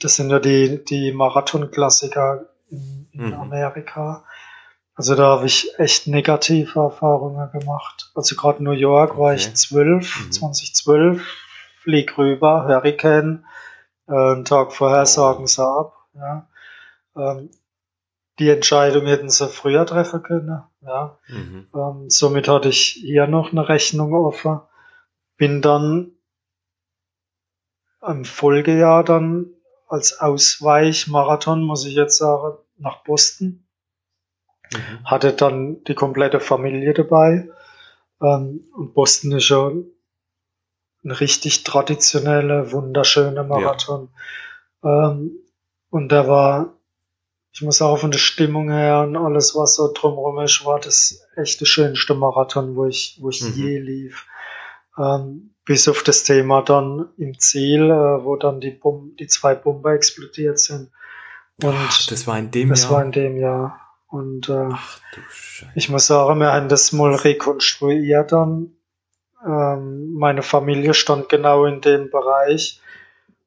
[0.00, 3.34] Das sind ja die, die Marathon-Klassiker in, in mhm.
[3.34, 4.24] Amerika.
[4.96, 8.10] Also da habe ich echt negative Erfahrungen gemacht.
[8.14, 9.20] Also gerade New York okay.
[9.20, 10.32] war ich 12, mhm.
[10.32, 11.22] 2012,
[11.82, 13.44] flieg rüber, Hurricane,
[14.08, 15.04] äh, einen Tag vorher oh.
[15.04, 15.92] sagen sie ab.
[16.14, 16.48] Ja.
[17.14, 17.50] Ähm,
[18.38, 20.62] die Entscheidung hätten sie früher treffen können.
[20.80, 21.18] Ja.
[21.28, 21.68] Mhm.
[21.74, 24.60] Ähm, somit hatte ich hier noch eine Rechnung offen.
[25.36, 26.12] Bin dann
[28.00, 29.52] im Folgejahr dann
[29.88, 33.65] als Ausweichmarathon, muss ich jetzt sagen, nach Boston
[34.72, 35.04] Mhm.
[35.04, 37.48] Hatte dann die komplette Familie dabei.
[38.22, 39.90] Ähm, und Boston ist schon
[41.04, 44.08] ein richtig traditioneller, wunderschöner Marathon.
[44.82, 45.10] Ja.
[45.10, 45.38] Ähm,
[45.90, 46.74] und da war,
[47.52, 51.26] ich muss auch von der Stimmung her und alles, was so drumherum ist, war das
[51.36, 53.52] echt der schönste Marathon, wo ich, wo ich mhm.
[53.54, 54.26] je lief.
[54.98, 59.54] Ähm, bis auf das Thema dann im Ziel, äh, wo dann die, Bom die zwei
[59.54, 60.90] Bomber explodiert sind.
[61.62, 62.88] Und Ach, das war in dem das Jahr.
[62.88, 63.80] Das war in dem Jahr.
[64.08, 64.68] Und äh,
[65.74, 68.76] ich muss sagen, wir haben das mal rekonstruiert dann.
[69.44, 72.80] Ähm, meine Familie stand genau in dem Bereich.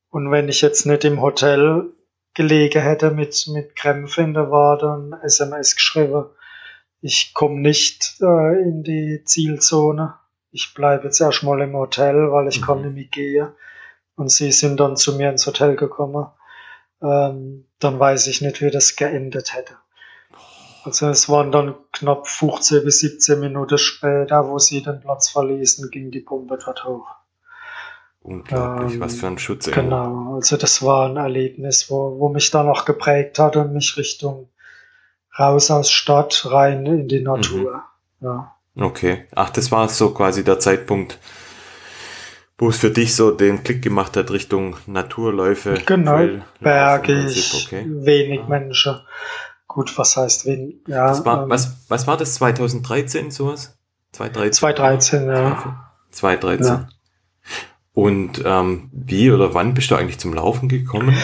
[0.10, 1.94] Und wenn ich jetzt nicht im Hotel
[2.34, 6.26] gelegen hätte mit, mit Krämpfen in der Wade, dann SMS geschrieben,
[7.02, 10.15] ich komme nicht äh, in die Zielzone.
[10.52, 12.65] Ich bleibe jetzt erstmal im Hotel, weil ich mhm.
[12.65, 13.48] kann nicht mehr gehen.
[14.15, 16.27] Und sie sind dann zu mir ins Hotel gekommen.
[17.02, 19.76] Ähm, dann weiß ich nicht, wie das geendet hätte.
[20.84, 25.90] Also es waren dann knapp 15 bis 17 Minuten später, wo sie den Platz verließen,
[25.92, 27.08] ging die Bombe dort hoch.
[28.22, 29.70] Unglaublich, ähm, was für ein Schutz.
[29.72, 33.98] Genau, also das war ein Erlebnis, wo, wo mich dann auch geprägt hat und mich
[33.98, 34.50] Richtung
[35.38, 37.84] raus aus Stadt, rein in die Natur.
[38.20, 38.28] Mhm.
[38.28, 38.56] Ja.
[38.76, 39.26] Okay.
[39.34, 41.18] Ach, das war so quasi der Zeitpunkt,
[42.58, 45.76] wo es für dich so den Klick gemacht hat Richtung Naturläufe.
[45.86, 46.28] Genau,
[46.60, 47.86] bergig, okay.
[47.88, 48.50] wenig ah.
[48.50, 49.00] Menschen.
[49.70, 50.78] Gut, was heißt wenig?
[50.88, 53.78] Ja, war, ähm, was, was war das, 2013 sowas?
[54.14, 55.91] 2013, 2013 ja.
[56.10, 56.66] 2013.
[56.66, 56.90] Ja.
[57.94, 61.16] Und ähm, wie oder wann bist du eigentlich zum Laufen gekommen?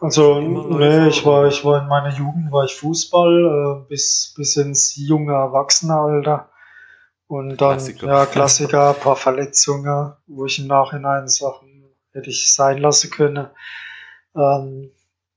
[0.00, 4.56] Also, nee, ich war, ich war in meiner Jugend, war ich Fußball, äh, bis, bis
[4.56, 6.50] ins junge Erwachsenenalter.
[7.28, 8.06] Und dann, Klassiker.
[8.08, 13.46] ja, Klassiker, ein paar Verletzungen, wo ich im Nachhinein Sachen hätte ich sein lassen können.
[14.34, 14.90] Ähm,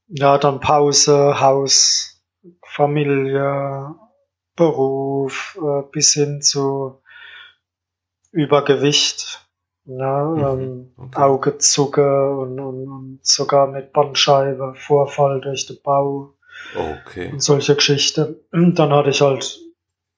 [0.07, 2.21] ja, dann Pause, Haus,
[2.65, 3.95] Familie,
[4.55, 7.01] Beruf, äh, bis hin zu
[8.31, 9.47] Übergewicht.
[9.85, 11.21] Ja, mhm, ähm, okay.
[11.21, 16.33] Augezucke und, und, und sogar mit Bandscheibe, Vorfall durch den Bau.
[16.75, 17.31] Okay.
[17.31, 18.35] Und solche Geschichten.
[18.51, 19.59] Dann hatte ich halt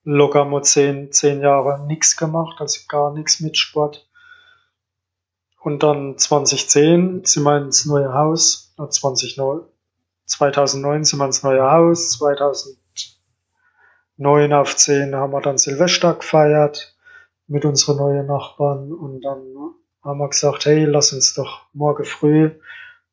[0.02, 4.08] locker mal zehn, zehn Jahre nichts gemacht, also gar nichts mit Sport.
[5.60, 9.60] Und dann 2010 sind wir ins neue Haus, 2009,
[10.30, 16.94] 2009 sind wir ins neue Haus, 2009 auf 10 haben wir dann Silvester gefeiert
[17.46, 19.40] mit unseren neuen Nachbarn und dann
[20.02, 22.50] haben wir gesagt, hey, lass uns doch morgen früh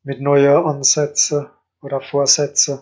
[0.04, 1.48] mit neuen Ansätzen
[1.82, 2.80] oder Vorsätzen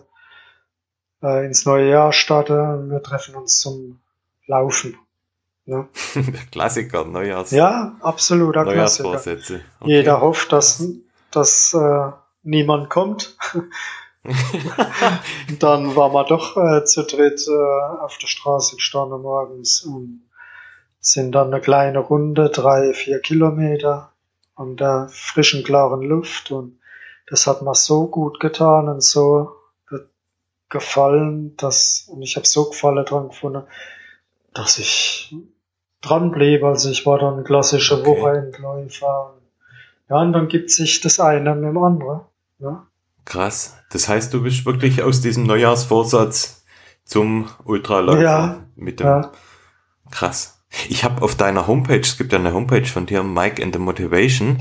[1.23, 2.89] äh, ins neue Jahr starten.
[2.89, 3.99] Wir treffen uns zum
[4.45, 4.97] Laufen.
[5.65, 5.89] Ne?
[6.51, 7.51] Klassiker, Neujahrs.
[7.51, 9.61] Ja, absoluter Neujahrsvorsätze.
[9.79, 9.91] Okay.
[9.91, 10.83] Jeder hofft, dass,
[11.31, 12.11] dass äh,
[12.43, 13.35] niemand kommt.
[15.59, 20.23] dann waren wir doch äh, zu dritt äh, auf der Straße gestanden morgens und
[20.99, 24.11] sind dann eine kleine Runde, drei, vier Kilometer
[24.55, 26.79] an der frischen, klaren Luft und
[27.29, 29.57] das hat mir so gut getan und so
[30.69, 33.63] gefallen, dass, und ich habe so Gefallen dran gefunden,
[34.53, 35.35] dass ich
[36.01, 36.63] dran blieb.
[36.63, 38.07] Also ich war dann klassische okay.
[38.07, 39.35] Wochenendläufer.
[40.09, 42.21] Ja, und dann gibt sich das eine mit dem anderen.
[42.59, 42.87] Ja.
[43.27, 43.75] Krass.
[43.89, 46.63] Das heißt, du bist wirklich aus diesem Neujahrsvorsatz
[47.03, 49.07] zum Ultraläufer ja, mit dem.
[49.07, 49.31] Ja.
[50.11, 50.63] Krass.
[50.87, 53.79] Ich habe auf deiner Homepage, es gibt ja eine Homepage von dir, Mike and the
[53.79, 54.59] Motivation,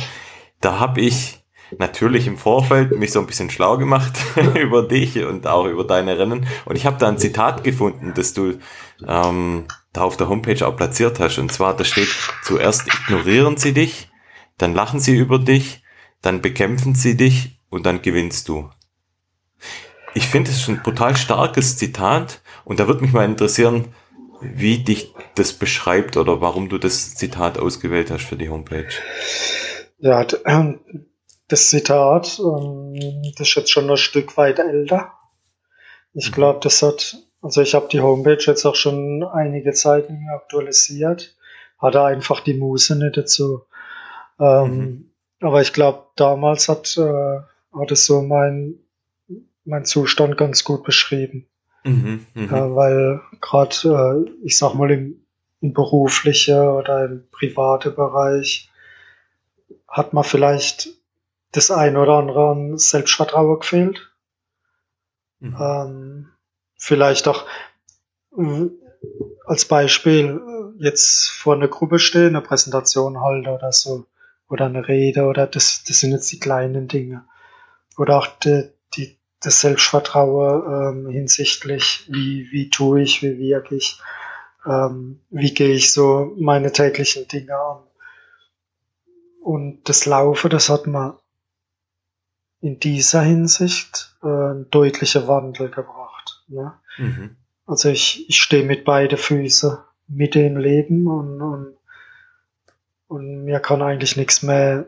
[0.60, 1.44] da habe ich
[1.78, 4.18] natürlich im Vorfeld mich so ein bisschen schlau gemacht
[4.60, 6.48] über dich und auch über deine Rennen.
[6.64, 8.58] Und ich habe da ein Zitat gefunden, das du
[9.06, 11.38] ähm, da auf der Homepage auch platziert hast.
[11.38, 12.08] Und zwar, da steht,
[12.42, 14.10] zuerst ignorieren sie dich,
[14.58, 15.84] dann lachen sie über dich,
[16.20, 18.70] dann bekämpfen sie dich und dann gewinnst du.
[20.14, 23.94] Ich finde es ein brutal starkes Zitat und da würde mich mal interessieren,
[24.40, 28.88] wie dich das beschreibt oder warum du das Zitat ausgewählt hast für die Homepage.
[29.98, 30.80] Ja, ähm,
[31.48, 35.12] das Zitat, ähm, das ist jetzt schon ein Stück weit älter.
[36.12, 36.34] Ich mhm.
[36.34, 40.34] glaube, das hat, also ich habe die Homepage jetzt auch schon einige Zeit nicht mehr
[40.34, 41.36] aktualisiert,
[41.78, 43.62] hatte einfach die Muße nicht dazu.
[44.40, 45.10] Ähm, mhm.
[45.40, 47.40] Aber ich glaube, damals hat, äh,
[47.78, 48.74] hat es so mein,
[49.64, 51.46] mein Zustand ganz gut beschrieben.
[51.84, 52.44] Mhm, mh.
[52.44, 55.24] äh, weil gerade, äh, ich sag mal, im,
[55.60, 58.70] im beruflichen oder im privaten Bereich
[59.88, 60.88] hat man vielleicht
[61.52, 64.10] das ein oder andere an Selbstvertrauen gefehlt.
[65.40, 65.56] Mhm.
[65.58, 66.28] Ähm,
[66.76, 67.46] vielleicht auch
[69.46, 70.40] als Beispiel
[70.78, 74.06] jetzt vor einer Gruppe stehen, eine Präsentation halten oder so,
[74.48, 77.24] oder eine Rede, oder das, das sind jetzt die kleinen Dinge.
[77.96, 84.00] Oder auch die, die, das Selbstvertrauen ähm, hinsichtlich, wie, wie tue ich, wie wirke ich,
[84.66, 87.82] ähm, wie gehe ich so meine täglichen Dinge an.
[89.40, 91.14] Und das Laufen, das hat man
[92.60, 96.42] in dieser Hinsicht äh, einen deutlichen Wandel gebracht.
[96.48, 96.74] Ne?
[96.98, 97.36] Mhm.
[97.66, 99.78] Also ich, ich stehe mit beiden Füßen
[100.08, 101.76] mit dem Leben und, und,
[103.08, 104.86] und mir kann eigentlich nichts mehr,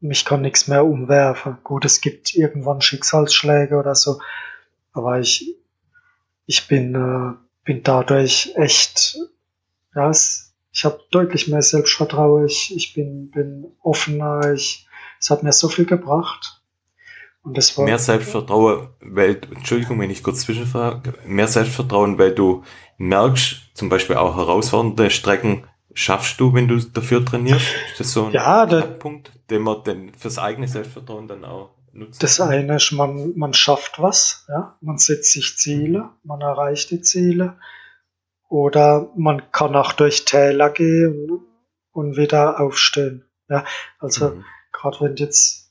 [0.00, 1.58] mich kann nichts mehr umwerfen.
[1.64, 4.20] Gut, es gibt irgendwann Schicksalsschläge oder so,
[4.92, 5.56] aber ich,
[6.46, 9.18] ich bin, äh, bin dadurch echt,
[9.94, 14.86] ja, es, ich habe deutlich mehr Selbstvertrauen, ich, ich bin, bin offener, ich,
[15.18, 16.60] es hat mir so viel gebracht
[17.78, 22.64] mehr Selbstvertrauen, weil, Entschuldigung, wenn ich kurz zwischenfrage, mehr Selbstvertrauen, weil du
[22.98, 25.64] merkst, zum Beispiel auch herausfordernde Strecken
[25.94, 27.66] schaffst du, wenn du dafür trainierst?
[27.92, 31.70] Ist das so ein ja, der, Punkt, den man denn fürs eigene Selbstvertrauen dann auch
[31.92, 32.18] nutzen?
[32.20, 37.00] Das eine ist, man, man schafft was, ja, man setzt sich Ziele, man erreicht die
[37.00, 37.58] Ziele.
[38.48, 41.40] Oder man kann auch durch Täler gehen
[41.90, 43.24] und wieder aufstehen.
[43.48, 43.64] Ja,
[43.98, 44.44] also mhm.
[44.72, 45.66] gerade wenn jetzt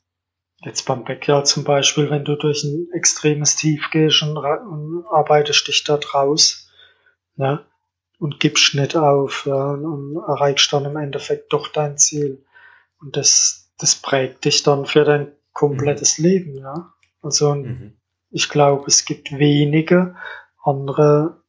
[0.63, 5.67] jetzt beim Bäcker zum Beispiel, wenn du durch ein extremes Tief gehst und, und arbeitest
[5.67, 6.69] dich da draus,
[7.37, 7.65] ja,
[8.19, 12.43] und gibst nicht auf ja, und erreichst dann im Endeffekt doch dein Ziel.
[12.99, 16.25] Und das, das prägt dich dann für dein komplettes mhm.
[16.25, 16.93] Leben, ja.
[17.21, 17.97] Also mhm.
[18.29, 20.15] ich glaube, es gibt wenige
[20.63, 21.41] andere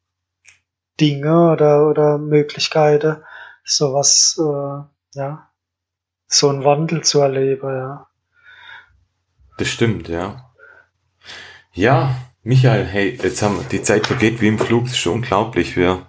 [1.00, 3.22] Dinge oder, oder Möglichkeiten,
[3.64, 5.50] sowas, äh, ja,
[6.26, 8.08] so einen Wandel zu erleben, ja.
[9.58, 10.50] Das stimmt, ja.
[11.72, 15.76] Ja, Michael, hey, jetzt haben die Zeit vergeht wie im Flug, das ist schon unglaublich.
[15.76, 16.06] Wir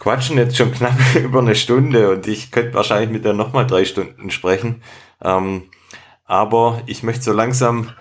[0.00, 3.84] quatschen jetzt schon knapp über eine Stunde und ich könnte wahrscheinlich mit dir nochmal drei
[3.84, 4.82] Stunden sprechen.
[5.22, 5.64] Ähm,
[6.24, 7.92] aber ich möchte so langsam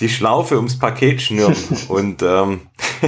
[0.00, 1.56] die Schlaufe ums Paket schnüren.
[1.88, 2.62] und ähm,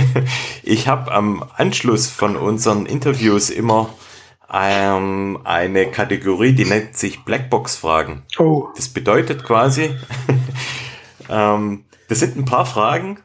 [0.63, 3.91] ich habe am Anschluss von unseren Interviews immer
[4.53, 8.23] ähm, eine Kategorie, die nennt sich Blackbox-Fragen.
[8.39, 8.69] Oh.
[8.77, 9.97] Das bedeutet quasi,
[11.29, 13.19] ähm, das sind ein paar Fragen,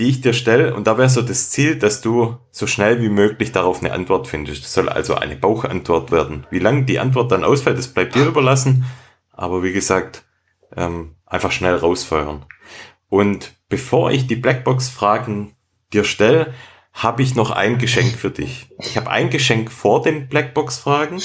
[0.00, 3.10] die ich dir stelle und da wäre so das Ziel, dass du so schnell wie
[3.10, 4.64] möglich darauf eine Antwort findest.
[4.64, 6.46] Das soll also eine Bauchantwort werden.
[6.50, 8.86] Wie lange die Antwort dann ausfällt, das bleibt dir überlassen.
[9.30, 10.24] Aber wie gesagt,
[10.74, 12.46] ähm, einfach schnell rausfeuern.
[13.10, 15.54] Und bevor ich die Blackbox-Fragen
[15.92, 16.54] dir stelle,
[16.94, 18.70] habe ich noch ein Geschenk für dich.
[18.78, 21.20] Ich habe ein Geschenk vor den Blackbox-Fragen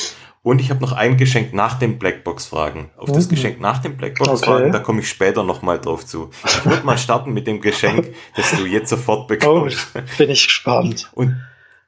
[0.46, 2.92] und ich habe noch ein Geschenk nach den Blackbox-Fragen.
[2.98, 3.30] Auf das mhm.
[3.32, 4.72] Geschenk nach den Blackbox-Fragen, okay.
[4.72, 6.30] da komme ich später nochmal drauf zu.
[6.46, 9.88] Ich würde mal starten mit dem Geschenk, das du jetzt sofort bekommst.
[9.96, 11.10] Oh, bin ich gespannt.
[11.16, 11.36] Und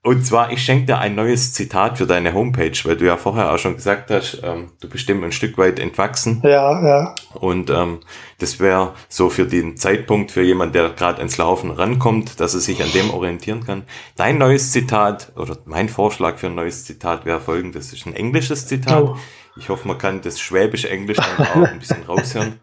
[0.07, 3.51] und zwar, ich schenke dir ein neues Zitat für deine Homepage, weil du ja vorher
[3.51, 6.39] auch schon gesagt hast, ähm, du bist ein Stück weit entwachsen.
[6.45, 7.15] Ja, ja.
[7.33, 7.99] Und ähm,
[8.39, 12.61] das wäre so für den Zeitpunkt für jemand, der gerade ins Laufen rankommt, dass er
[12.61, 13.83] sich an dem orientieren kann.
[14.15, 17.89] Dein neues Zitat oder mein Vorschlag für ein neues Zitat wäre folgendes.
[17.89, 19.03] Das ist ein englisches Zitat.
[19.03, 19.17] Oh.
[19.57, 22.61] Ich hoffe, man kann das Schwäbisch-Englisch dann auch ein bisschen raushören.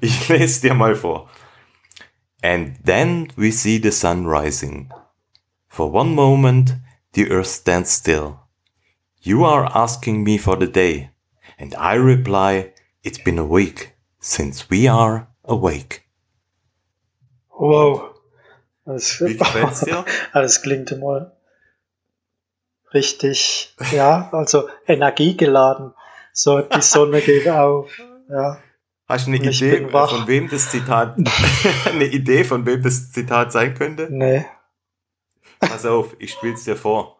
[0.00, 1.28] ich lese dir mal vor.
[2.42, 4.88] And then we see the sun rising.
[5.76, 6.72] For one moment,
[7.12, 8.40] the earth stands still.
[9.20, 11.10] You are asking me for the day,
[11.58, 12.72] and I reply,
[13.04, 16.08] it's been a week since we are awake.
[17.50, 18.14] Wow.
[18.86, 20.06] Das, Wie gefällt's dir?
[20.32, 21.36] Das klingt immer
[22.94, 25.92] richtig, ja, also energiegeladen.
[26.32, 27.90] So, die Sonne geht auf,
[28.30, 28.62] ja.
[29.06, 31.18] Hast du eine Idee, von wem das Zitat,
[31.84, 34.08] eine Idee, von wem das Zitat sein könnte?
[34.10, 34.46] Nee.
[35.60, 37.16] Pass auf, ich spiel's dir vor.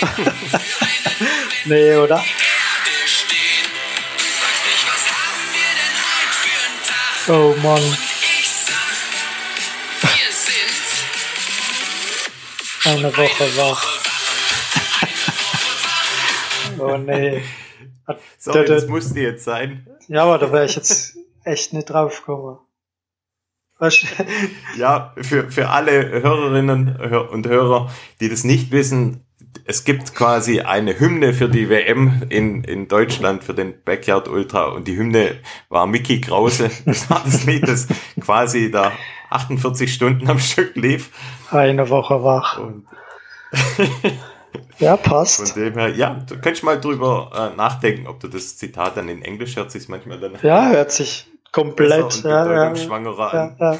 [1.64, 2.24] nee, oder?
[7.28, 7.96] Oh Mann.
[12.84, 13.84] Eine Woche wach.
[16.78, 17.42] Oh nee.
[18.38, 19.86] Sorry, das musste jetzt sein.
[20.08, 22.58] Ja, aber da wäre ich jetzt echt nicht drauf gekommen.
[24.76, 26.96] Ja, für, für alle Hörerinnen
[27.30, 27.90] und Hörer,
[28.20, 29.26] die das nicht wissen,
[29.64, 34.66] es gibt quasi eine Hymne für die WM in, in Deutschland, für den Backyard Ultra
[34.66, 35.36] und die Hymne
[35.68, 36.70] war Mickey Krause.
[36.84, 37.86] Das war das Lied, das
[38.20, 38.92] quasi da
[39.30, 41.10] 48 Stunden am Stück lief.
[41.50, 42.58] Eine Woche wach.
[42.58, 42.86] Und
[44.78, 45.52] ja, passt.
[45.52, 49.08] Von dem her, ja, du kannst mal drüber äh, nachdenken, ob du das Zitat dann
[49.08, 50.34] in Englisch hört sich manchmal dann.
[50.42, 52.22] Ja, hört sich Komplett.
[52.22, 53.78] Ja, ja, schwangerer ja, ja.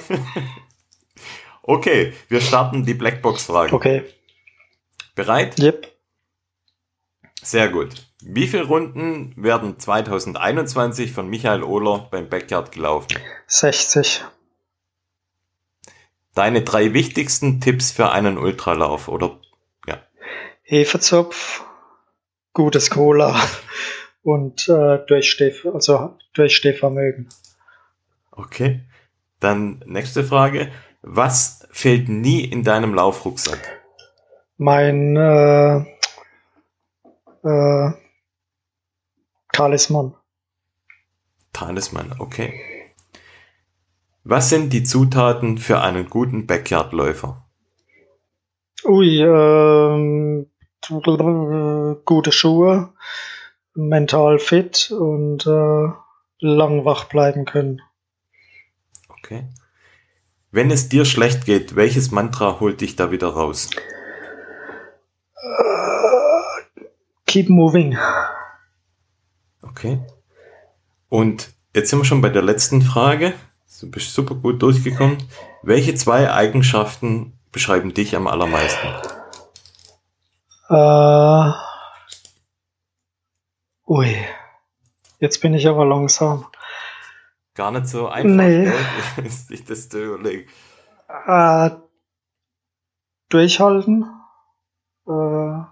[1.63, 3.75] okay, wir starten die Blackbox-Frage.
[3.75, 4.05] Okay.
[5.15, 5.59] Bereit?
[5.59, 5.93] Yep.
[7.43, 8.07] Sehr gut.
[8.23, 13.17] Wie viele Runden werden 2021 von Michael Ohler beim Backyard gelaufen?
[13.47, 14.25] 60.
[16.35, 19.39] Deine drei wichtigsten Tipps für einen Ultralauf, oder?
[19.87, 20.03] Ja.
[20.63, 21.65] Hefezopf,
[22.53, 23.41] gutes Cola
[24.23, 27.29] und äh, Durchsteh, also Durchstehvermögen.
[28.37, 28.83] Okay.
[29.41, 30.71] Dann nächste Frage.
[31.03, 33.59] Was fehlt nie in deinem Laufrucksack?
[34.59, 35.79] Mein äh,
[37.43, 37.93] äh,
[39.53, 40.15] Talisman.
[41.53, 42.61] Talisman, okay.
[44.25, 47.47] Was sind die Zutaten für einen guten Backyard-Läufer?
[48.85, 50.51] Ui, ähm,
[52.05, 52.93] gute Schuhe,
[53.75, 55.89] mental fit und äh,
[56.41, 57.81] lang wach bleiben können.
[59.27, 59.49] Okay.
[60.53, 63.71] Wenn es dir schlecht geht, welches Mantra holt dich da wieder raus?
[65.35, 66.63] Uh,
[67.27, 67.99] keep moving.
[69.63, 69.99] Okay.
[71.09, 73.35] Und jetzt sind wir schon bei der letzten Frage.
[73.81, 75.19] Du bist super gut durchgekommen.
[75.65, 78.87] Welche zwei Eigenschaften beschreiben dich am allermeisten?
[80.69, 81.53] Äh,
[83.89, 84.17] ui,
[85.19, 86.47] jetzt bin ich aber langsam.
[87.57, 88.71] Gar nicht so einfach, nee.
[89.29, 90.49] sich das zu überlegen.
[91.27, 91.71] Äh,
[93.31, 94.05] durchhalten,
[95.09, 95.63] äh,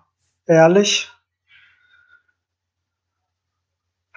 [0.47, 1.13] ehrlich.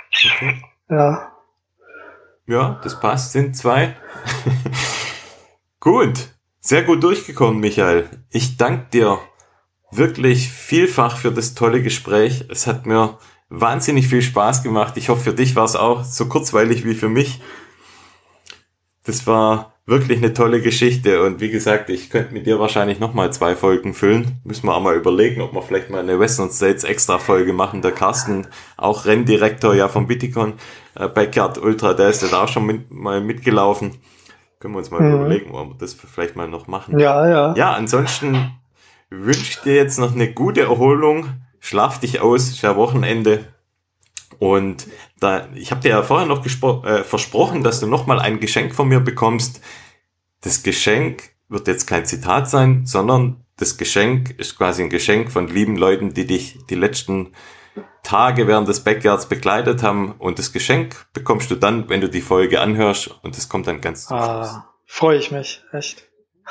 [0.09, 0.63] Okay.
[0.89, 1.33] Ja.
[2.45, 3.97] Ja, das passt, sind zwei.
[5.81, 6.29] gut,
[6.61, 8.09] sehr gut durchgekommen, Michael.
[8.29, 9.19] Ich danke dir
[9.91, 12.45] wirklich vielfach für das tolle Gespräch.
[12.49, 13.17] Es hat mir
[13.49, 14.97] wahnsinnig viel Spaß gemacht.
[14.97, 17.41] Ich hoffe, für dich war es auch so kurzweilig wie für mich.
[19.05, 23.31] Das war wirklich eine tolle Geschichte und wie gesagt, ich könnte mit dir wahrscheinlich nochmal
[23.31, 24.41] zwei Folgen füllen.
[24.43, 27.81] Müssen wir auch mal überlegen, ob wir vielleicht mal eine Western States extra Folge machen.
[27.81, 30.55] Der Carsten, auch Renndirektor ja vom Bitticon,
[30.95, 33.93] äh, Backyard Ultra, der ist ja da auch schon mit, mal mitgelaufen.
[34.59, 35.21] Können wir uns mal mhm.
[35.21, 36.99] überlegen, ob wir das vielleicht mal noch machen.
[36.99, 37.55] Ja, ja.
[37.55, 38.51] Ja, ansonsten
[39.09, 41.29] wünsche ich dir jetzt noch eine gute Erholung.
[41.67, 43.45] Schlaf dich aus, ist ja Wochenende.
[44.39, 44.87] Und
[45.19, 48.87] da, ich habe dir ja vorher noch äh, versprochen, dass du nochmal ein Geschenk von
[48.87, 49.59] mir bekommst.
[50.39, 55.49] Das Geschenk wird jetzt kein Zitat sein, sondern das Geschenk ist quasi ein Geschenk von
[55.49, 57.33] lieben Leuten, die dich die letzten
[58.01, 60.13] Tage während des Backyards begleitet haben.
[60.13, 63.13] Und das Geschenk bekommst du dann, wenn du die Folge anhörst.
[63.23, 66.06] Und das kommt dann ganz zum ah, Freue ich mich, echt.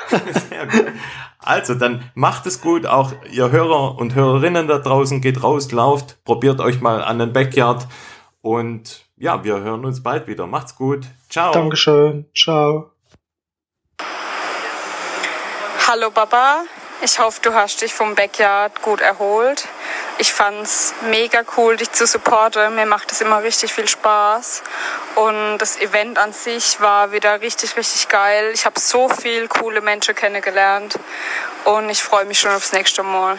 [0.07, 0.91] Sehr gut.
[1.39, 2.85] Also, dann macht es gut.
[2.85, 7.33] Auch ihr Hörer und Hörerinnen da draußen, geht raus, lauft, probiert euch mal an den
[7.33, 7.87] Backyard.
[8.41, 10.47] Und ja, wir hören uns bald wieder.
[10.47, 11.05] Macht's gut.
[11.29, 11.51] Ciao.
[11.51, 12.25] Dankeschön.
[12.35, 12.91] Ciao.
[15.87, 16.63] Hallo Baba.
[17.01, 19.67] Ich hoffe, du hast dich vom Backyard gut erholt.
[20.19, 22.73] Ich fand's mega cool, dich zu supporten.
[22.73, 24.63] Mir macht es immer richtig viel Spaß.
[25.15, 28.49] Und das Event an sich war wieder richtig, richtig geil.
[28.53, 30.95] Ich habe so viel coole Menschen kennengelernt.
[31.65, 33.37] Und ich freue mich schon aufs nächste Mal.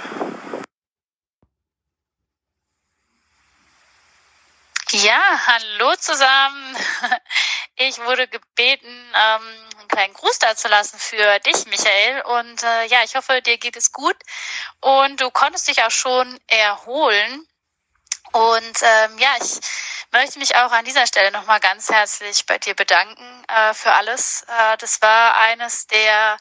[5.02, 6.76] Ja, hallo zusammen.
[7.80, 12.22] Ich wurde gebeten, ähm, einen kleinen Gruß da zu lassen für dich, Michael.
[12.22, 14.16] Und äh, ja, ich hoffe, dir geht es gut
[14.80, 17.46] und du konntest dich auch schon erholen.
[18.32, 19.60] Und ähm, ja, ich
[20.10, 24.44] möchte mich auch an dieser Stelle nochmal ganz herzlich bei dir bedanken äh, für alles.
[24.48, 26.36] Äh, das war eines der,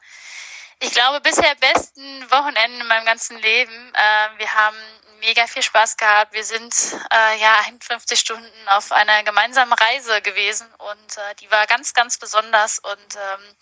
[0.79, 3.93] ich glaube, bisher besten Wochenenden in meinem ganzen Leben.
[3.93, 6.33] Äh, wir haben mega viel Spaß gehabt.
[6.33, 6.73] Wir sind
[7.11, 12.17] äh, ja 51 Stunden auf einer gemeinsamen Reise gewesen und äh, die war ganz, ganz
[12.17, 13.55] besonders und ähm,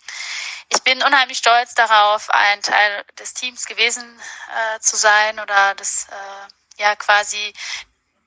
[0.68, 6.06] ich bin unheimlich stolz darauf, ein Teil des Teams gewesen äh, zu sein oder das
[6.10, 7.52] äh, ja quasi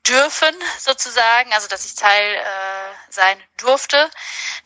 [0.07, 4.09] dürfen sozusagen, also dass ich Teil äh, sein durfte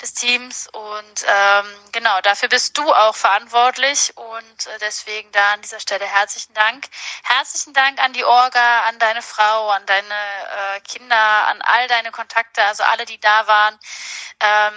[0.02, 5.62] des Teams und ähm, genau dafür bist du auch verantwortlich und äh, deswegen da an
[5.62, 6.86] dieser Stelle herzlichen Dank,
[7.24, 12.12] herzlichen Dank an die Orga, an deine Frau, an deine äh, Kinder, an all deine
[12.12, 13.80] Kontakte, also alle, die da waren.
[14.40, 14.74] Ähm,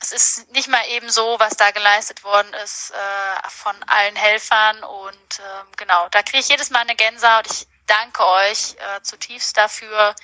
[0.00, 4.82] es ist nicht mal eben so, was da geleistet worden ist äh, von allen Helfern
[4.82, 7.46] und ähm, genau, da kriege ich jedes Mal eine Gänsehaut.
[7.46, 10.14] Ich danke euch äh, zutiefst dafür.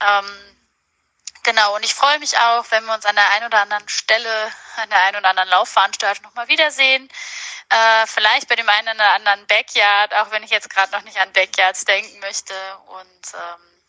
[0.00, 0.56] Ähm,
[1.42, 4.52] genau, und ich freue mich auch, wenn wir uns an der einen oder anderen Stelle,
[4.76, 7.08] an der einen oder anderen Laufveranstaltung nochmal wiedersehen.
[7.68, 11.18] Äh, vielleicht bei dem einen oder anderen Backyard, auch wenn ich jetzt gerade noch nicht
[11.18, 12.54] an Backyards denken möchte.
[12.86, 13.82] Und ähm,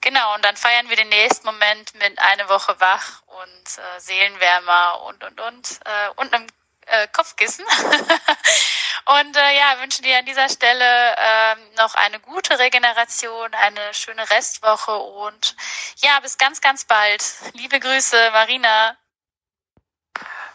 [0.00, 5.02] genau, und dann feiern wir den nächsten Moment mit eine Woche wach und äh, Seelenwärmer
[5.02, 6.46] und und und äh, und einem
[6.90, 7.64] äh, Kopfkissen.
[9.06, 10.84] und äh, ja, wünschen dir an dieser Stelle
[11.16, 15.56] äh, noch eine gute Regeneration, eine schöne Restwoche und
[16.02, 17.24] ja, bis ganz, ganz bald.
[17.54, 18.96] Liebe Grüße, Marina.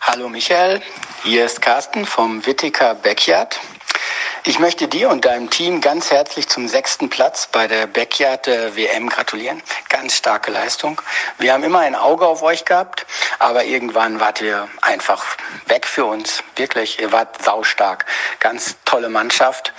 [0.01, 0.83] Hallo Michael,
[1.23, 3.59] hier ist Carsten vom Wittiker Backyard.
[4.47, 9.09] Ich möchte dir und deinem Team ganz herzlich zum sechsten Platz bei der Backyard WM
[9.09, 9.59] gratulieren.
[9.89, 11.01] Ganz starke Leistung.
[11.39, 13.07] Wir haben immer ein Auge auf euch gehabt,
[13.39, 15.25] aber irgendwann wart ihr einfach
[15.65, 16.43] weg für uns.
[16.57, 18.05] Wirklich, ihr wart saustark.
[18.39, 19.73] Ganz tolle Mannschaft.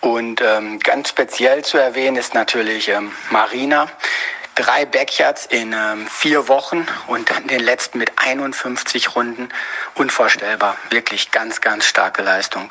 [0.00, 3.88] Und ähm, ganz speziell zu erwähnen ist natürlich ähm, Marina.
[4.54, 9.48] Drei Backyards in ähm, vier Wochen und dann den letzten mit 51 Runden.
[9.96, 10.76] Unvorstellbar.
[10.90, 12.70] Wirklich ganz, ganz starke Leistung.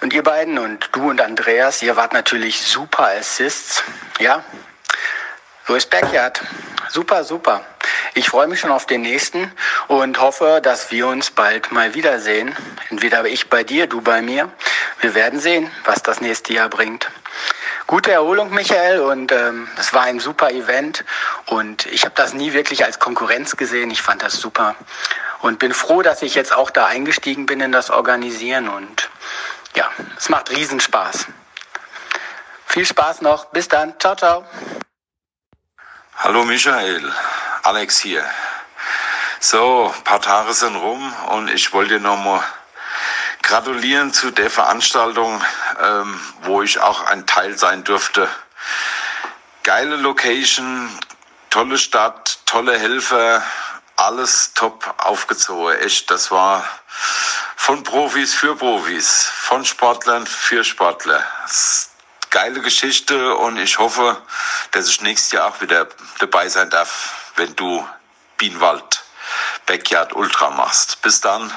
[0.00, 3.82] Und ihr beiden und du und Andreas, ihr wart natürlich super Assists.
[4.20, 4.44] Ja,
[5.66, 6.40] so ist Backyard.
[6.88, 7.64] Super, super.
[8.14, 9.52] Ich freue mich schon auf den nächsten
[9.88, 12.54] und hoffe, dass wir uns bald mal wiedersehen.
[12.90, 14.50] Entweder ich bei dir, du bei mir.
[15.00, 17.10] Wir werden sehen, was das nächste Jahr bringt.
[17.86, 21.04] Gute Erholung, Michael, und ähm, es war ein super Event
[21.46, 23.90] und ich habe das nie wirklich als Konkurrenz gesehen.
[23.90, 24.74] Ich fand das super
[25.40, 29.08] und bin froh, dass ich jetzt auch da eingestiegen bin in das Organisieren und
[29.74, 31.26] ja, es macht Riesenspaß.
[32.66, 33.46] Viel Spaß noch.
[33.46, 33.98] Bis dann.
[33.98, 34.44] Ciao, ciao.
[36.16, 37.12] Hallo Michael,
[37.62, 38.24] Alex hier.
[39.40, 42.42] So, ein paar Tage sind rum und ich wollte nochmal
[43.42, 45.40] gratulieren zu der Veranstaltung,
[45.80, 48.28] ähm, wo ich auch ein Teil sein durfte.
[49.62, 50.90] Geile Location,
[51.50, 53.42] tolle Stadt, tolle Helfer,
[53.96, 55.78] alles top aufgezogen.
[55.78, 56.64] Echt, das war
[57.58, 61.22] von Profis für Profis, von Sportlern für Sportler.
[62.30, 64.16] Geile Geschichte und ich hoffe,
[64.70, 65.86] dass ich nächstes Jahr auch wieder
[66.18, 67.86] dabei sein darf, wenn du
[68.38, 69.02] Bienwald
[69.66, 71.02] Backyard Ultra machst.
[71.02, 71.52] Bis dann.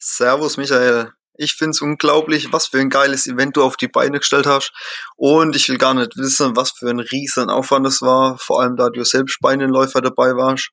[0.00, 1.12] Servus Michael.
[1.34, 4.72] Ich find's unglaublich, was für ein geiles Event du auf die Beine gestellt hast.
[5.14, 8.76] Und ich will gar nicht wissen, was für ein riesen Aufwand es war, vor allem
[8.76, 10.70] da du selbst Beinenläufer dabei warst.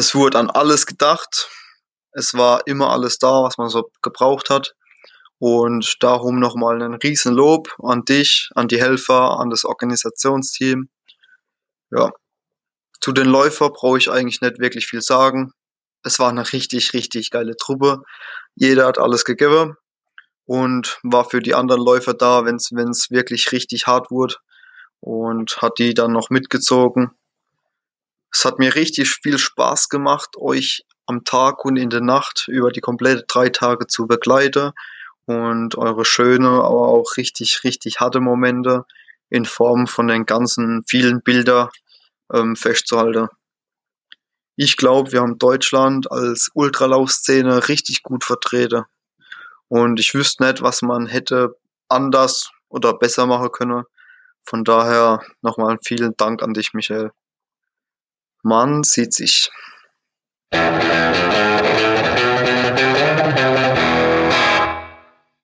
[0.00, 1.50] Es wurde an alles gedacht.
[2.12, 4.74] Es war immer alles da, was man so gebraucht hat.
[5.38, 10.88] Und darum nochmal ein riesen Lob an dich, an die Helfer, an das Organisationsteam.
[11.90, 12.12] Ja.
[13.00, 15.52] Zu den Läufer brauche ich eigentlich nicht wirklich viel sagen
[16.02, 18.02] es war eine richtig, richtig geile Truppe.
[18.54, 19.76] Jeder hat alles gegeben
[20.46, 24.36] und war für die anderen Läufer da, wenn es wirklich richtig hart wurde
[25.00, 27.10] und hat die dann noch mitgezogen.
[28.32, 32.70] Es hat mir richtig viel Spaß gemacht, euch am Tag und in der Nacht über
[32.70, 34.72] die komplette drei Tage zu begleiten
[35.26, 38.84] und eure schöne, aber auch richtig, richtig harte Momente
[39.28, 41.68] in Form von den ganzen vielen Bildern
[42.32, 43.28] ähm, festzuhalten
[44.62, 48.84] ich glaube, wir haben Deutschland als Ultralaufszene richtig gut vertreten.
[49.68, 51.56] Und ich wüsste nicht, was man hätte
[51.88, 53.84] anders oder besser machen können.
[54.44, 57.10] Von daher nochmal vielen Dank an dich, Michael.
[58.42, 59.50] Man sieht sich.